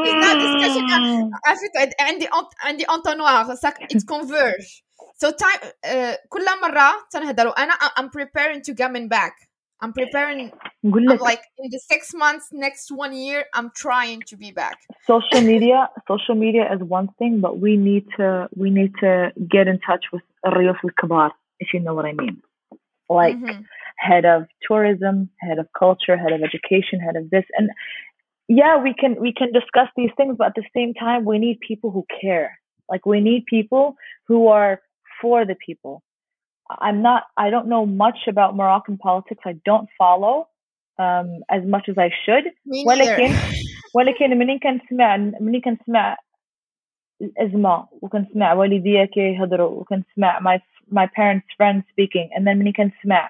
It's 0.05 0.25
not 0.25 0.35
discussion. 0.45 0.87
Hmm. 0.89 1.29
عرفت 1.47 2.01
عندي 2.01 2.27
أنت- 2.27 2.65
عندي 2.65 2.85
entonnoir 2.85 3.53
ساك 3.53 3.73
it 3.83 3.97
converge 4.13 4.83
so 5.23 5.29
time 5.31 5.61
uh, 5.85 6.15
كل 6.29 6.45
مرة 6.63 6.91
تنهضروا 7.11 7.63
أنا 7.63 7.73
I'm- 7.73 8.01
I'm 8.01 8.09
preparing 8.09 8.61
to 8.61 8.73
coming 8.75 9.07
back 9.09 9.44
I'm 9.80 9.92
preparing. 9.92 10.52
Good 10.90 11.02
luck. 11.04 11.20
I'm 11.20 11.24
like 11.24 11.42
in 11.58 11.70
the 11.70 11.78
six 11.78 12.14
months, 12.14 12.48
next 12.52 12.90
one 12.90 13.14
year, 13.14 13.44
I'm 13.52 13.70
trying 13.76 14.22
to 14.28 14.36
be 14.36 14.50
back. 14.50 14.78
Social 15.06 15.42
media, 15.42 15.88
social 16.08 16.34
media 16.34 16.72
is 16.72 16.80
one 16.80 17.08
thing, 17.18 17.40
but 17.40 17.58
we 17.58 17.76
need 17.76 18.06
to 18.16 18.48
we 18.54 18.70
need 18.70 18.92
to 19.00 19.32
get 19.48 19.68
in 19.68 19.78
touch 19.80 20.06
with 20.12 20.22
Rios 20.44 20.76
al 20.82 20.90
Kabar, 20.98 21.32
if 21.60 21.68
you 21.74 21.80
know 21.80 21.94
what 21.94 22.06
I 22.06 22.12
mean. 22.12 22.42
Like 23.08 23.36
mm-hmm. 23.36 23.62
head 23.98 24.24
of 24.24 24.46
tourism, 24.66 25.28
head 25.40 25.58
of 25.58 25.66
culture, 25.78 26.16
head 26.16 26.32
of 26.32 26.40
education, 26.42 26.98
head 26.98 27.16
of 27.16 27.28
this, 27.30 27.44
and 27.58 27.70
yeah, 28.48 28.80
we 28.82 28.94
can 28.94 29.20
we 29.20 29.32
can 29.32 29.52
discuss 29.52 29.88
these 29.96 30.10
things, 30.16 30.36
but 30.38 30.48
at 30.48 30.54
the 30.54 30.64
same 30.74 30.94
time, 30.94 31.24
we 31.24 31.38
need 31.38 31.60
people 31.60 31.90
who 31.90 32.04
care. 32.20 32.58
Like 32.88 33.04
we 33.04 33.20
need 33.20 33.44
people 33.46 33.96
who 34.26 34.48
are 34.48 34.80
for 35.20 35.44
the 35.44 35.56
people 35.66 36.02
I'm 36.79 37.01
not. 37.01 37.23
I 37.37 37.49
don't 37.49 37.67
know 37.67 37.85
much 37.85 38.19
about 38.27 38.55
Moroccan 38.55 38.97
politics. 38.97 39.43
I 39.45 39.55
don't 39.65 39.89
follow 39.97 40.47
um, 40.97 41.41
as 41.49 41.63
much 41.65 41.89
as 41.89 41.97
I 41.97 42.09
should. 42.25 42.45
Me 42.65 42.85
ولكن 42.87 43.27
neither. 43.27 43.71
ولكن 43.95 44.37
منين 44.37 44.59
كنسمع 44.59 45.17
منين 45.17 45.61
كنسمع 45.61 46.17
الأزمة 47.21 47.87
وكنسمع 47.91 48.53
والديا 48.53 49.05
كيهضروا 49.05 49.81
وكنسمع 49.81 50.39
my 50.39 50.59
my 50.91 51.07
parents 51.07 51.47
friends 51.57 51.83
speaking 51.91 52.29
and 52.35 52.47
then 52.47 52.57
منين 52.57 52.73
كنسمع 52.73 53.29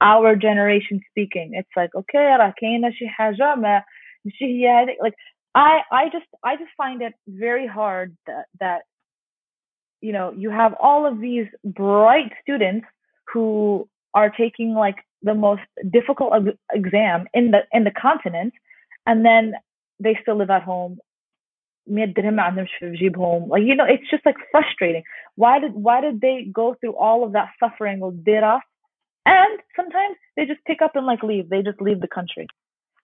our 0.00 0.36
generation 0.36 1.00
speaking 1.10 1.54
it's 1.54 1.76
like 1.76 1.94
okay 1.94 2.36
راه 2.38 2.54
كاينة 2.56 2.90
شي 2.90 3.08
حاجة 3.08 3.54
ما 3.54 3.84
ماشي 4.24 4.44
هي 4.44 4.68
هذيك 4.68 4.98
like 5.02 5.14
I 5.54 5.82
I 5.92 6.04
just 6.08 6.30
I 6.44 6.56
just 6.56 6.74
find 6.76 7.02
it 7.02 7.14
very 7.26 7.66
hard 7.66 8.16
that 8.26 8.46
that 8.60 8.82
you 10.02 10.12
know 10.12 10.32
you 10.36 10.50
have 10.50 10.74
all 10.80 11.06
of 11.06 11.20
these 11.20 11.46
bright 11.64 12.32
students 12.42 12.86
who 13.32 13.88
are 14.14 14.30
taking 14.30 14.74
like 14.74 14.96
the 15.22 15.34
most 15.34 15.62
difficult 15.90 16.32
ex- 16.34 16.58
exam 16.72 17.26
in 17.34 17.50
the 17.50 17.60
in 17.72 17.84
the 17.84 17.90
continent 17.90 18.52
and 19.06 19.24
then 19.24 19.54
they 20.00 20.16
still 20.22 20.36
live 20.36 20.50
at 20.50 20.62
home 20.62 20.98
100 21.86 22.14
درهم 22.14 22.34
ما 22.34 22.42
عندهمش 22.42 22.74
في 22.74 22.92
جيبهم 22.92 23.48
like 23.48 23.62
you 23.62 23.74
know 23.74 23.86
it's 23.86 24.10
just 24.10 24.24
like 24.26 24.36
frustrating 24.52 25.02
why 25.36 25.58
did 25.58 25.72
why 25.74 26.00
did 26.00 26.20
they 26.20 26.44
go 26.52 26.74
through 26.74 26.94
all 26.96 27.24
of 27.24 27.32
that 27.32 27.48
suffering 27.60 28.00
والدراسة 28.00 28.62
and 29.26 29.60
sometimes 29.76 30.16
they 30.36 30.44
just 30.46 30.62
pick 30.64 30.80
up 30.82 30.96
and 30.96 31.06
like 31.06 31.22
leave 31.22 31.48
they 31.48 31.62
just 31.62 31.80
leave 31.80 32.00
the 32.00 32.12
country 32.18 32.46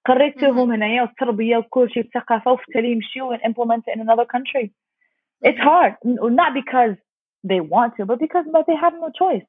قريتهم 0.09 0.72
هنايا 0.72 1.03
والتربية 1.03 1.57
وكل 1.57 1.91
شيء 1.91 2.05
الثقافة 2.05 2.53
وفتالي 2.53 2.93
يمشيو 2.93 3.35
and 3.35 3.41
implement 3.41 3.83
it 3.89 3.97
in 3.97 4.01
another 4.01 4.27
country 4.27 4.70
It's 5.42 5.60
hard, 5.60 5.96
not 6.04 6.54
because 6.54 6.96
they 7.44 7.60
want 7.60 7.96
to, 7.98 8.06
but 8.06 8.20
because 8.20 8.46
but 8.52 8.66
they 8.68 8.76
have 8.76 8.94
no 8.94 9.10
choice. 9.18 9.44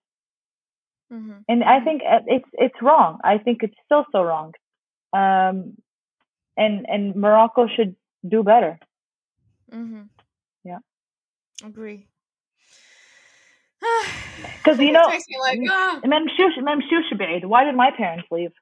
Mm-hmm. 1.13 1.39
And 1.49 1.65
I 1.65 1.81
think 1.81 2.03
uh, 2.09 2.21
it's 2.27 2.49
it's 2.53 2.81
wrong. 2.81 3.19
I 3.25 3.39
think 3.39 3.63
it's 3.63 3.75
still 3.85 4.07
so 4.13 4.23
wrong. 4.23 4.53
Um, 5.13 5.77
and 6.57 6.87
and 6.89 7.17
Morocco 7.17 7.67
should 7.67 7.97
do 8.27 8.45
better. 8.45 8.79
Mm-hmm. 9.73 10.03
Yeah, 10.65 10.79
agree. 11.65 12.07
Because 14.63 14.79
you 14.79 14.93
know, 14.93 15.07
Mamshoush 16.05 16.59
Mamshoush 16.59 17.45
Why 17.45 17.65
did 17.65 17.75
my 17.75 17.91
parents 17.97 18.29
leave? 18.31 18.53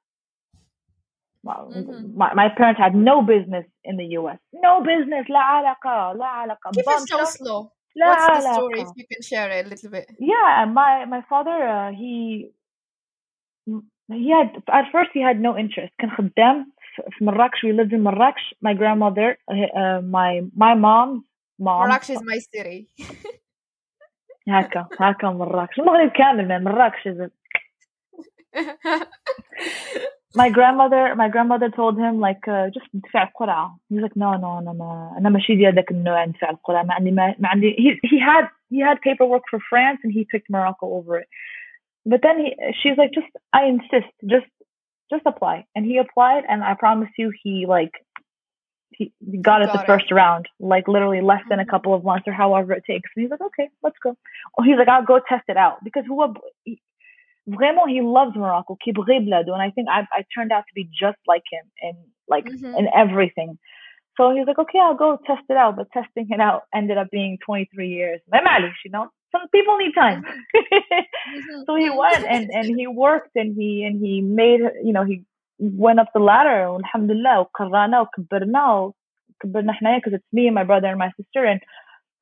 Well, 1.47 1.65
Mhm. 1.75 2.15
my, 2.15 2.33
my 2.33 2.47
parents 2.57 2.79
had 2.79 2.95
no 2.95 3.15
business 3.21 3.65
in 3.83 3.97
the 3.97 4.07
US. 4.19 4.39
No 4.53 4.73
business. 4.81 5.25
لا 5.29 5.39
علاقة. 5.39 6.13
لا 6.13 6.25
علاقة. 6.25 6.71
كيف 6.71 6.85
بمشى. 6.89 7.05
توصلوا? 7.17 7.63
لا 7.95 8.05
What's 8.13 8.25
the 8.25 8.31
علاقة. 8.31 8.61
story? 8.61 8.81
If 8.81 8.97
you 8.97 9.05
can 9.11 9.21
share 9.21 9.49
it 9.51 9.65
a 9.65 9.69
little 9.69 9.89
bit. 9.91 10.05
Yeah, 10.19 10.65
my 10.79 11.05
my 11.13 11.21
father 11.31 11.57
uh, 11.77 11.91
he 12.01 12.13
he 14.23 14.29
had 14.37 14.49
at 14.79 14.85
first 14.95 15.11
he 15.13 15.21
had 15.29 15.39
no 15.47 15.57
interest. 15.57 15.93
كان 15.99 16.09
خدام 16.11 16.71
في 16.95 17.03
في 17.11 17.25
مراكش. 17.25 17.65
We 17.65 17.71
lived 17.73 17.93
in 17.93 18.03
Marrakech. 18.03 18.43
My 18.65 18.73
grandmother, 18.73 19.29
uh, 19.51 20.01
my 20.17 20.31
my 20.63 20.73
mom's 20.75 21.23
mom. 21.59 21.81
Marrakech 21.89 22.09
is 22.15 22.21
my 22.31 22.39
city. 22.39 22.87
هكا 24.49 24.87
هكا 24.99 25.27
مراكش. 25.29 25.79
المغرب 25.79 26.11
كامل 26.11 26.47
من 26.47 26.63
مراكش. 26.63 27.07
is 30.27 30.27
it? 30.27 30.27
My 30.35 30.49
grandmother 30.49 31.15
my 31.15 31.29
grandmother 31.29 31.69
told 31.69 31.97
him 31.97 32.19
like 32.27 32.43
uh, 32.47 32.65
just 32.77 32.87
ندفع 32.95 33.23
القرعة. 33.23 33.79
He's 33.89 34.01
like 34.01 34.15
no 34.15 34.29
no 34.43 34.57
أنا 34.59 34.73
ما 34.73 35.15
أنا 35.17 35.29
ماشي 35.29 35.55
ديال 35.55 35.75
ذاك 35.75 35.91
النوع 35.91 36.25
ندفع 36.25 36.49
القرعة. 36.49 36.83
ما 36.83 36.93
عندي 36.93 37.11
ما, 37.11 37.35
ما 37.39 37.49
عندي 37.49 37.75
he 37.83 38.07
he 38.09 38.19
had 38.19 38.45
he 38.71 38.79
had 38.87 38.97
paperwork 39.01 39.43
for 39.51 39.59
France 39.69 39.99
and 40.03 40.11
he 40.11 40.25
picked 40.31 40.49
Morocco 40.49 40.85
over 40.97 41.17
it. 41.19 41.27
But 42.05 42.21
then 42.21 42.37
he, 42.43 42.49
she's 42.81 42.97
like, 42.97 43.11
just, 43.13 43.27
I 43.53 43.61
insist, 43.65 44.11
just, 44.33 44.45
just 45.09 45.25
apply. 45.25 45.65
And 45.75 45.85
he 45.85 45.95
applied, 45.97 46.43
and 46.49 46.61
I 46.63 46.73
promise 46.73 47.09
you, 47.17 47.31
he 47.43 47.65
like, 47.65 47.91
he, 48.97 49.13
he 49.31 49.37
got 49.37 49.61
it 49.61 49.69
the 49.71 49.77
Got 49.79 49.83
it. 49.83 49.87
first 49.91 50.11
round, 50.11 50.47
like 50.59 50.87
literally 50.87 51.21
less 51.21 51.43
than 51.49 51.59
a 51.59 51.63
Mhm. 51.65 51.69
couple 51.73 51.93
of 51.93 52.03
months 52.03 52.27
or 52.27 52.33
however 52.33 52.73
it 52.73 52.83
takes. 52.85 53.09
And 53.15 53.23
he's 53.23 53.31
like, 53.31 53.41
okay, 53.49 53.69
let's 53.81 53.97
go. 54.03 54.15
Oh, 54.57 54.63
he's 54.63 54.77
like, 54.77 54.89
I'll 54.89 55.05
go 55.05 55.19
test 55.19 55.45
it 55.47 55.57
out 55.65 55.77
because 55.83 56.05
who, 56.05 56.15
he, 56.65 56.81
vraiment, 57.47 57.89
he 57.89 58.01
loves 58.01 58.35
Morocco, 58.35 58.75
كيبغي 58.75 59.19
بلاده, 59.19 59.53
and 59.53 59.61
I 59.61 59.69
think 59.71 59.87
I, 59.89 60.01
I 60.11 60.23
turned 60.35 60.51
out 60.51 60.63
to 60.67 60.73
be 60.75 60.85
just 61.03 61.19
like 61.27 61.43
him 61.51 61.65
in 61.81 61.95
like 62.27 62.45
Mhm. 62.45 62.79
in 62.79 62.87
everything. 63.03 63.57
So 64.17 64.31
he's 64.35 64.47
like, 64.47 64.59
okay, 64.59 64.79
I'll 64.79 65.01
go 65.05 65.17
test 65.29 65.45
it 65.49 65.57
out. 65.57 65.75
But 65.75 65.87
testing 65.91 66.27
it 66.35 66.39
out 66.39 66.61
ended 66.79 66.97
up 67.01 67.09
being 67.11 67.37
23 67.45 67.89
years. 67.89 68.21
ما 68.31 68.41
معليش, 68.41 68.85
you 68.85 68.91
know, 68.91 69.05
some 69.35 69.47
people 69.55 69.75
need 69.77 69.93
time. 69.95 70.21
Mhm. 71.37 71.65
so 71.65 71.75
he 71.75 71.89
went 71.89 72.23
and 72.33 72.45
and 72.57 72.67
he 72.79 72.85
worked 72.87 73.33
and 73.41 73.49
he 73.59 73.69
and 73.87 73.95
he 74.05 74.13
made 74.41 74.61
you 74.87 74.93
know 74.95 75.03
he 75.11 75.15
went 75.85 75.99
up 75.99 76.09
the 76.13 76.19
ladder 76.19 76.59
والحمد 76.67 77.11
لله 77.11 77.39
وقرانا 77.39 78.01
وكبرنا 78.01 78.63
وكبرنا 79.41 79.73
حنايا 79.73 79.97
because 79.99 80.13
it's 80.13 80.33
me 80.33 80.47
and 80.47 80.55
my 80.55 80.63
brother 80.63 80.87
and 80.87 80.99
my 80.99 81.11
sister 81.19 81.41
and 81.45 81.59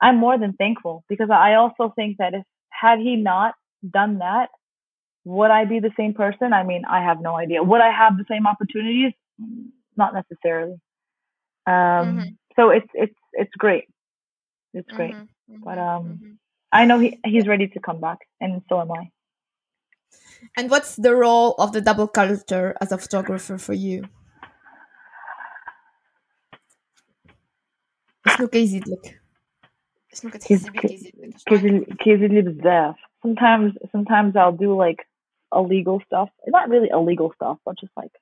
I'm 0.01 0.17
more 0.17 0.37
than 0.37 0.53
thankful 0.53 1.03
because 1.09 1.29
I 1.29 1.53
also 1.55 1.83
think 1.97 2.17
that 2.17 2.33
if 2.33 2.43
had 2.83 2.97
he 2.99 3.15
not 3.15 3.53
done 3.99 4.13
that 4.19 4.49
would 5.25 5.51
I 5.51 5.65
be 5.65 5.79
the 5.79 5.93
same 5.99 6.13
person 6.13 6.47
I 6.53 6.63
mean 6.63 6.83
I 6.97 6.99
have 7.09 7.19
no 7.21 7.33
idea 7.37 7.63
would 7.63 7.81
I 7.81 7.91
have 8.01 8.13
the 8.17 8.25
same 8.31 8.45
opportunities 8.47 9.13
Mm, 9.41 9.69
not 10.01 10.13
necessarily 10.13 10.77
um 11.73 12.07
Mhm. 12.07 12.37
so 12.55 12.69
it's 12.77 12.91
it's 13.03 13.19
it's 13.41 13.55
great 13.63 13.85
it's 14.73 14.91
great 14.99 15.15
Mhm. 15.15 15.27
Mhm. 15.49 15.63
But, 15.67 15.77
um, 15.89 16.03
Mhm. 16.11 16.37
I 16.79 16.81
know 16.85 16.97
he 17.03 17.09
he's 17.31 17.47
ready 17.53 17.67
to 17.73 17.79
come 17.87 17.99
back 18.07 18.19
and 18.43 18.51
so 18.69 18.75
am 18.83 18.91
I 18.91 19.03
And 20.57 20.65
what's 20.69 20.95
the 21.05 21.13
role 21.15 21.51
of 21.63 21.69
the 21.75 21.81
double 21.89 22.07
culture 22.07 22.75
as 22.83 22.89
a 22.91 22.97
photographer 22.97 23.57
for 23.57 23.73
you? 23.73 23.99
شنو 28.27 28.47
كيزيد 28.47 28.83
لك؟ 28.89 29.21
شنو 30.13 30.31
كتحسي 30.31 30.69
بيه 30.69 30.79
كيزيد 30.79 31.13
لك؟ 31.17 31.35
كيزيد 31.45 31.83
كيزيد 31.99 32.31
لي 32.31 32.41
بزاف 32.41 32.95
sometimes 33.25 33.71
sometimes 33.95 34.35
I'll 34.35 34.57
do 34.65 34.75
like 34.85 35.01
illegal 35.54 36.00
stuff. 36.06 36.28
Not 36.46 36.68
really 36.68 36.88
illegal 36.92 37.32
stuff, 37.36 37.58
but 37.64 37.78
just 37.78 37.92
like 37.96 38.12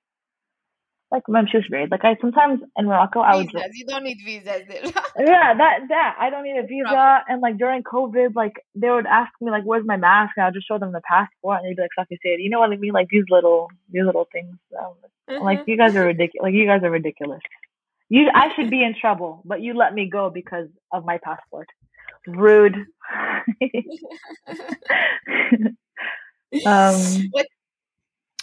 like 1.15 1.23
I'm 1.29 1.47
was 1.55 1.65
married. 1.71 1.93
Like 1.93 2.05
I 2.05 2.17
sometimes 2.21 2.61
in 2.77 2.87
Morocco, 2.87 3.21
I 3.21 3.37
would. 3.37 3.51
You 3.53 3.87
don't 3.87 4.03
need 4.03 4.19
visas. 4.25 4.63
yeah, 4.69 5.55
that 5.55 5.79
that 5.89 6.17
I 6.19 6.29
don't 6.29 6.43
need 6.43 6.59
a 6.59 6.67
visa. 6.67 7.23
And 7.29 7.41
like 7.41 7.57
during 7.57 7.85
COVID, 7.85 8.35
like 8.35 8.55
they 8.75 8.91
would 8.91 9.07
ask 9.07 9.31
me 9.41 9.51
like, 9.51 9.63
"Where's 9.65 9.87
my 9.87 9.97
mask?" 9.97 10.33
And 10.37 10.45
I'll 10.45 10.53
just 10.53 10.67
show 10.67 10.79
them 10.79 10.93
the 10.93 11.01
passport, 11.09 11.61
and 11.61 11.69
they'd 11.69 11.77
be 11.77 11.83
like, 11.83 11.91
"Fucking 11.97 12.19
say 12.23 12.31
it." 12.31 12.41
You 12.41 12.51
know 12.51 12.59
what 12.59 12.73
I 12.73 12.77
mean? 12.77 12.93
Like 12.93 13.09
these 13.11 13.25
little 13.31 13.71
these 13.91 14.05
little 14.05 14.27
things. 14.33 14.57
Um, 14.77 14.95
mm-hmm. 15.31 15.45
Like 15.45 15.63
you 15.67 15.77
guys 15.77 15.95
are 15.95 16.05
ridiculous. 16.05 16.43
Like 16.43 16.55
you 16.55 16.67
guys 16.67 16.83
are 16.83 16.91
ridiculous. 16.91 17.41
You, 18.09 18.29
I 18.35 18.53
should 18.55 18.71
be 18.71 18.83
in 18.83 18.95
trouble, 19.01 19.41
but 19.45 19.63
you 19.63 19.75
let 19.75 19.95
me 19.95 20.11
go 20.11 20.31
because 20.31 20.69
of 20.93 21.05
my 21.05 21.19
passport. 21.19 21.69
Rude. 22.27 22.87
um 26.66 26.96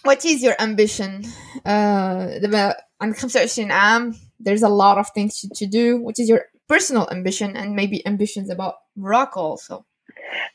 What 0.03 0.25
is 0.25 0.43
your 0.43 0.55
ambition? 0.61 1.25
Uh, 1.67 2.39
دابا 2.43 2.75
عندك 3.01 3.17
25 3.19 3.71
عام. 3.71 4.15
There's 4.41 4.63
a 4.63 4.69
lot 4.69 4.99
of 4.99 5.09
things 5.11 5.41
to, 5.41 5.49
to 5.55 5.67
do. 5.67 6.01
What 6.01 6.19
is 6.19 6.29
your 6.29 6.43
personal 6.69 7.09
ambition 7.11 7.57
and 7.57 7.75
maybe 7.75 8.07
ambitions 8.07 8.49
about 8.51 8.75
Morocco 8.97 9.41
also? 9.41 9.85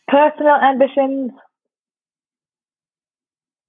personal 0.07 0.55
ambitions 0.71 1.31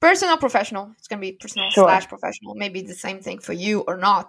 Personal, 0.01 0.37
professional. 0.37 0.85
It's 0.99 1.07
gonna 1.07 1.21
be 1.21 1.33
personal 1.33 1.71
Sure. 1.71 1.85
slash 1.89 2.09
professional. 2.09 2.53
Maybe 2.57 2.83
the 2.83 2.95
same 3.07 3.21
thing 3.27 3.39
for 3.39 3.53
you 3.65 3.75
or 3.89 3.97
not. 4.09 4.29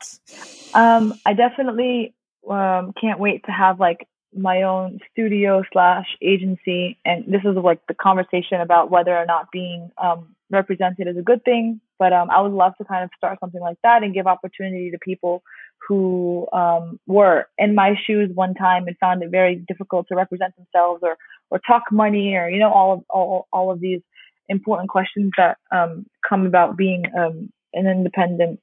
um 0.82 1.03
I 1.30 1.32
definitely 1.34 2.13
um 2.57 2.84
can't 3.01 3.19
wait 3.26 3.39
to 3.47 3.51
have 3.51 3.80
like 3.88 4.01
my 4.35 4.62
own 4.62 4.99
studio 5.11 5.62
slash 5.72 6.07
agency 6.22 6.99
and 7.05 7.24
this 7.26 7.41
is 7.45 7.57
like 7.57 7.81
the 7.89 7.95
conversation 7.95 8.61
about 8.61 8.91
whether 8.91 9.16
or 9.16 9.24
not 9.26 9.51
being 9.51 9.91
um 9.99 10.35
represented 10.51 11.09
is 11.09 11.16
a 11.16 11.22
good 11.22 11.43
thing 11.45 11.81
but 11.99 12.12
um 12.12 12.31
I 12.31 12.41
would 12.41 12.53
love 12.53 12.76
to 12.79 12.85
kind 12.85 13.05
of 13.05 13.11
start 13.16 13.39
something 13.41 13.61
like 13.61 13.79
that 13.83 14.03
and 14.03 14.14
give 14.14 14.26
opportunity 14.26 14.91
to 14.91 14.99
people 14.99 15.43
who 15.89 16.47
um 16.53 17.01
were 17.07 17.47
in 17.57 17.74
my 17.74 17.95
shoes 18.07 18.31
one 18.35 18.55
time 18.55 18.87
and 18.87 18.97
found 18.99 19.22
it 19.22 19.31
very 19.31 19.57
difficult 19.57 20.07
to 20.09 20.16
represent 20.16 20.55
themselves 20.57 21.01
or 21.03 21.16
or 21.51 21.61
talk 21.66 21.85
money 21.91 22.35
or 22.35 22.49
you 22.51 22.59
know 22.59 22.72
all 22.72 22.93
of 22.93 23.05
all, 23.09 23.49
all 23.53 23.70
of 23.70 23.81
these 23.81 24.01
important 24.49 24.91
questions 24.91 25.33
that 25.39 25.57
um 25.72 26.07
come 26.29 26.47
about 26.47 26.76
being 26.76 27.05
um 27.18 27.51
an 27.72 27.87
independent 27.87 28.61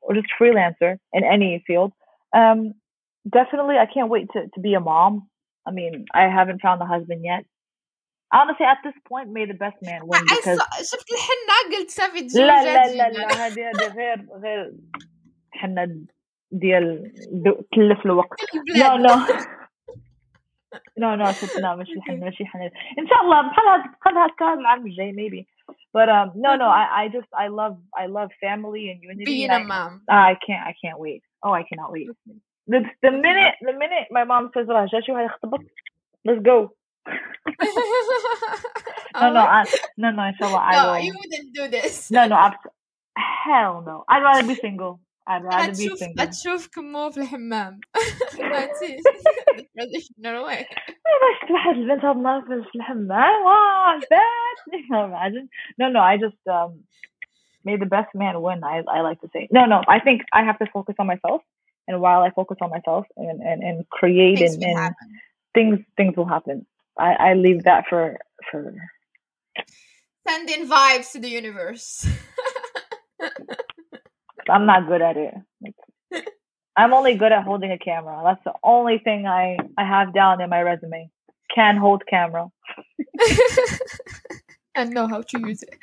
or 0.00 0.14
just 0.14 0.26
freelancer 0.40 0.98
in 1.12 1.24
any 1.24 1.62
field. 1.66 1.92
Um, 2.34 2.74
definitely, 3.29 3.75
I 3.77 3.85
can't 3.93 4.09
wait 4.09 4.27
to, 4.33 4.47
to 4.53 4.59
be 4.61 4.73
a 4.73 4.79
mom. 4.79 5.27
I 5.67 5.71
mean, 5.71 6.05
I 6.13 6.23
haven't 6.23 6.61
found 6.61 6.81
a 6.81 6.85
husband 6.85 7.21
yet. 7.23 7.45
Honestly, 8.33 8.65
at 8.65 8.77
this 8.83 8.93
point, 9.07 9.29
may 9.29 9.45
the 9.45 9.53
best 9.65 9.77
man 9.81 10.01
win 10.07 10.21
because 10.23 10.59
شفت 10.91 11.07
الحنة 11.11 11.77
قلت 11.77 11.89
صافي 11.89 12.19
لا 12.39 12.63
لا 12.63 12.87
لا 12.87 12.87
تزوجات 12.87 13.37
لا 13.37 13.47
هذه 13.47 13.69
هذه 13.69 13.87
غير 13.97 14.25
غير 14.43 14.71
حنا 15.51 16.05
ديال 16.51 17.11
دو- 17.43 17.61
تلف 17.75 18.05
الوقت 18.05 18.39
لا 18.75 18.97
لا 18.97 19.25
لا 20.97 21.15
لا 21.15 21.31
ستنا 21.33 21.75
ماشي 21.75 22.01
حنا 22.01 22.15
ماشي 22.15 22.45
حنا 22.45 22.65
ان 22.99 23.07
شاء 23.07 23.21
الله 23.21 23.41
بحال 23.41 23.67
هاد 23.67 23.91
بحال 24.01 24.17
هكا 24.17 24.53
العام 24.53 24.85
الجاي 24.87 25.11
maybe 25.13 25.45
but 25.97 26.09
um 26.09 26.27
no 26.45 26.51
no 26.61 26.67
I 26.81 26.85
I 27.03 27.07
just 27.17 27.29
I 27.43 27.47
love 27.61 27.77
I 28.03 28.05
love 28.17 28.29
family 28.45 28.83
and 28.91 28.99
unity 29.03 29.25
being 29.25 29.49
and 29.49 29.61
a 29.61 29.65
I, 29.65 29.67
mom. 29.73 29.91
I 30.09 30.33
can't 30.45 30.63
I 30.71 30.73
can't 30.81 30.99
wait 31.05 31.21
oh 31.45 31.53
I 31.61 31.63
cannot 31.69 31.89
wait 31.95 32.07
the, 32.67 32.79
the 33.03 33.11
minute 33.11 33.55
the 33.67 33.73
minute 33.83 34.07
my 34.11 34.23
mom 34.23 34.49
says 34.53 34.67
راه 34.69 34.85
جا 34.85 34.99
شي 35.01 35.11
واحد 35.11 35.25
يخطبك 35.25 35.61
let's 36.27 36.41
go 36.49 36.57
no 39.21 39.27
no 39.37 39.43
I, 39.57 39.63
no 39.97 40.07
no 40.11 40.23
inshallah 40.31 40.61
I 40.71 40.71
no, 40.75 40.91
will 40.91 40.99
you 41.07 41.13
wouldn't 41.19 41.49
do 41.59 41.63
this. 41.75 42.11
no 42.11 42.21
no 42.31 42.35
abs- 42.35 42.71
hell 43.45 43.73
no 43.89 43.95
I'd 44.07 44.23
rather 44.27 44.47
be 44.47 44.55
single 44.55 44.99
I'd 45.27 45.43
rather 45.43 45.73
be 45.81 45.85
هتشوف 45.87 45.99
single 45.99 46.21
هتشوف 46.21 46.67
كمو 46.67 47.09
في 47.11 47.17
الحمام 47.21 47.79
فهمتي 48.37 48.97
traditional 49.57 50.45
way 50.49 50.63
باش 51.21 51.35
شفت 51.41 51.51
واحد 51.51 51.75
البنت 51.75 52.05
هاد 52.05 52.15
النهار 52.15 52.41
في 52.41 52.63
في 52.71 52.75
الحمام 52.75 53.41
واو 53.45 53.99
فاتني 53.99 54.87
imagine 54.91 55.47
no 55.81 55.87
no 55.95 55.99
I 56.01 56.17
just 56.25 56.53
um 56.55 56.71
may 57.67 57.75
the 57.83 57.89
best 57.95 58.11
man 58.21 58.35
win 58.45 58.59
I 58.63 58.75
I 58.97 58.99
like 59.07 59.19
to 59.21 59.29
say 59.33 59.47
no 59.57 59.61
no 59.73 59.79
I 59.95 59.99
think 60.05 60.17
I 60.39 60.41
have 60.49 60.59
to 60.63 60.67
focus 60.75 60.95
on 60.99 61.07
myself 61.13 61.41
and 61.86 62.00
while 62.00 62.22
I 62.22 62.30
focus 62.30 62.58
on 62.60 62.70
myself 62.70 63.06
and 63.16 63.40
and, 63.40 63.62
and 63.62 63.88
create 63.88 64.38
things 64.38 64.54
and, 64.54 64.64
and 64.64 64.94
things 65.54 65.78
things 65.96 66.16
will 66.16 66.28
happen. 66.28 66.66
I, 66.98 67.14
I 67.14 67.34
leave 67.34 67.64
that 67.64 67.84
for 67.88 68.18
for 68.50 68.74
sending 70.26 70.68
vibes 70.68 71.12
to 71.12 71.20
the 71.20 71.28
universe. 71.28 72.06
I'm 74.48 74.66
not 74.66 74.86
good 74.86 75.02
at 75.02 75.16
it. 75.16 75.34
I'm 76.76 76.92
only 76.92 77.14
good 77.14 77.32
at 77.32 77.44
holding 77.44 77.70
a 77.70 77.78
camera. 77.78 78.20
That's 78.24 78.42
the 78.44 78.52
only 78.62 78.98
thing 78.98 79.26
I 79.26 79.56
I 79.78 79.84
have 79.84 80.12
down 80.12 80.40
in 80.40 80.50
my 80.50 80.62
resume. 80.62 81.10
Can 81.54 81.76
hold 81.76 82.02
camera. 82.08 82.48
and 84.74 84.90
know 84.90 85.06
how 85.06 85.22
to 85.22 85.40
use 85.40 85.62
it. 85.62 85.78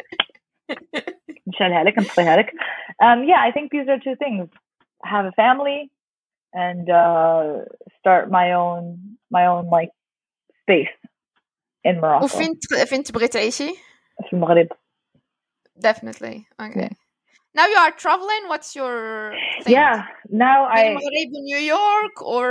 Um, 3.02 3.24
yeah, 3.24 3.40
I 3.40 3.52
think 3.52 3.72
these 3.72 3.88
are 3.88 4.00
two 4.00 4.16
things 4.16 4.50
have 5.13 5.25
a 5.25 5.33
family 5.43 5.91
and 6.55 6.85
uh 6.91 7.65
start 7.99 8.25
my 8.31 8.47
own 8.63 8.83
my 9.37 9.45
own 9.53 9.65
like 9.77 9.93
space 10.63 10.95
in 11.85 12.01
Morocco 12.01 12.25
وفين 12.25 12.59
ت- 12.59 12.75
فين 12.89 13.03
تبغي 13.03 13.29
تعيشي؟ 13.29 13.75
في 14.27 14.33
المغرب 14.33 14.69
Definitely. 15.79 16.47
Okay. 16.61 16.89
Yeah. 16.89 16.95
Now 17.59 17.67
you 17.73 17.77
are 17.85 17.93
traveling. 18.05 18.43
What's 18.53 18.71
your 18.77 18.97
thing? 19.63 19.75
yeah 19.77 19.97
now 20.31 20.59
بين 20.75 20.77
I 20.77 20.81
المغرب 20.81 21.29
ونيو 21.37 21.59
يورك 21.59 22.17
or 22.23 22.47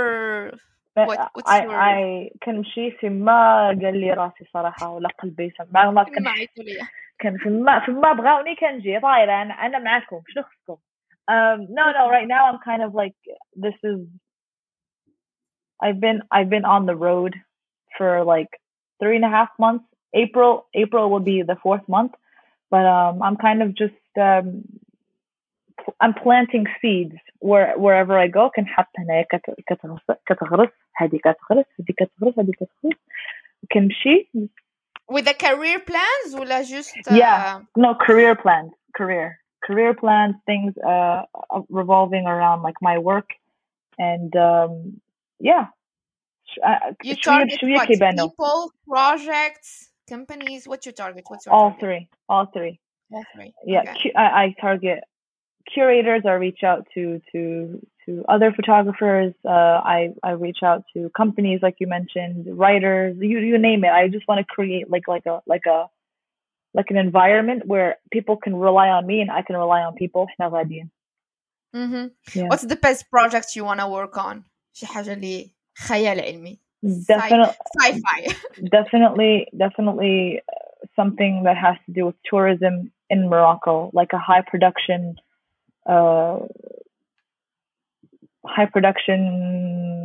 What- 0.98 1.30
what's 1.36 1.50
I 1.50 1.62
your- 1.64 1.80
I 1.80 2.30
كنمشي 2.42 2.90
فيما 2.90 3.66
قال 3.66 4.00
لي 4.00 4.10
راسي 4.12 4.44
صراحة 4.54 4.90
ولا 4.90 5.08
قلبي 5.08 5.52
سمع 5.58 5.90
ما 5.90 6.02
كان 6.02 6.22
ما 6.22 6.30
عيطوا 6.30 6.64
ليا 6.64 6.88
كان 7.18 7.38
فيما 7.38 7.80
فيما 7.86 8.12
بغاوني 8.12 8.56
كنجي 8.56 9.00
طايرة 9.00 9.42
أنا 9.42 9.54
أنا 9.54 9.78
معاكم 9.78 10.22
شنو 10.28 10.42
خصكم 10.44 10.76
um 11.28 11.66
no 11.78 11.84
no 11.98 12.08
right 12.16 12.28
now 12.28 12.42
I'm 12.48 12.60
kind 12.64 12.82
of 12.82 12.94
like 12.94 13.14
this 13.64 13.74
is 13.82 14.00
I've 15.82 16.00
been 16.00 16.22
I've 16.30 16.50
been 16.50 16.64
on 16.64 16.86
the 16.86 16.96
road 16.96 17.34
for 17.96 18.24
like 18.24 18.48
three 19.00 19.16
and 19.16 19.24
a 19.24 19.28
half 19.28 19.48
months 19.58 19.84
April 20.14 20.66
April 20.74 21.10
will 21.10 21.20
be 21.34 21.42
the 21.42 21.56
fourth 21.62 21.86
month 21.88 22.12
but 22.70 22.84
um 22.86 23.22
I'm 23.22 23.36
kind 23.36 23.60
of 23.62 23.74
just 23.74 23.94
um 24.20 24.46
pl- 25.82 25.96
I'm 26.00 26.14
planting 26.14 26.66
seeds 26.80 27.16
where 27.40 27.74
wherever 27.78 28.16
I 28.18 28.28
go 28.28 28.50
كنحط 28.56 28.88
هنايا 28.98 29.22
كت- 29.22 29.54
كتغرس 29.66 30.00
كتغرس 30.26 30.68
هذه 30.96 31.18
كتغرس 31.18 31.66
هذه 31.80 31.92
كتغرس 31.98 32.38
هذه 32.38 32.50
كتغرس 32.52 32.96
كنمشي 33.72 34.28
with 35.12 35.24
the 35.24 35.34
career 35.34 35.78
plans 35.80 36.34
ولا 36.40 36.62
just 36.62 36.96
uh, 37.10 37.14
Yeah. 37.14 37.60
no 37.76 37.94
career 37.94 38.34
plans 38.34 38.72
career 38.98 39.38
career 39.63 39.93
plans, 39.93 40.35
things 40.45 40.73
uh, 40.77 41.23
revolving 41.69 42.25
around 42.25 42.61
like 42.61 42.75
my 42.81 42.97
work, 42.97 43.29
and 43.97 44.35
um, 44.35 45.01
yeah. 45.39 45.67
Uh, 46.65 46.91
you 47.03 47.15
target 47.15 47.59
what? 47.61 47.87
people, 47.87 48.71
projects, 48.87 49.89
companies. 50.09 50.67
What's 50.67 50.85
your 50.85 50.93
target? 50.93 51.23
What's 51.27 51.45
your 51.45 51.55
all 51.55 51.69
target? 51.71 51.79
three? 51.79 52.09
All 52.27 52.45
three. 52.53 52.79
All 53.13 53.23
three. 53.33 53.53
Yeah, 53.65 53.81
okay. 53.81 54.11
I, 54.15 54.21
I 54.21 54.55
target 54.59 55.03
curators. 55.73 56.23
I 56.25 56.33
reach 56.33 56.63
out 56.63 56.87
to 56.93 57.21
to 57.31 57.87
to 58.05 58.25
other 58.27 58.51
photographers. 58.51 59.33
Uh, 59.45 59.49
I 59.49 60.13
I 60.23 60.31
reach 60.31 60.59
out 60.63 60.83
to 60.93 61.09
companies, 61.15 61.59
like 61.61 61.75
you 61.79 61.87
mentioned, 61.87 62.47
writers. 62.57 63.17
You 63.19 63.39
you 63.39 63.57
name 63.57 63.83
it. 63.83 63.89
I 63.89 64.07
just 64.07 64.27
want 64.27 64.39
to 64.39 64.45
create 64.45 64.89
like 64.89 65.07
like 65.07 65.25
a 65.25 65.41
like 65.45 65.65
a 65.67 65.85
like 66.74 66.90
an 66.90 66.96
environment 66.96 67.60
where 67.66 67.90
people 68.10 68.36
can 68.36 68.54
rely 68.56 68.88
on 68.88 69.06
me 69.06 69.20
and 69.22 69.30
i 69.30 69.42
can 69.42 69.56
rely 69.56 69.80
on 69.82 69.94
people 69.94 70.26
إحنا 70.28 70.48
غاديين. 70.48 70.90
Mhm. 71.76 72.10
Yeah. 72.34 72.48
what's 72.50 72.66
the 72.66 72.76
best 72.86 73.10
project 73.10 73.56
you 73.56 73.64
want 73.64 73.80
to 73.80 73.88
work 73.88 74.16
on 74.16 74.42
شي 74.72 74.86
حاجة 74.86 75.12
اللي 75.12 75.50
خيال 75.78 76.20
علمي 76.20 76.58
Definitely, 76.86 77.54
sci-fi 77.80 78.20
definitely, 78.76 79.34
definitely 79.64 80.16
uh, 80.38 80.86
something 80.98 81.42
that 81.46 81.56
has 81.56 81.76
to 81.86 81.90
do 81.98 82.02
with 82.06 82.14
tourism 82.30 82.74
in 83.10 83.28
Morocco, 83.32 83.90
like 83.92 84.12
a 84.12 84.18
high 84.18 84.42
production, 84.52 85.00
uh, 85.94 86.36
high 88.46 88.66
production 88.66 89.20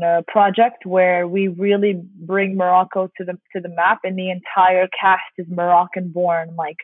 uh, 0.03 0.21
project 0.27 0.85
where 0.85 1.27
we 1.27 1.47
really 1.47 1.93
bring 2.31 2.49
Morocco 2.57 3.01
to 3.17 3.23
the 3.29 3.35
to 3.53 3.57
the 3.65 3.69
map, 3.69 3.99
and 4.03 4.17
the 4.17 4.29
entire 4.37 4.87
cast 4.99 5.31
is 5.37 5.47
Moroccan 5.49 6.09
born, 6.09 6.47
like 6.55 6.77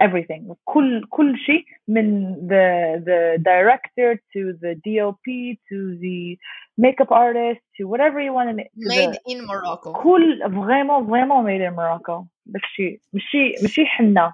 everything. 0.00 0.54
كل 0.64 1.06
كل 1.10 1.36
شيء 1.38 1.64
من 1.88 2.34
the 2.48 3.00
the 3.04 3.38
director 3.42 4.20
to 4.32 4.52
the 4.62 4.74
DOP 4.86 5.26
to 5.68 5.98
the 6.00 6.38
makeup 6.78 7.10
artist 7.10 7.60
to 7.76 7.84
whatever 7.84 8.20
you 8.20 8.32
want 8.32 8.48
to 8.50 8.54
make. 8.54 8.70
to 8.82 8.88
made 8.88 9.12
the- 9.14 9.20
in 9.32 9.46
Morocco 9.46 9.92
كل 9.92 10.42
vraiment 10.44 11.02
vraiment 11.10 11.42
made 11.44 11.60
in 11.60 11.74
Morocco 11.74 12.26
داكشي 12.46 13.00
ماشي 13.12 13.54
ماشي 13.62 13.86
حنا 13.86 14.32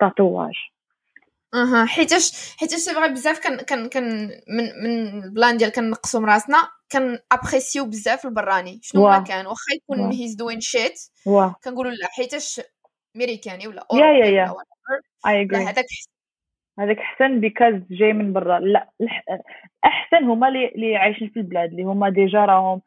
تاتواج 0.00 0.54
أها 1.53 1.85
حيتاش 1.85 2.55
حيتاش 2.57 2.79
سي 2.79 2.93
فغي 2.93 3.09
بزاف 3.09 3.39
كان 3.39 3.57
كان 3.57 3.89
كان 3.89 4.29
من 4.47 4.63
من 4.83 5.23
البلان 5.23 5.57
ديال 5.57 5.71
كنقصوا 5.71 6.19
من 6.19 6.29
راسنا 6.29 6.69
كان 6.89 7.19
ابريسيو 7.31 7.85
بزاف 7.85 8.25
البراني 8.25 8.79
شنو 8.83 9.03
ما. 9.03 9.19
كان 9.19 9.45
واخا 9.47 9.73
يكون. 9.75 10.11
هيز 10.11 10.35
دوين 10.35 10.59
شيت 10.61 10.99
كنقولوا 11.63 11.91
لا 11.91 12.07
حيتاش 12.07 12.61
أمريكاني 13.15 13.67
ولا. 13.67 13.87
ولا 13.93 14.47
whatever. 14.47 15.01
I 15.27 15.29
لا 15.29 15.45
agree 15.47 15.67
هذاك 15.67 15.85
هذاك 16.79 16.97
احسن 16.97 17.41
because 17.41 17.81
جاي 17.91 18.13
من 18.13 18.33
برا 18.33 18.59
لا 18.59 18.89
أحسن 19.85 20.23
هما 20.23 20.47
اللي 20.47 20.95
عايشين 20.95 21.29
في 21.29 21.37
البلاد 21.39 21.69
اللي 21.69 21.83
هما 21.83 22.09
ديجا 22.09 22.45
راهم 22.45 22.81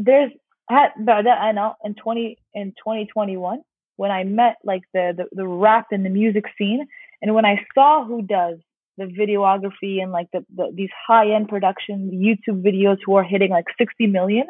there's 0.00 0.38
بعدا 0.96 1.32
أنا 1.32 1.76
in 1.86 1.90
20 1.90 2.34
in 2.56 2.72
2021 2.86 3.62
when 3.96 4.10
I 4.10 4.24
met 4.24 4.56
like 4.70 4.84
the, 4.94 5.12
the 5.18 5.24
the 5.38 5.46
rap 5.64 5.86
and 5.92 6.04
the 6.06 6.10
music 6.10 6.46
scene 6.58 6.86
and 7.23 7.33
when 7.35 7.45
I 7.45 7.65
saw 7.75 8.05
who 8.05 8.21
does 8.21 8.57
the 8.97 9.05
videography 9.05 10.01
and 10.03 10.11
like 10.11 10.27
the, 10.33 10.45
the 10.55 10.71
these 10.75 10.89
high 11.07 11.31
end 11.35 11.47
production 11.49 11.97
YouTube 12.25 12.61
videos 12.69 12.97
who 13.05 13.15
are 13.15 13.23
hitting 13.23 13.51
like 13.51 13.65
60 13.77 14.07
million 14.07 14.45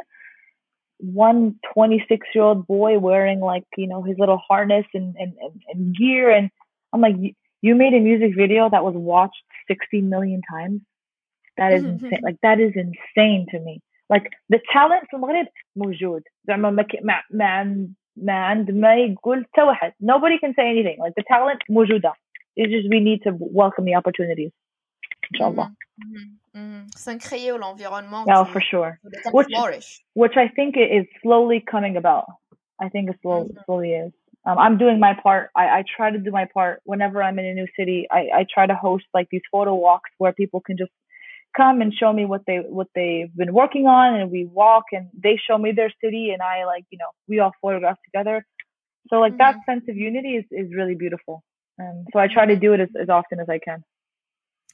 one 0.99 1.55
26 1.73 2.27
year 2.35 2.43
old 2.43 2.67
boy 2.67 2.99
wearing 2.99 3.39
like 3.39 3.63
you 3.77 3.87
know 3.87 4.01
his 4.03 4.17
little 4.19 4.41
harness 4.49 4.85
and, 4.93 5.15
and, 5.17 5.33
and, 5.41 5.61
and 5.73 5.95
gear 5.95 6.29
and 6.29 6.49
I'm 6.93 7.01
like 7.01 7.15
"You- 7.17 7.33
you 7.61 7.75
made 7.75 7.93
a 7.93 7.99
music 7.99 8.31
video 8.35 8.69
that 8.69 8.83
was 8.83 8.95
watched 8.95 9.43
60 9.67 10.01
million 10.01 10.41
times 10.49 10.81
that 11.57 11.71
is 11.73 11.83
insane 12.03 12.19
like 12.23 12.37
that 12.41 12.59
is 12.59 12.73
insane 12.75 13.45
to 13.51 13.59
me 13.59 13.81
like 14.09 14.25
the 14.49 14.59
talent 14.73 15.03
في 15.09 15.13
المغرب 15.15 15.47
موجود 15.75 16.23
زعما 16.47 16.69
ما 16.71 16.83
ك- 16.83 16.99
ما 17.03 17.21
ما 17.31 17.45
عند 17.45 17.93
ما 18.17 18.33
عند 18.33 18.71
ما 18.71 18.95
يقول 18.95 19.45
حتى 19.45 19.61
واحد 19.61 19.93
nobody 20.03 20.37
can 20.39 20.53
say 20.53 20.67
anything 20.69 20.97
like 20.99 21.13
the 21.17 21.23
talent 21.33 21.59
موجودة 21.69 22.13
it's 22.56 22.72
just 22.72 22.88
we 22.90 23.00
need 23.00 23.22
to 23.22 23.32
welcome 23.38 23.84
the 23.84 23.94
opportunities. 23.94 24.50
Inshallah. 25.32 25.72
Mm-hmm. 26.00 26.58
Mm-hmm. 26.58 26.86
Yeah, 28.28 28.40
oh, 28.40 28.44
for 28.44 28.60
sure. 28.60 29.00
Which, 30.14 30.32
which 30.32 30.36
I 30.36 30.48
think 30.48 30.76
is 30.76 31.06
slowly 31.22 31.64
coming 31.68 31.96
about. 31.96 32.26
I 32.80 32.88
think 32.88 33.10
it 33.10 33.16
slowly, 33.22 33.48
mm-hmm. 33.48 33.60
slowly 33.66 33.92
is. 33.92 34.12
Um, 34.46 34.58
I'm 34.58 34.76
doing 34.76 35.00
my 35.00 35.14
part. 35.20 35.50
I, 35.56 35.64
I 35.64 35.84
try 35.96 36.10
to 36.10 36.18
do 36.18 36.30
my 36.30 36.46
part 36.52 36.80
whenever 36.84 37.22
I'm 37.22 37.38
in 37.38 37.46
a 37.46 37.54
new 37.54 37.66
city. 37.78 38.06
I, 38.10 38.28
I 38.34 38.46
try 38.52 38.66
to 38.66 38.74
host 38.74 39.04
like 39.14 39.28
these 39.30 39.42
photo 39.50 39.74
walks 39.74 40.10
where 40.18 40.32
people 40.32 40.60
can 40.60 40.76
just 40.76 40.90
come 41.56 41.80
and 41.80 41.94
show 41.94 42.12
me 42.12 42.24
what 42.26 42.42
they 42.46 42.58
what 42.58 42.88
they've 42.94 43.34
been 43.34 43.54
working 43.54 43.86
on, 43.86 44.14
and 44.20 44.30
we 44.30 44.44
walk 44.44 44.84
and 44.92 45.08
they 45.14 45.38
show 45.48 45.56
me 45.56 45.72
their 45.72 45.92
city, 46.02 46.30
and 46.30 46.42
I 46.42 46.66
like 46.66 46.84
you 46.90 46.98
know 46.98 47.08
we 47.26 47.38
all 47.38 47.52
photograph 47.62 47.96
together. 48.04 48.44
So 49.08 49.16
like 49.16 49.38
that 49.38 49.56
sense 49.66 49.84
of 49.88 49.96
unity 49.96 50.36
is 50.36 50.44
is 50.50 50.74
really 50.74 50.94
beautiful. 50.94 51.42
Um, 51.79 52.05
so 52.11 52.19
I 52.19 52.27
try 52.27 52.45
to 52.45 52.55
Mhm. 52.55 52.61
do 52.61 52.73
it 52.73 52.79
as, 52.81 52.89
as 53.03 53.09
often 53.09 53.39
as 53.39 53.49
I 53.49 53.59
can. 53.59 53.83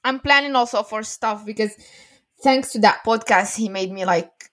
I'm 0.04 0.20
planning 0.20 0.56
also 0.56 0.84
for 0.84 1.04
stuff 1.04 1.46
because 1.46 1.74
thanks 2.44 2.72
to 2.74 2.80
that 2.80 3.04
podcast 3.06 3.56
he 3.58 3.70
made 3.70 3.92
me 3.92 4.06
like 4.06 4.52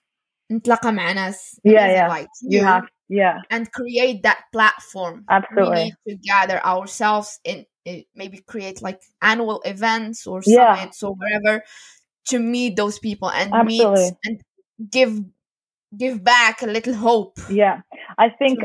نتلاقى 0.51 0.91
مع 0.91 1.11
ناس 1.11 1.59
Yeah, 1.63 1.71
amazing 1.71 1.93
yeah. 1.93 2.07
like 2.07 2.27
You 2.41 2.63
have 2.63 2.83
yeah, 3.09 3.37
and 3.49 3.71
create 3.71 4.23
that 4.23 4.39
platform. 4.51 5.25
Absolutely. 5.29 5.75
We 5.77 5.83
need 5.83 5.95
to 6.07 6.15
gather 6.31 6.59
ourselves 6.65 7.39
in, 7.43 7.65
in 7.85 8.03
maybe 8.15 8.37
create 8.39 8.81
like 8.81 9.01
annual 9.21 9.61
events 9.65 10.27
or 10.27 10.41
Yeah. 10.41 10.75
summits 10.75 11.03
or 11.03 11.13
whatever 11.21 11.63
to 12.29 12.39
meet 12.39 12.75
those 12.75 12.97
people 12.99 13.29
and 13.29 13.53
Absolutely. 13.53 14.05
meet 14.05 14.15
and 14.25 14.35
give 14.91 15.11
give 15.96 16.22
back 16.22 16.62
a 16.62 16.66
little 16.66 16.94
hope. 16.94 17.38
Yeah, 17.50 17.80
I 18.18 18.28
think 18.28 18.58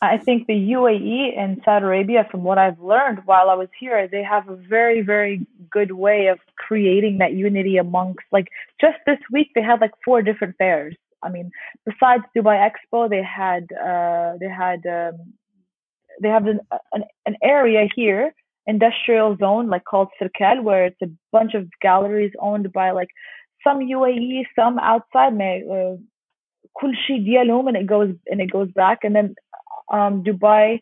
I 0.00 0.18
think 0.18 0.46
the 0.46 0.54
UAE 0.54 1.38
and 1.38 1.60
Saudi 1.64 1.84
Arabia, 1.84 2.26
from 2.30 2.42
what 2.44 2.58
I've 2.58 2.80
learned 2.80 3.20
while 3.24 3.50
I 3.50 3.54
was 3.54 3.68
here, 3.78 4.08
they 4.08 4.22
have 4.22 4.48
a 4.48 4.56
very 4.56 5.00
very 5.02 5.46
good 5.70 5.92
way 5.92 6.26
of 6.26 6.38
creating 6.56 7.18
that 7.18 7.32
unity 7.32 7.76
amongst. 7.76 8.24
Like 8.32 8.48
just 8.80 8.98
this 9.06 9.18
week, 9.32 9.48
they 9.54 9.62
had 9.62 9.80
like 9.80 9.92
four 10.04 10.22
different 10.22 10.56
fairs. 10.56 10.96
I 11.22 11.30
mean, 11.30 11.50
besides 11.84 12.22
Dubai 12.36 12.68
Expo, 12.68 13.08
they 13.08 13.22
had 13.22 13.64
uh, 13.72 14.36
they 14.40 14.48
had 14.48 14.80
um, 14.86 15.32
they 16.22 16.28
have 16.28 16.46
an, 16.46 16.60
an 16.92 17.04
an 17.26 17.36
area 17.42 17.88
here 17.94 18.34
industrial 18.68 19.34
zone 19.38 19.68
like 19.68 19.84
called 19.84 20.08
Cirkel, 20.20 20.62
where 20.62 20.84
it's 20.84 21.02
a 21.02 21.10
bunch 21.32 21.54
of 21.54 21.66
galleries 21.80 22.32
owned 22.38 22.70
by 22.72 22.90
like 22.90 23.08
some 23.63 23.79
UAE, 23.79 24.45
some 24.55 24.79
outside. 24.79 25.33
May 25.35 25.63
uh, 25.69 25.97
كل 26.73 26.95
شيء 26.95 27.25
ديالهم 27.25 27.67
and 27.69 27.77
it 27.77 27.87
goes 27.87 28.15
and 28.31 28.41
it 28.41 28.51
goes 28.51 28.71
back 28.71 28.99
and 29.03 29.15
then 29.15 29.35
um 29.93 30.23
Dubai 30.23 30.79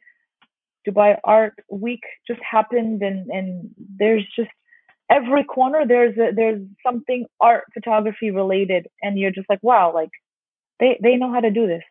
Dubai 0.87 1.17
Art 1.23 1.55
Week 1.69 2.03
just 2.27 2.41
happened 2.55 3.01
and 3.03 3.29
and 3.31 3.69
there's 3.99 4.25
just 4.37 4.51
every 5.09 5.43
corner 5.43 5.81
there's 5.87 6.17
a, 6.17 6.31
there's 6.35 6.61
something 6.87 7.25
art 7.41 7.63
photography 7.73 8.31
related 8.31 8.87
and 9.03 9.19
you're 9.19 9.31
just 9.39 9.49
like 9.49 9.63
wow 9.63 9.93
like 9.93 10.13
they 10.79 10.91
they 11.03 11.15
know 11.17 11.31
how 11.33 11.41
to 11.41 11.51
do 11.51 11.67
this 11.67 11.83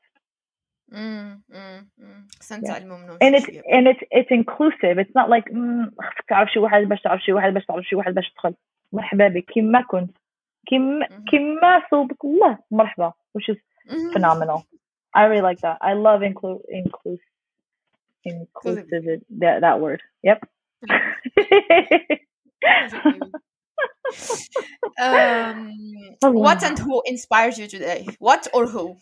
Mm, 0.92 1.42
mm, 1.52 1.80
mm. 2.00 2.38
خصنا 2.40 2.58
Yeah. 2.58 2.62
نتعلموا 2.62 2.96
منهم 2.96 3.18
and 3.24 3.34
شي 3.34 3.38
it's 3.38 3.46
شوية. 3.46 3.62
and 3.76 3.88
it's 3.88 4.02
it's 4.18 4.30
inclusive 4.40 4.98
it's 5.02 5.14
not 5.14 5.28
like 5.30 5.52
"مم، 5.52 5.90
خصك 6.00 6.24
تعرف 6.28 6.50
شي 6.50 6.58
واحد 6.58 6.82
باش 6.82 7.02
تعرف 7.02 7.20
شي 7.22 7.32
واحد 7.32 7.54
باش 7.54 7.66
تعرف 7.66 7.84
شي 7.84 7.96
واحد 7.96 8.14
باش 8.14 8.30
تدخل 8.30 8.54
مرحبا 8.92 9.28
بك 9.28 9.44
كيما 9.44 9.82
كنت 9.82 10.16
كيما 10.66 11.06
Mhm. 11.08 11.24
كيما 11.30 11.82
صوبك 11.90 12.24
الله 12.24 12.58
مرحبا 12.70 13.12
which 13.38 13.48
is 13.48 13.56
Mhm. 13.88 14.12
phenomenal. 14.12 14.64
I 15.14 15.24
really 15.24 15.42
like 15.42 15.60
that. 15.62 15.78
I 15.80 15.94
love 15.94 16.22
include 16.22 16.60
inclusive 16.68 17.24
inclusive 18.24 19.22
that 19.40 19.60
that 19.60 19.80
word. 19.80 20.00
Yep. 20.22 20.40
um, 25.00 25.72
what 26.20 26.62
and 26.62 26.78
who 26.78 27.02
inspires 27.06 27.58
you 27.58 27.66
today? 27.66 28.08
What 28.18 28.48
or 28.52 28.66
who? 28.66 28.96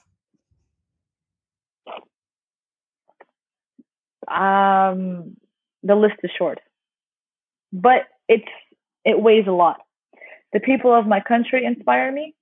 um, 4.28 5.36
the 5.82 5.94
list 5.94 6.16
is 6.22 6.30
short, 6.38 6.60
but 7.72 8.02
it's 8.28 8.48
it 9.04 9.20
weighs 9.20 9.46
a 9.46 9.52
lot. 9.52 9.80
the 10.53 10.59
people 10.59 10.93
of 10.93 11.07
my 11.07 11.19
country 11.19 11.65
inspire 11.65 12.11
me, 12.11 12.35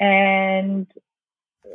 and 0.00 0.86
uh, 1.64 1.68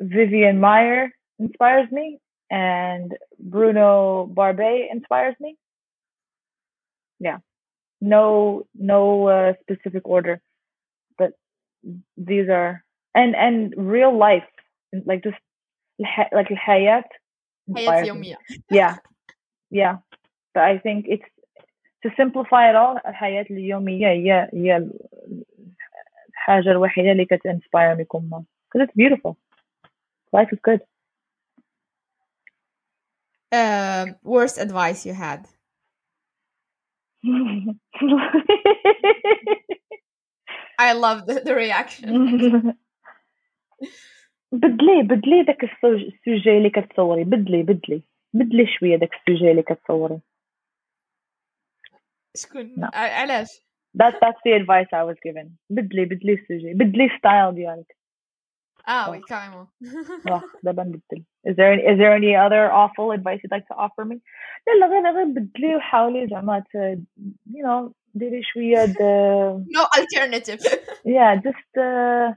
Vivian 0.00 0.58
Maier 0.60 1.10
inspires 1.38 1.90
me, 1.90 2.18
and 2.50 3.12
Bruno 3.38 4.26
Barbey 4.32 4.88
inspires 4.90 5.36
me. 5.40 5.56
Yeah, 7.20 7.38
no, 8.00 8.66
no 8.74 9.28
uh, 9.28 9.52
specific 9.62 10.02
order, 10.06 10.40
but 11.18 11.32
these 12.16 12.48
are 12.48 12.84
and 13.14 13.34
and 13.36 13.74
real 13.76 14.16
life, 14.16 14.44
like 15.06 15.22
just 15.22 15.36
like 16.32 16.48
Hayat 16.48 17.04
inspires 17.68 18.12
me. 18.12 18.36
Yeah, 18.70 18.96
yeah, 19.70 19.98
but 20.54 20.64
I 20.64 20.78
think 20.78 21.06
it's 21.08 21.24
to 22.04 22.10
simplify 22.16 22.70
it 22.70 22.76
all 22.76 22.98
الحياة 23.08 23.46
اليومية 23.50 24.06
هي 24.08 24.50
هي 24.54 24.88
الحاجة 26.28 26.70
الوحيدة 26.70 27.12
اللي 27.12 27.26
كتinspire 27.34 27.98
me 27.98 28.02
كما 28.02 28.44
because 28.68 28.86
it's 28.86 28.94
beautiful. 28.96 29.36
Life 30.36 30.52
is 30.52 30.58
good. 30.68 30.80
Um, 33.52 34.16
worst 34.24 34.58
advice 34.58 35.06
you 35.06 35.14
had? 35.14 35.40
I 40.78 40.92
love 40.92 41.26
the, 41.26 41.40
the 41.44 41.54
reaction. 41.54 42.08
بدلي 44.52 45.02
بدلي 45.02 45.42
داك 45.42 45.64
السوج- 45.64 46.12
السوجي 46.14 46.56
اللي 46.58 46.70
كتصوري. 46.70 47.24
بدلي 47.24 47.62
بدلي. 47.62 48.02
بدلي 48.34 48.66
شوية 48.66 48.96
داك 48.96 49.10
السوجي 49.14 49.50
اللي 49.50 49.62
كتصوري. 49.62 50.20
شكون؟ 52.36 52.74
No. 52.78 52.84
ع- 52.94 53.20
علاش؟ 53.20 53.48
that 54.02 54.14
that's 54.14 54.40
the 54.46 54.52
advice 54.60 54.88
I 54.92 55.04
was 55.10 55.16
given. 55.28 55.46
بدلي 55.70 56.04
بدلي 56.04 56.32
السوجي. 56.32 56.74
بدلي 56.74 57.08
ستايل 57.18 57.54
ديالك. 57.54 57.96
آه 58.88 59.10
وي 59.10 59.20
كاريمون 59.20 59.66
واخ 60.30 60.42
دابا 60.62 60.82
نبدل. 60.82 61.24
Is 61.48 61.54
there 61.56 61.72
any, 61.72 61.82
is 61.92 61.98
there 61.98 62.14
any 62.20 62.34
other 62.46 62.64
awful 62.82 63.12
advice 63.18 63.40
you'd 63.42 63.54
like 63.56 63.66
to 63.68 63.74
offer 63.74 64.04
me? 64.04 64.16
لا 64.66 64.72
لا 64.80 64.86
غير 64.86 65.14
غير 65.16 65.24
بدلي 65.24 65.76
وحاولي 65.76 66.26
زعما 66.28 66.64
you 67.50 67.62
know 67.66 67.92
ديري 68.14 68.42
شوية 68.42 68.84
د- 68.84 69.64
no 69.76 69.82
alternative. 69.98 70.60
Yeah 71.16 71.36
just 71.36 71.70
uh, 71.78 72.34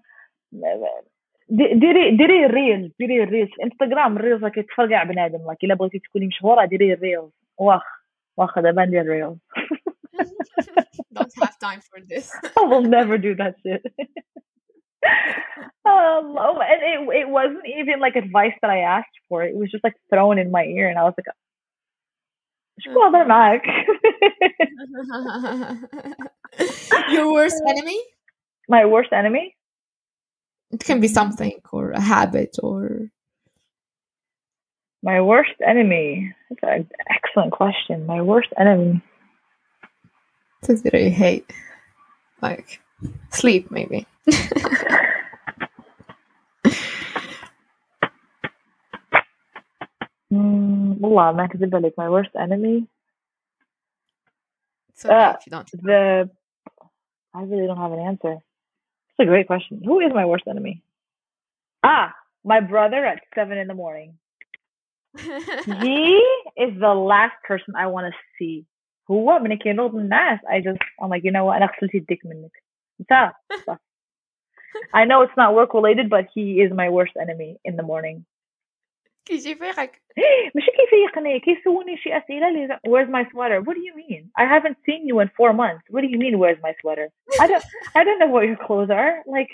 دي- 1.50 1.74
ديري 1.74 2.18
ديري 2.18 2.46
الريلز 2.46 2.92
ديري 3.00 3.24
الريلز 3.24 3.50
انستغرام 3.64 4.18
الريلز 4.18 4.44
راه 4.44 4.50
كيتفرقع 4.50 5.04
بنادم. 5.04 5.38
Like 5.52 5.58
إلا 5.64 5.74
بغيتي 5.76 6.00
تكوني 6.00 6.28
مشهورة 6.28 6.66
ديري 6.66 6.94
الريلز 6.94 7.32
واخ 7.58 7.84
واخا 8.38 8.62
دابا 8.62 8.86
ندير 8.86 9.02
الريلز 9.02 9.38
Don't 11.14 11.32
have 11.42 11.60
time 11.60 11.82
for 11.82 12.00
this. 12.08 12.32
I 12.58 12.64
will 12.64 12.82
never 12.82 13.18
do 13.18 13.36
that 13.36 13.56
shit. 13.66 13.82
um, 15.86 16.36
oh, 16.38 16.60
and 16.62 16.82
it 16.82 17.00
it 17.22 17.30
wasn't 17.30 17.66
even 17.80 18.00
like 18.00 18.16
advice 18.16 18.54
that 18.62 18.72
I 18.72 18.80
asked 18.80 19.08
for. 19.30 19.44
It 19.44 19.56
was 19.56 19.72
just 19.72 19.84
like 19.84 19.94
thrown 20.10 20.40
in 20.40 20.52
my 20.52 20.64
ear, 20.64 20.90
and 20.90 21.00
I 21.00 21.04
was 21.04 21.14
like, 21.18 21.28
"Squadronak." 22.86 23.62
Mm-hmm. 24.98 26.14
Your 27.14 27.32
worst 27.32 27.62
enemy? 27.68 28.00
My 28.68 28.86
worst 28.86 29.14
enemy? 29.14 29.56
It 30.72 30.84
can 30.84 31.00
be 31.00 31.08
something 31.08 31.60
or 31.72 31.92
a 31.92 32.02
habit 32.02 32.58
or. 32.62 33.10
My 35.04 35.22
worst 35.22 35.52
enemy. 35.66 36.34
That's 36.50 36.64
an 36.64 36.90
excellent 37.10 37.52
question. 37.54 38.06
My 38.06 38.22
worst 38.22 38.50
enemy. 38.60 39.02
things 40.63 40.83
that 40.83 40.95
I 40.95 41.09
hate 41.09 41.51
like 42.43 42.81
sleep 43.31 43.71
maybe 43.71 44.07
Mm, 50.33 50.97
والله 51.03 51.33
ما 51.33 51.45
أكذب 51.45 51.75
عليك. 51.75 51.95
My 51.99 52.09
worst 52.09 52.31
enemy. 52.37 52.87
it's 54.89 55.05
okay 55.05 55.15
Uh, 55.15 55.35
if 55.39 55.47
you 55.47 55.51
don't 55.51 55.71
The 55.83 56.31
I 57.35 57.43
really 57.43 57.67
don't 57.67 57.77
have 57.77 57.93
an 57.93 58.01
answer. 58.01 58.35
It's 59.11 59.21
a 59.21 59.25
great 59.27 59.47
question. 59.47 59.83
Who 59.85 60.01
is 60.01 60.13
my 60.15 60.25
worst 60.25 60.45
enemy? 60.49 60.83
Ah, 61.83 62.15
my 62.45 62.61
brother 62.61 63.05
at 63.05 63.21
seven 63.35 63.59
in 63.59 63.69
the 63.69 63.75
morning. 63.75 64.19
he 65.65 66.23
is 66.57 66.73
the 66.81 66.95
last 66.95 67.37
person 67.47 67.75
I 67.77 67.87
want 67.89 68.13
to 68.13 68.19
see. 68.39 68.65
هو 69.11 69.39
من 69.39 69.59
كينوض 69.59 69.95
الناس 69.95 70.41
I 70.41 70.61
just 70.61 70.83
I'm 71.03 71.09
like 71.09 71.25
you 71.25 71.33
know 71.33 71.45
what 71.45 71.57
أنا 71.57 71.67
غسلت 71.67 71.95
يديك 71.95 72.27
منك 72.27 72.63
انت 73.01 73.33
صح. 73.67 73.79
I 74.97 75.05
know 75.05 75.23
it's 75.23 75.37
not 75.37 75.55
work 75.55 75.75
related 75.75 76.09
but 76.09 76.25
he 76.35 76.61
is 76.63 76.73
my 76.73 76.89
worst 76.89 77.17
enemy 77.17 77.59
in 77.65 77.77
the 77.77 77.83
morning 77.83 78.23
كيجي 79.25 79.55
فيقك 79.55 80.03
ماشي 80.55 80.71
كيفيقني 80.71 81.41
كيسولني 81.41 81.97
شي 81.97 82.17
أسئلة 82.17 82.49
اللي 82.49 82.79
where's 82.89 83.09
my 83.09 83.25
sweater 83.31 83.61
what 83.61 83.75
do 83.75 83.83
you 83.89 83.95
mean 83.97 84.31
I 84.37 84.45
haven't 84.55 84.77
seen 84.87 85.07
you 85.07 85.21
in 85.21 85.31
four 85.37 85.53
months 85.53 85.85
what 85.91 86.01
do 86.01 86.09
you 86.09 86.19
mean 86.19 86.39
where's 86.39 86.63
my 86.63 86.75
sweater 86.81 87.09
I 87.41 87.47
don't 87.47 87.65
I 87.99 88.05
don't 88.05 88.19
know 88.21 88.33
what 88.35 88.45
your 88.51 88.61
clothes 88.67 88.91
are 88.91 89.15
like 89.37 89.53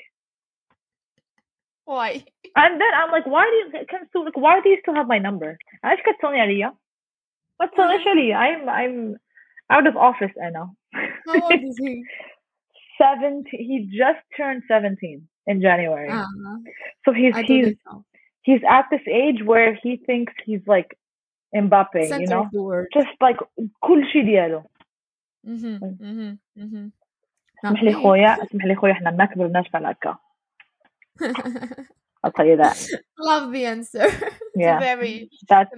why 1.85 2.11
and 2.63 2.73
then 2.81 2.93
I'm 2.99 3.11
like 3.17 3.27
why 3.35 3.45
do 3.53 3.57
you 3.63 3.87
can 3.93 4.03
still 4.09 4.25
like 4.29 4.39
why 4.45 4.55
do 4.63 4.69
you 4.73 4.79
still 4.83 4.97
have 5.01 5.09
my 5.15 5.21
number 5.29 5.51
علاش 5.85 5.99
كتصوني 6.03 6.41
عليا 6.41 6.75
ما 7.61 7.67
تصونيش 7.67 8.07
عليا 8.07 8.37
I'm 8.47 8.63
I'm 8.81 9.19
out 9.73 9.87
of 9.87 9.95
office 9.97 10.35
أنا 10.43 10.75
how 11.27 11.43
old 11.43 11.63
is 11.71 11.77
he 11.85 12.03
17 12.99 13.43
he 13.69 13.77
just 14.03 14.23
turned 14.37 14.63
17 14.69 15.29
in 15.47 15.61
January 15.61 16.11
uh, 16.11 16.59
so 17.05 17.13
he's 17.13 17.35
I 17.35 17.43
don't 17.43 17.47
he's 17.51 17.65
think 17.67 17.79
so. 17.89 18.05
he's 18.43 18.63
at 18.79 18.85
this 18.93 19.05
age 19.23 19.41
where 19.51 19.75
he 19.83 19.97
thinks 20.09 20.33
he's 20.47 20.65
like 20.67 20.91
Mbappe 21.55 22.01
you 22.03 22.09
center 22.09 22.31
know 22.35 22.43
of 22.45 22.51
the 22.53 22.63
word 22.63 22.87
just 22.99 23.15
like 23.21 23.39
كل 23.81 24.07
شيء 24.13 24.25
ديالو 24.25 24.63
Mhm, 25.47 25.79
mhm, 25.83 26.39
mhm. 26.57 26.91
اسمح 27.65 27.83
لي 27.83 27.93
خويا 27.93 28.43
اسمح 28.43 28.65
لي 28.65 28.75
خويا 28.75 28.93
احنا 28.93 29.11
ما 29.11 29.25
كبرناش 29.25 29.69
بحال 29.69 29.87
هكا 29.87 30.17
I'll 32.27 32.33
tell 32.33 32.47
you 32.47 32.57
that 32.57 32.77
love 33.19 33.53
the 33.53 33.65
answer 33.67 34.07
It's 34.07 34.63
yeah 34.65 34.79
very 34.79 35.15
that's 35.49 35.73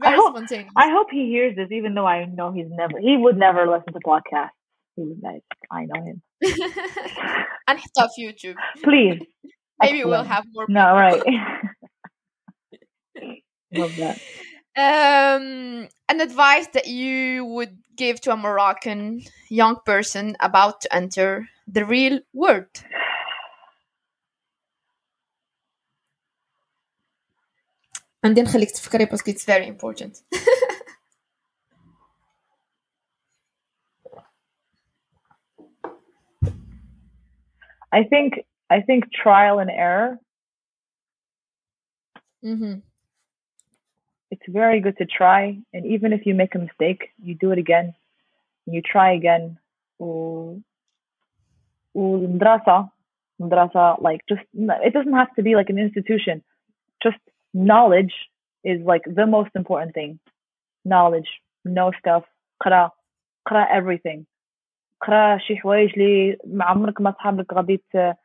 very 0.00 0.14
I 0.14 0.16
hope, 0.16 0.36
spontaneous. 0.36 0.72
I 0.76 0.90
hope 0.90 1.08
he 1.10 1.26
hears 1.26 1.56
this, 1.56 1.68
even 1.72 1.94
though 1.94 2.06
I 2.06 2.24
know 2.26 2.52
he's 2.52 2.66
never, 2.68 2.98
he 2.98 3.16
would 3.16 3.36
never 3.36 3.66
listen 3.66 3.92
to 3.92 4.00
podcasts. 4.00 4.50
He's 4.96 5.16
like, 5.22 5.42
I 5.70 5.86
know 5.86 6.02
him. 6.02 6.22
and 7.66 7.78
he's 7.78 7.90
off 7.98 8.10
YouTube. 8.18 8.54
Please. 8.82 9.20
Maybe 9.80 9.98
Excellent. 9.98 10.06
we'll 10.06 10.24
have 10.24 10.44
more. 10.52 10.66
People. 10.66 10.82
No, 10.82 10.92
right. 10.92 11.22
Love 13.72 13.94
that. 13.96 14.18
Um, 14.76 15.88
an 16.08 16.20
advice 16.20 16.66
that 16.72 16.86
you 16.88 17.44
would 17.44 17.78
give 17.96 18.20
to 18.22 18.32
a 18.32 18.36
Moroccan 18.36 19.22
young 19.50 19.76
person 19.84 20.36
about 20.40 20.80
to 20.82 20.94
enter 20.94 21.48
the 21.66 21.84
real 21.84 22.20
world? 22.32 22.66
عندي 28.27 28.41
نخليك 28.41 28.71
تفكري 28.71 29.05
باسكو 29.05 29.31
it's 29.31 29.45
very 29.45 29.67
important. 29.67 30.13
I 37.91 38.03
think 38.03 38.33
I 38.69 38.81
think 38.81 39.01
trial 39.23 39.59
and 39.59 39.69
error 39.69 40.19
Mhm. 42.43 42.81
it's 44.31 44.47
very 44.61 44.79
good 44.85 44.97
to 44.97 45.05
try 45.05 45.41
and 45.73 45.85
even 45.85 46.11
if 46.11 46.21
you 46.27 46.33
make 46.33 46.53
a 46.55 46.59
mistake 46.67 47.01
you 47.25 47.33
do 47.35 47.51
it 47.51 47.59
again 47.65 47.87
you 48.65 48.81
try 48.81 49.09
again 49.19 49.57
و- 49.99 50.57
والمدرسة 51.95 52.89
مدرسة 53.39 53.97
like 54.01 54.21
just 54.31 54.45
it 54.87 54.93
doesn't 54.93 55.13
have 55.21 55.33
to 55.35 55.41
be 55.43 55.55
like 55.55 55.69
an 55.69 55.77
institution 55.77 56.43
just 57.03 57.19
knowledge 57.53 58.13
is 58.63 58.79
like 58.85 59.03
the 59.05 59.25
most 59.25 59.51
important 59.55 59.93
thing 59.93 60.19
knowledge 60.85 61.29
know 61.65 61.91
stuff 61.99 62.23
قرا 62.61 62.91
قرا 63.45 63.65
everything 63.65 64.23
قرا 65.01 65.37
شي 65.37 65.57
حوايج 65.57 65.93
اللي 65.93 66.37
ما 66.45 66.65
عمرك 66.65 67.01
ما 67.01 67.11
صحابك 67.11 67.53
غادي 67.53 67.77
ت- 67.77 68.15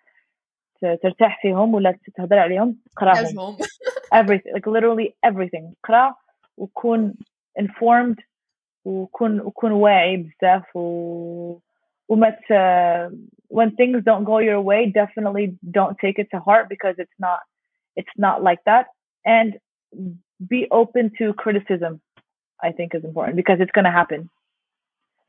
ت- 0.82 0.99
ترتاح 1.03 1.42
فيهم 1.42 1.74
ولا 1.74 1.99
تهضر 2.14 2.38
عليهم 2.38 2.78
قراهم 2.96 3.57
everything 4.14 4.53
like 4.55 4.66
literally 4.66 5.14
everything 5.30 5.74
قرا 5.84 6.14
وكون 6.57 7.14
informed 7.61 8.16
وكون 8.84 9.40
وكون 9.40 9.72
واعي 9.72 10.16
بزاف 10.16 10.76
و 10.76 11.59
وما 12.09 12.36
when 13.51 13.70
things 13.76 14.03
don't 14.05 14.24
go 14.24 14.38
your 14.38 14.61
way 14.61 14.86
definitely 14.86 15.57
don't 15.78 15.96
take 15.99 16.18
it 16.18 16.28
to 16.32 16.38
heart 16.40 16.68
because 16.68 16.94
it's 16.99 17.18
not 17.18 17.40
it's 17.96 18.16
not 18.18 18.42
like 18.42 18.61
that 18.66 18.86
and 19.24 19.59
be 20.49 20.66
open 20.70 21.11
to 21.18 21.32
criticism 21.34 22.01
i 22.62 22.70
think 22.72 22.94
is 22.94 23.05
important 23.05 23.36
because 23.36 23.59
it's 23.61 23.72
going 23.72 23.84
to 23.84 23.90
happen 23.90 24.28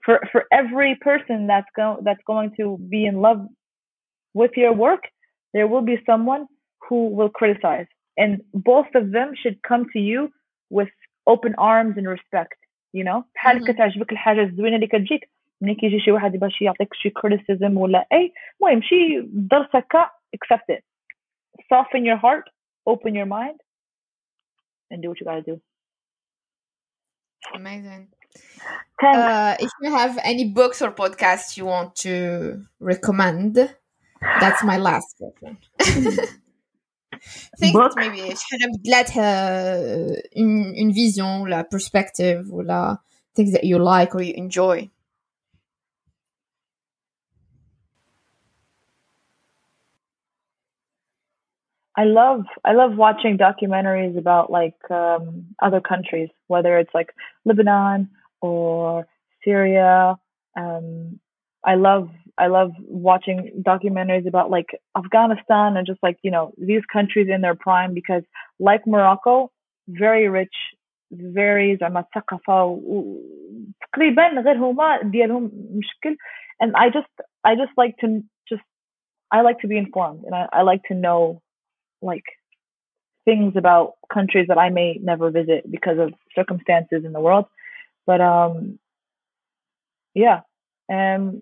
for 0.06 0.20
for 0.32 0.46
every 0.52 0.96
person 0.96 1.48
that's 1.48 1.72
going 1.76 1.98
that's 2.04 2.24
going 2.26 2.54
to 2.58 2.78
be 2.78 3.06
in 3.06 3.22
love 3.22 3.42
with 4.34 4.52
your 4.56 4.74
work 4.74 5.04
there 5.54 5.68
will 5.68 5.82
be 5.82 6.02
someone 6.06 6.48
who 6.88 7.08
will 7.08 7.30
criticize 7.30 7.88
and 8.18 8.42
both 8.54 8.88
of 8.96 9.12
them 9.12 9.34
should 9.42 9.62
come 9.64 9.86
to 9.94 10.00
you 10.00 10.30
with 10.70 10.90
open 11.28 11.56
arms 11.58 11.96
and 11.98 12.08
respect 12.08 12.60
you 12.94 13.04
know 13.04 13.24
بحال 13.36 13.68
كتعجبك 13.68 14.12
الحاجه 14.12 14.42
الزوينه 14.42 14.76
اللي 14.76 14.88
كتجيك 14.88 15.30
ملي 15.62 15.76
كيجي 15.76 16.00
شي 16.00 16.12
واحد 16.12 16.32
باش 16.32 16.62
يعطيك 16.62 16.94
شي 16.94 17.10
criticism 17.10 17.78
ولا 17.78 18.08
اي 18.14 18.34
المهم 18.62 18.82
شي 18.82 19.22
درس 19.28 19.68
هكا 19.76 20.10
accept 20.36 20.76
it 20.76 20.84
soften 21.74 22.06
your 22.06 22.18
heart 22.18 22.46
open 22.90 23.14
your 23.16 23.26
mind 23.26 23.60
and 24.91 25.03
do 25.03 25.09
what 25.09 25.21
you 25.21 25.27
gotta 25.27 25.43
do. 25.43 25.61
Amazing. 27.55 28.09
Uh, 29.03 29.57
if 29.61 29.71
you 29.83 29.91
have 29.91 30.19
any 30.23 30.49
books 30.49 30.83
or 30.83 30.91
podcasts 30.91 31.57
you 31.57 31.67
want 31.67 31.95
to 31.95 32.65
recommend, 32.81 33.55
that's 34.41 34.65
my 34.65 34.79
last 34.79 35.17
question. 35.19 35.59
think 37.59 37.75
Book. 37.75 37.93
maybe 37.97 38.35
let 38.85 39.11
her 39.11 40.17
uh, 40.17 40.21
une, 40.37 40.75
une 40.77 40.93
vision, 40.93 41.45
la 41.45 41.65
perspective, 41.65 42.53
or 42.53 42.65
la 42.65 42.97
things 43.35 43.53
that 43.53 43.65
you 43.65 43.79
like 43.79 44.15
or 44.15 44.23
you 44.23 44.35
enjoy. 44.35 44.91
I 51.96 52.06
love 52.06 52.44
I 52.64 52.74
love 52.74 52.96
watching 52.96 53.38
documentaries 53.38 54.18
about 54.18 54.50
like 54.52 54.80
um, 54.90 55.48
other 55.62 55.82
countries, 55.82 56.30
whether 56.48 56.78
it's 56.78 56.94
like 56.94 57.10
Lebanon 57.46 58.10
or 58.42 59.06
Syria. 59.44 60.16
Um, 60.58 61.20
I 61.66 61.76
love 61.76 62.10
I 62.38 62.48
love 62.48 62.72
watching 62.80 63.64
documentaries 63.68 64.28
about 64.28 64.50
like 64.50 64.70
Afghanistan 64.98 65.76
and 65.76 65.86
just 65.86 66.00
like 66.02 66.18
you 66.22 66.32
know 66.32 66.54
these 66.58 66.84
countries 66.92 67.28
in 67.30 67.42
their 67.42 67.56
prime 67.56 67.94
because 67.94 68.24
like 68.60 68.88
Morocco, 68.88 69.52
very 69.90 70.30
rich, 70.30 70.56
very 71.12 71.78
زعما 71.78 72.00
الثقافة 72.00 72.82
تقريبا 73.82 74.28
غير 74.28 74.58
هما 74.58 75.02
ديالهم 75.04 75.52
مشكل 75.72 76.16
and 76.64 76.72
I 76.76 76.90
just 76.90 77.14
I 77.44 77.56
just 77.56 77.72
like 77.78 77.98
to 77.98 78.24
just 78.48 78.62
I 79.32 79.42
like 79.42 79.60
to 79.60 79.68
be 79.68 79.78
informed 79.78 80.24
and 80.24 80.36
I, 80.36 80.48
I 80.54 80.62
like 80.62 80.84
to 80.90 80.94
know 80.94 81.42
like 82.04 82.24
things 83.26 83.54
about 83.56 83.94
countries 84.12 84.48
that 84.48 84.58
I 84.58 84.70
may 84.70 85.00
never 85.02 85.30
visit 85.30 85.70
because 85.70 85.98
of 86.00 86.14
circumstances 86.36 87.04
in 87.06 87.14
the 87.14 87.20
world. 87.20 87.46
But 88.06 88.22
um 88.22 88.80
yeah. 90.14 90.42
And 90.88 91.42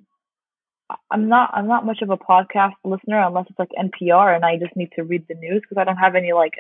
I'm 1.11 1.27
not 1.29 1.51
I'm 1.53 1.67
not 1.67 1.85
much 1.85 2.01
of 2.01 2.09
a 2.09 2.17
podcast 2.17 2.73
listener 2.83 3.21
unless 3.21 3.47
it's 3.49 3.59
like 3.59 3.69
NPR 3.77 4.35
and 4.35 4.43
I 4.45 4.57
just 4.57 4.75
need 4.75 4.91
to 4.95 5.03
read 5.03 5.25
the 5.27 5.35
news 5.35 5.61
because 5.61 5.79
I 5.79 5.83
don't 5.83 5.97
have 5.97 6.15
any 6.15 6.33
like 6.33 6.53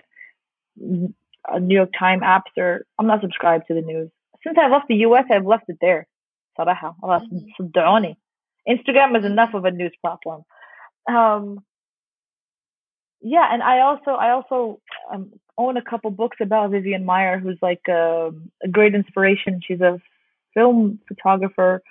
New 0.77 1.75
York 1.75 1.89
Times 1.97 2.23
apps 2.23 2.51
or 2.57 2.85
I'm 2.97 3.07
not 3.07 3.21
subscribed 3.21 3.65
to 3.67 3.73
the 3.73 3.81
news. 3.81 4.09
Since 4.43 4.57
I 4.61 4.67
left 4.67 4.87
the 4.87 5.01
US 5.07 5.25
I've 5.31 5.45
left 5.45 5.69
it 5.69 5.77
there. 5.81 6.07
صراحة 6.57 6.95
خلاص 7.01 7.21
صدعوني. 7.57 8.17
Instagram 8.69 9.17
is 9.17 9.25
enough 9.25 9.53
of 9.53 9.65
a 9.65 9.71
news 9.71 9.95
platform. 10.01 10.43
Um 11.09 11.63
yeah, 13.22 13.48
and 13.52 13.62
I 13.62 13.80
also 13.80 14.10
I 14.10 14.30
also 14.30 14.80
um, 15.12 15.32
own 15.56 15.76
a 15.76 15.82
couple 15.82 16.10
books 16.10 16.38
about 16.40 16.70
Vivian 16.70 17.04
Maier, 17.04 17.40
who's 17.40 17.58
like 17.62 17.82
a, 17.88 18.30
a, 18.62 18.68
great 18.68 18.94
inspiration. 18.94 19.60
She's 19.66 19.80
a 19.80 20.00
film 20.54 20.98
photographer, 21.06 21.82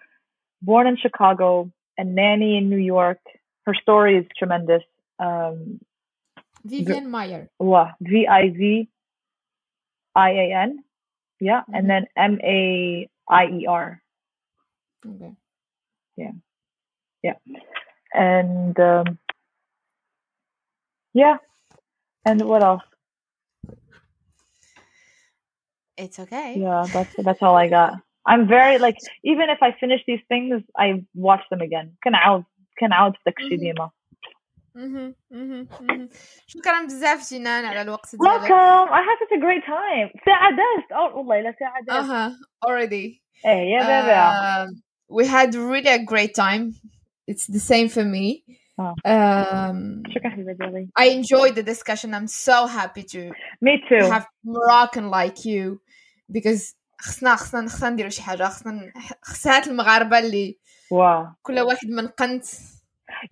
born 0.62 0.88
in 0.88 0.98
Chicago 0.98 1.72
and 1.98 2.16
nanny 2.16 2.58
in 2.58 2.70
New 2.70 2.78
York. 2.78 3.20
Her 3.66 3.74
story 3.74 4.18
is 4.18 4.26
tremendous. 4.38 4.84
Um, 5.20 5.80
Vivian 6.66 7.08
Maier. 7.08 7.48
V 8.02 8.28
I 8.28 8.50
V 8.50 8.90
I 10.14 10.30
A 10.32 10.54
N, 10.54 10.84
yeah, 11.40 11.62
mm-hmm. 11.62 11.76
and 11.76 11.90
then 11.90 12.06
M 12.18 12.40
A 12.44 13.10
I 13.30 13.46
E 13.46 13.66
R. 13.68 14.02
Okay. 15.08 15.34
Yeah, 16.18 16.32
yeah, 17.24 17.36
and. 18.14 18.78
Um, 18.78 19.18
yeah. 21.15 21.37
And 22.25 22.43
what 22.43 22.63
else? 22.63 22.83
It's 25.97 26.19
okay. 26.19 26.59
Yeah, 26.59 26.87
that's 26.95 27.15
that's 27.27 27.43
all 27.43 27.57
I 27.57 27.69
got. 27.69 27.95
I'm 28.27 28.47
very 28.49 28.79
like 28.79 28.99
even 29.25 29.47
if 29.55 29.61
I 29.63 29.71
finish 29.83 30.03
these 30.07 30.25
things, 30.29 30.63
I 30.77 31.05
watch 31.15 31.45
them 31.51 31.61
again. 31.61 31.97
كنعاود 32.05 32.45
كنعاود 32.81 33.15
داكشي 33.27 33.57
ديما. 33.57 33.91
شكرا 36.47 36.85
بزاف 36.85 37.33
جنان 37.33 37.65
على 37.65 37.83
الوقت 37.83 38.17
ديالك. 38.17 38.43
Welcome. 38.43 38.89
I 38.93 39.03
had 39.09 39.19
such 39.23 39.33
a 39.39 39.41
great 39.41 39.65
time. 39.65 40.11
ساعة 40.25 40.51
دازت. 40.51 40.93
Oh 40.93 41.17
والله 41.17 41.41
لا 41.41 41.55
ساعة 41.59 41.85
دازت. 41.85 42.11
اها 42.11 42.37
already. 42.67 43.21
ايه 43.47 43.73
يا 43.73 43.83
بابا. 43.83 44.67
We 45.09 45.25
had 45.25 45.55
really 45.55 45.89
a 45.89 46.05
great 46.05 46.35
time. 46.35 46.75
It's 47.31 47.47
the 47.47 47.61
same 47.61 47.89
for 47.89 48.05
me. 48.05 48.43
Oh. 48.81 48.95
Um, 49.07 50.03
I 50.97 51.07
enjoyed 51.07 51.55
the 51.55 51.63
discussion. 51.63 52.13
I'm 52.13 52.27
so 52.27 52.67
happy 52.67 53.05
to 53.05 53.33
me 53.63 53.83
too 53.89 54.05
have 54.05 54.27
Moroccan 54.45 55.09
like 55.09 55.47
you 55.47 55.81
because 56.31 56.75
خصنا 57.01 57.37
خصنا 57.37 57.69
خصنا 57.69 57.91
نديرو 57.91 58.11
شي 58.11 58.23
حاجه 58.23 58.45
خصنا 58.45 58.93
خصات 59.23 59.69
المغاربه 59.69 60.19
اللي 60.19 60.59
واو 60.91 61.27
كل 61.43 61.61
واحد 61.61 61.89
من 61.89 62.07
قنت 62.07 62.45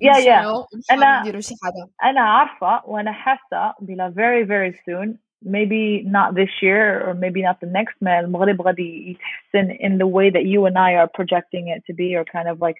يا 0.00 0.16
يا 0.16 0.64
انا 0.90 1.20
نديرو 1.20 1.40
شي 1.40 1.54
حاجه 1.62 2.10
انا 2.10 2.20
عارفه 2.20 2.82
وانا 2.86 3.12
حاسه 3.12 3.74
بلا 3.80 4.14
very 4.16 4.46
very 4.46 4.76
soon 4.76 5.18
maybe 5.46 6.02
not 6.16 6.34
this 6.34 6.52
year 6.62 7.06
or 7.06 7.14
maybe 7.14 7.42
not 7.42 7.60
the 7.60 7.70
next 7.70 7.96
ما 8.00 8.20
المغرب 8.20 8.62
غادي 8.62 9.10
يتحسن 9.10 9.72
in 9.72 9.98
the 9.98 10.06
way 10.06 10.30
that 10.30 10.44
you 10.44 10.66
and 10.66 10.78
I 10.78 10.92
are 11.00 11.08
projecting 11.18 11.68
it 11.68 11.82
to 11.86 11.94
be 11.94 12.16
or 12.16 12.24
kind 12.24 12.48
of 12.48 12.60
like 12.60 12.78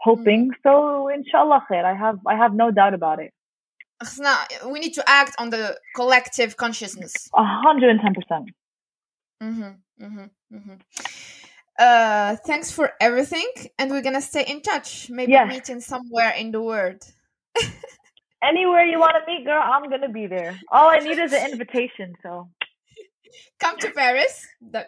hoping. 0.00 0.50
Mm. 0.50 0.54
So 0.62 1.08
inshallah 1.08 1.66
khair. 1.70 1.84
I 1.84 1.94
have 1.94 2.18
I 2.26 2.36
have 2.36 2.54
no 2.54 2.70
doubt 2.70 2.94
about 2.94 3.20
it. 3.20 3.32
We 4.66 4.78
need 4.78 4.94
to 4.94 5.04
act 5.08 5.34
on 5.38 5.50
the 5.50 5.78
collective 5.96 6.56
consciousness. 6.56 7.28
A 7.34 7.44
hundred 7.44 7.90
and 7.90 8.00
ten 8.00 8.14
percent. 8.14 8.50
Mm-hmm, 9.42 10.04
mm-hmm, 10.04 10.56
mm-hmm. 10.56 10.74
Uh, 11.78 12.36
thanks 12.44 12.70
for 12.70 12.92
everything, 13.00 13.48
and 13.78 13.90
we're 13.90 14.02
gonna 14.02 14.20
stay 14.20 14.44
in 14.44 14.60
touch. 14.62 15.10
Maybe 15.10 15.32
yes. 15.32 15.48
meeting 15.48 15.80
somewhere 15.80 16.30
in 16.30 16.50
the 16.50 16.60
world. 16.60 17.02
Anywhere 18.42 18.84
you 18.84 18.98
want 19.00 19.14
to 19.14 19.32
meet, 19.32 19.44
girl, 19.44 19.62
I'm 19.64 19.88
gonna 19.90 20.08
be 20.08 20.26
there. 20.26 20.58
All 20.70 20.88
I 20.88 20.98
need 20.98 21.18
is 21.18 21.32
an 21.32 21.50
invitation. 21.50 22.14
So 22.22 22.48
come 23.59 23.77
to 23.77 23.89
Paris. 23.91 24.47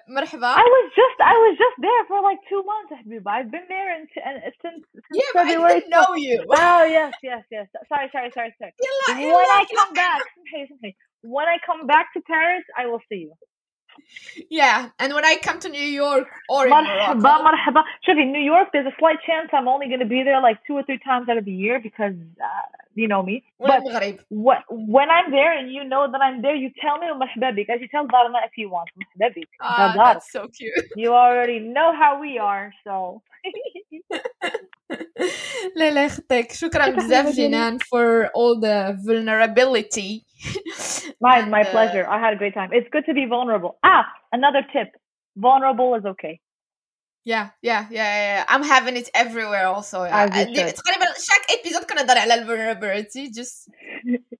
مرحبا. 0.09 0.47
I 0.47 0.65
was 0.75 0.91
just 0.95 1.17
I 1.21 1.33
was 1.33 1.57
just 1.57 1.77
there 1.81 2.03
for 2.07 2.21
like 2.21 2.39
two 2.49 2.63
months, 2.63 2.91
I've 3.27 3.51
been 3.51 3.67
there 3.67 3.89
and, 3.95 4.07
and 4.27 4.35
since, 4.61 4.81
since 4.93 5.05
yeah, 5.13 5.31
February. 5.33 5.71
I 5.71 5.79
didn't 5.79 5.89
know 5.89 6.15
you. 6.15 6.45
Oh 6.49 6.83
yes, 6.83 7.13
yes, 7.23 7.43
yes. 7.51 7.67
Sorry, 7.89 8.09
sorry, 8.11 8.31
sorry, 8.37 8.53
sorry. 8.59 8.73
when 9.37 9.49
I 9.59 9.63
come 9.77 9.93
back, 9.93 10.21
when 11.35 11.47
I 11.47 11.57
come 11.65 11.87
back 11.87 12.13
to 12.13 12.21
Paris, 12.21 12.65
I 12.77 12.85
will 12.87 13.01
see 13.09 13.21
you. 13.27 13.33
Yeah, 14.49 14.89
and 14.99 15.13
when 15.13 15.25
I 15.25 15.37
come 15.37 15.59
to 15.65 15.69
New 15.69 15.89
York 16.05 16.27
or 16.49 16.67
in 16.67 16.73
مرحبا 16.73 17.41
مرحبا 17.41 17.83
شوفي 18.05 18.25
New 18.25 18.45
York 18.53 18.67
there's 18.73 18.87
a 18.87 18.95
slight 18.99 19.19
chance 19.25 19.49
I'm 19.53 19.67
only 19.67 19.87
going 19.87 20.01
to 20.01 20.05
be 20.17 20.23
there 20.23 20.41
like 20.41 20.57
two 20.67 20.73
or 20.73 20.83
three 20.83 20.99
times 20.99 21.29
out 21.29 21.37
of 21.37 21.45
the 21.45 21.57
year 21.65 21.79
because 21.79 22.13
uh, 22.49 22.78
you 22.99 23.07
know 23.07 23.23
me 23.23 23.43
but 23.59 23.83
what, 24.29 24.59
when 24.69 25.09
I'm 25.09 25.31
there 25.31 25.57
and 25.57 25.71
you 25.71 25.83
know 25.83 26.09
that 26.11 26.21
I'm 26.21 26.41
there 26.41 26.55
you 26.55 26.69
tell 26.81 26.97
me 26.99 27.07
مرحبا 27.07 27.49
بك 27.51 27.69
as 27.69 27.81
you 27.81 27.87
tell 27.87 28.07
Dharma 28.07 28.39
if 28.45 28.57
you 28.57 28.69
want 28.69 28.89
مرحبا 28.95 29.33
بك 29.35 29.47
ah, 29.61 29.93
that's 29.95 30.31
so 30.31 30.47
cute 30.47 30.85
you 30.95 31.13
already 31.13 31.59
know 31.59 31.93
how 31.93 32.19
we 32.19 32.37
are 32.37 32.73
so 32.83 33.21
لا 35.75 35.91
لا 35.91 36.05
يخطيك 36.05 36.51
شكرا 36.51 36.89
بزاف 36.89 37.35
جنان 37.35 37.77
for 37.79 38.29
all 38.33 38.59
the 38.59 38.97
vulnerability 39.05 40.23
my 41.21 41.41
my 41.55 41.63
pleasure 41.63 42.05
I 42.07 42.19
had 42.19 42.33
a 42.33 42.37
great 42.37 42.53
time 42.53 42.69
it's 42.73 42.89
good 42.91 43.05
to 43.05 43.13
be 43.13 43.25
vulnerable 43.25 43.77
ah 43.83 44.05
another 44.31 44.63
tip 44.73 44.89
vulnerable 45.35 45.95
is 45.95 46.05
okay 46.05 46.39
Yeah, 47.33 47.47
yeah, 47.69 47.81
yeah, 47.97 48.11
yeah. 48.19 48.45
I'm 48.53 48.61
having 48.63 48.95
it 49.01 49.09
everywhere 49.23 49.65
also. 49.75 49.97
As 50.03 50.29
you 50.35 50.55
should. 50.55 50.75
تقريبا 50.75 51.05
شاك 51.27 51.43
episode 51.57 51.85
كنهضر 51.89 52.17
على 52.17 52.45
vulnerability 52.45 53.29
just 53.39 53.69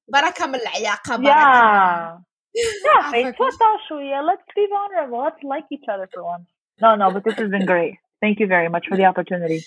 بركة 0.08 0.46
من 0.48 0.56
العياقة 0.56 1.16
بركة 1.16 1.30
Yeah. 1.30 2.18
Ah, 2.18 2.22
Yeah, 2.56 3.12
fuck. 3.12 3.36
تفضل 3.36 3.74
شوية. 3.90 4.22
Let's 4.22 4.50
be 4.56 4.66
vulnerable. 4.76 5.20
Let's 5.26 5.44
like 5.44 5.66
each 5.76 5.88
other 5.94 6.08
for 6.14 6.24
once. 6.24 6.48
No, 6.82 6.96
no, 6.96 7.12
but 7.14 7.24
this 7.24 7.36
has 7.42 7.50
been 7.50 7.66
great. 7.66 7.94
Thank 8.24 8.40
you 8.40 8.48
very 8.48 8.70
much 8.70 8.86
for 8.90 8.96
the 8.98 9.06
opportunity. 9.12 9.60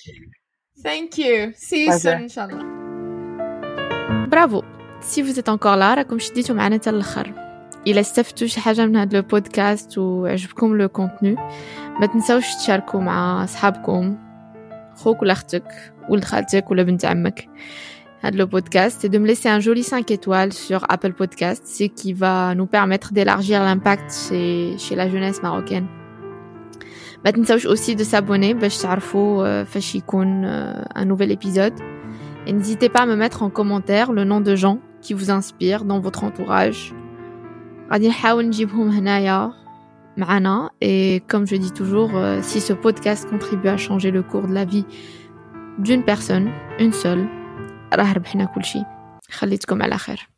Thank 0.89 1.19
you. 1.19 1.53
See 1.69 1.81
you 1.85 1.91
Pleasure. 1.91 2.17
soon 2.17 2.23
إن 2.23 2.29
شاء 2.29 2.45
الله. 2.49 2.65
برافو. 4.31 4.63
Si 5.01 5.23
vous 5.23 5.39
êtes 5.39 5.49
encore 5.49 5.77
là 5.77 5.95
راكم 5.95 6.19
شديتوا 6.19 6.55
معنا 6.57 6.77
حتى 6.79 6.91
الاخر. 6.91 7.33
إلا 7.87 8.01
استفدتوا 8.01 8.47
شي 8.47 8.61
حاجة 8.61 8.87
من 8.87 8.97
هذا 8.97 9.19
البودكاست 9.19 9.99
وعجبكم 9.99 10.77
لو 10.77 10.89
كونتوني 10.89 11.37
ما 12.01 12.07
تنساوش 12.07 12.55
تشاركوا 12.55 13.01
مع 13.01 13.45
أصحابكم 13.45 14.17
خوك 14.95 15.23
ولا 15.23 15.33
أختك 15.33 15.93
ولد 16.09 16.25
خالتك 16.25 16.71
ولا 16.71 16.83
بنت 16.83 17.05
عمك 17.05 17.49
هذا 18.21 18.45
le 18.45 18.47
podcast 18.47 19.05
et 19.05 19.09
de 19.09 19.19
me 19.19 19.27
laisser 19.27 19.49
un 19.49 19.61
joli 19.61 19.83
5 19.83 20.11
étoiles 20.11 20.53
sur 20.53 20.85
Apple 20.89 21.13
Podcast, 21.13 21.67
ce 21.67 21.85
qui 21.85 22.13
va 22.13 22.55
nous 22.55 22.67
permettre 22.67 23.13
d'élargir 23.13 23.63
l'impact 23.63 24.13
chez, 24.29 24.77
chez 24.79 24.97
la 24.97 25.09
jeunesse 25.09 25.43
marocaine. 25.43 25.87
ما 27.25 27.31
تنساوش 27.31 27.67
aussi 27.67 27.97
de 27.97 28.05
s'abonner 28.05 28.55
باش 28.55 28.79
تعرفوا 28.79 29.63
euh, 29.63 29.67
فاش 29.67 29.95
يكون 29.95 30.45
euh, 30.45 30.85
un 30.95 31.05
nouvel 31.05 31.31
épisode. 31.31 31.75
Et 32.47 32.53
n'hésitez 32.53 32.89
pas 32.89 33.01
à 33.01 33.07
me 33.07 33.17
mettre 33.17 33.43
en 33.43 33.51
commentaire 33.51 34.13
le 34.13 34.25
nom 34.25 34.41
de 34.41 34.57
gens 34.57 34.79
qui 35.01 35.15
vous 35.15 35.31
inspirent 35.31 35.85
dans 35.85 36.01
votre 36.01 36.25
entourage. 36.25 36.95
غادي 37.93 38.09
نحاول 38.09 38.47
نجيبهم 38.47 38.89
هنايا 38.89 39.53
معنا 40.17 40.71
et 40.85 41.23
comme 41.33 41.47
je 41.47 41.57
dis 41.57 41.73
toujours 41.73 42.11
euh, 42.15 42.43
si 42.43 42.61
ce 42.61 42.73
podcast 42.73 43.29
contribue 43.31 43.69
à 43.69 43.77
changer 43.77 44.11
le 44.11 44.23
cours 44.23 44.47
de 44.49 44.55
la 44.55 44.65
vie 44.65 44.85
d'une 45.79 46.03
personne 46.03 46.51
une 46.81 46.93
seule 46.93 47.27
راه 47.95 48.13
ربحنا 48.13 48.45
كل 48.45 48.65
شيء 48.65 48.85
خليتكم 49.31 49.83
على 49.83 49.99
خير 49.99 50.29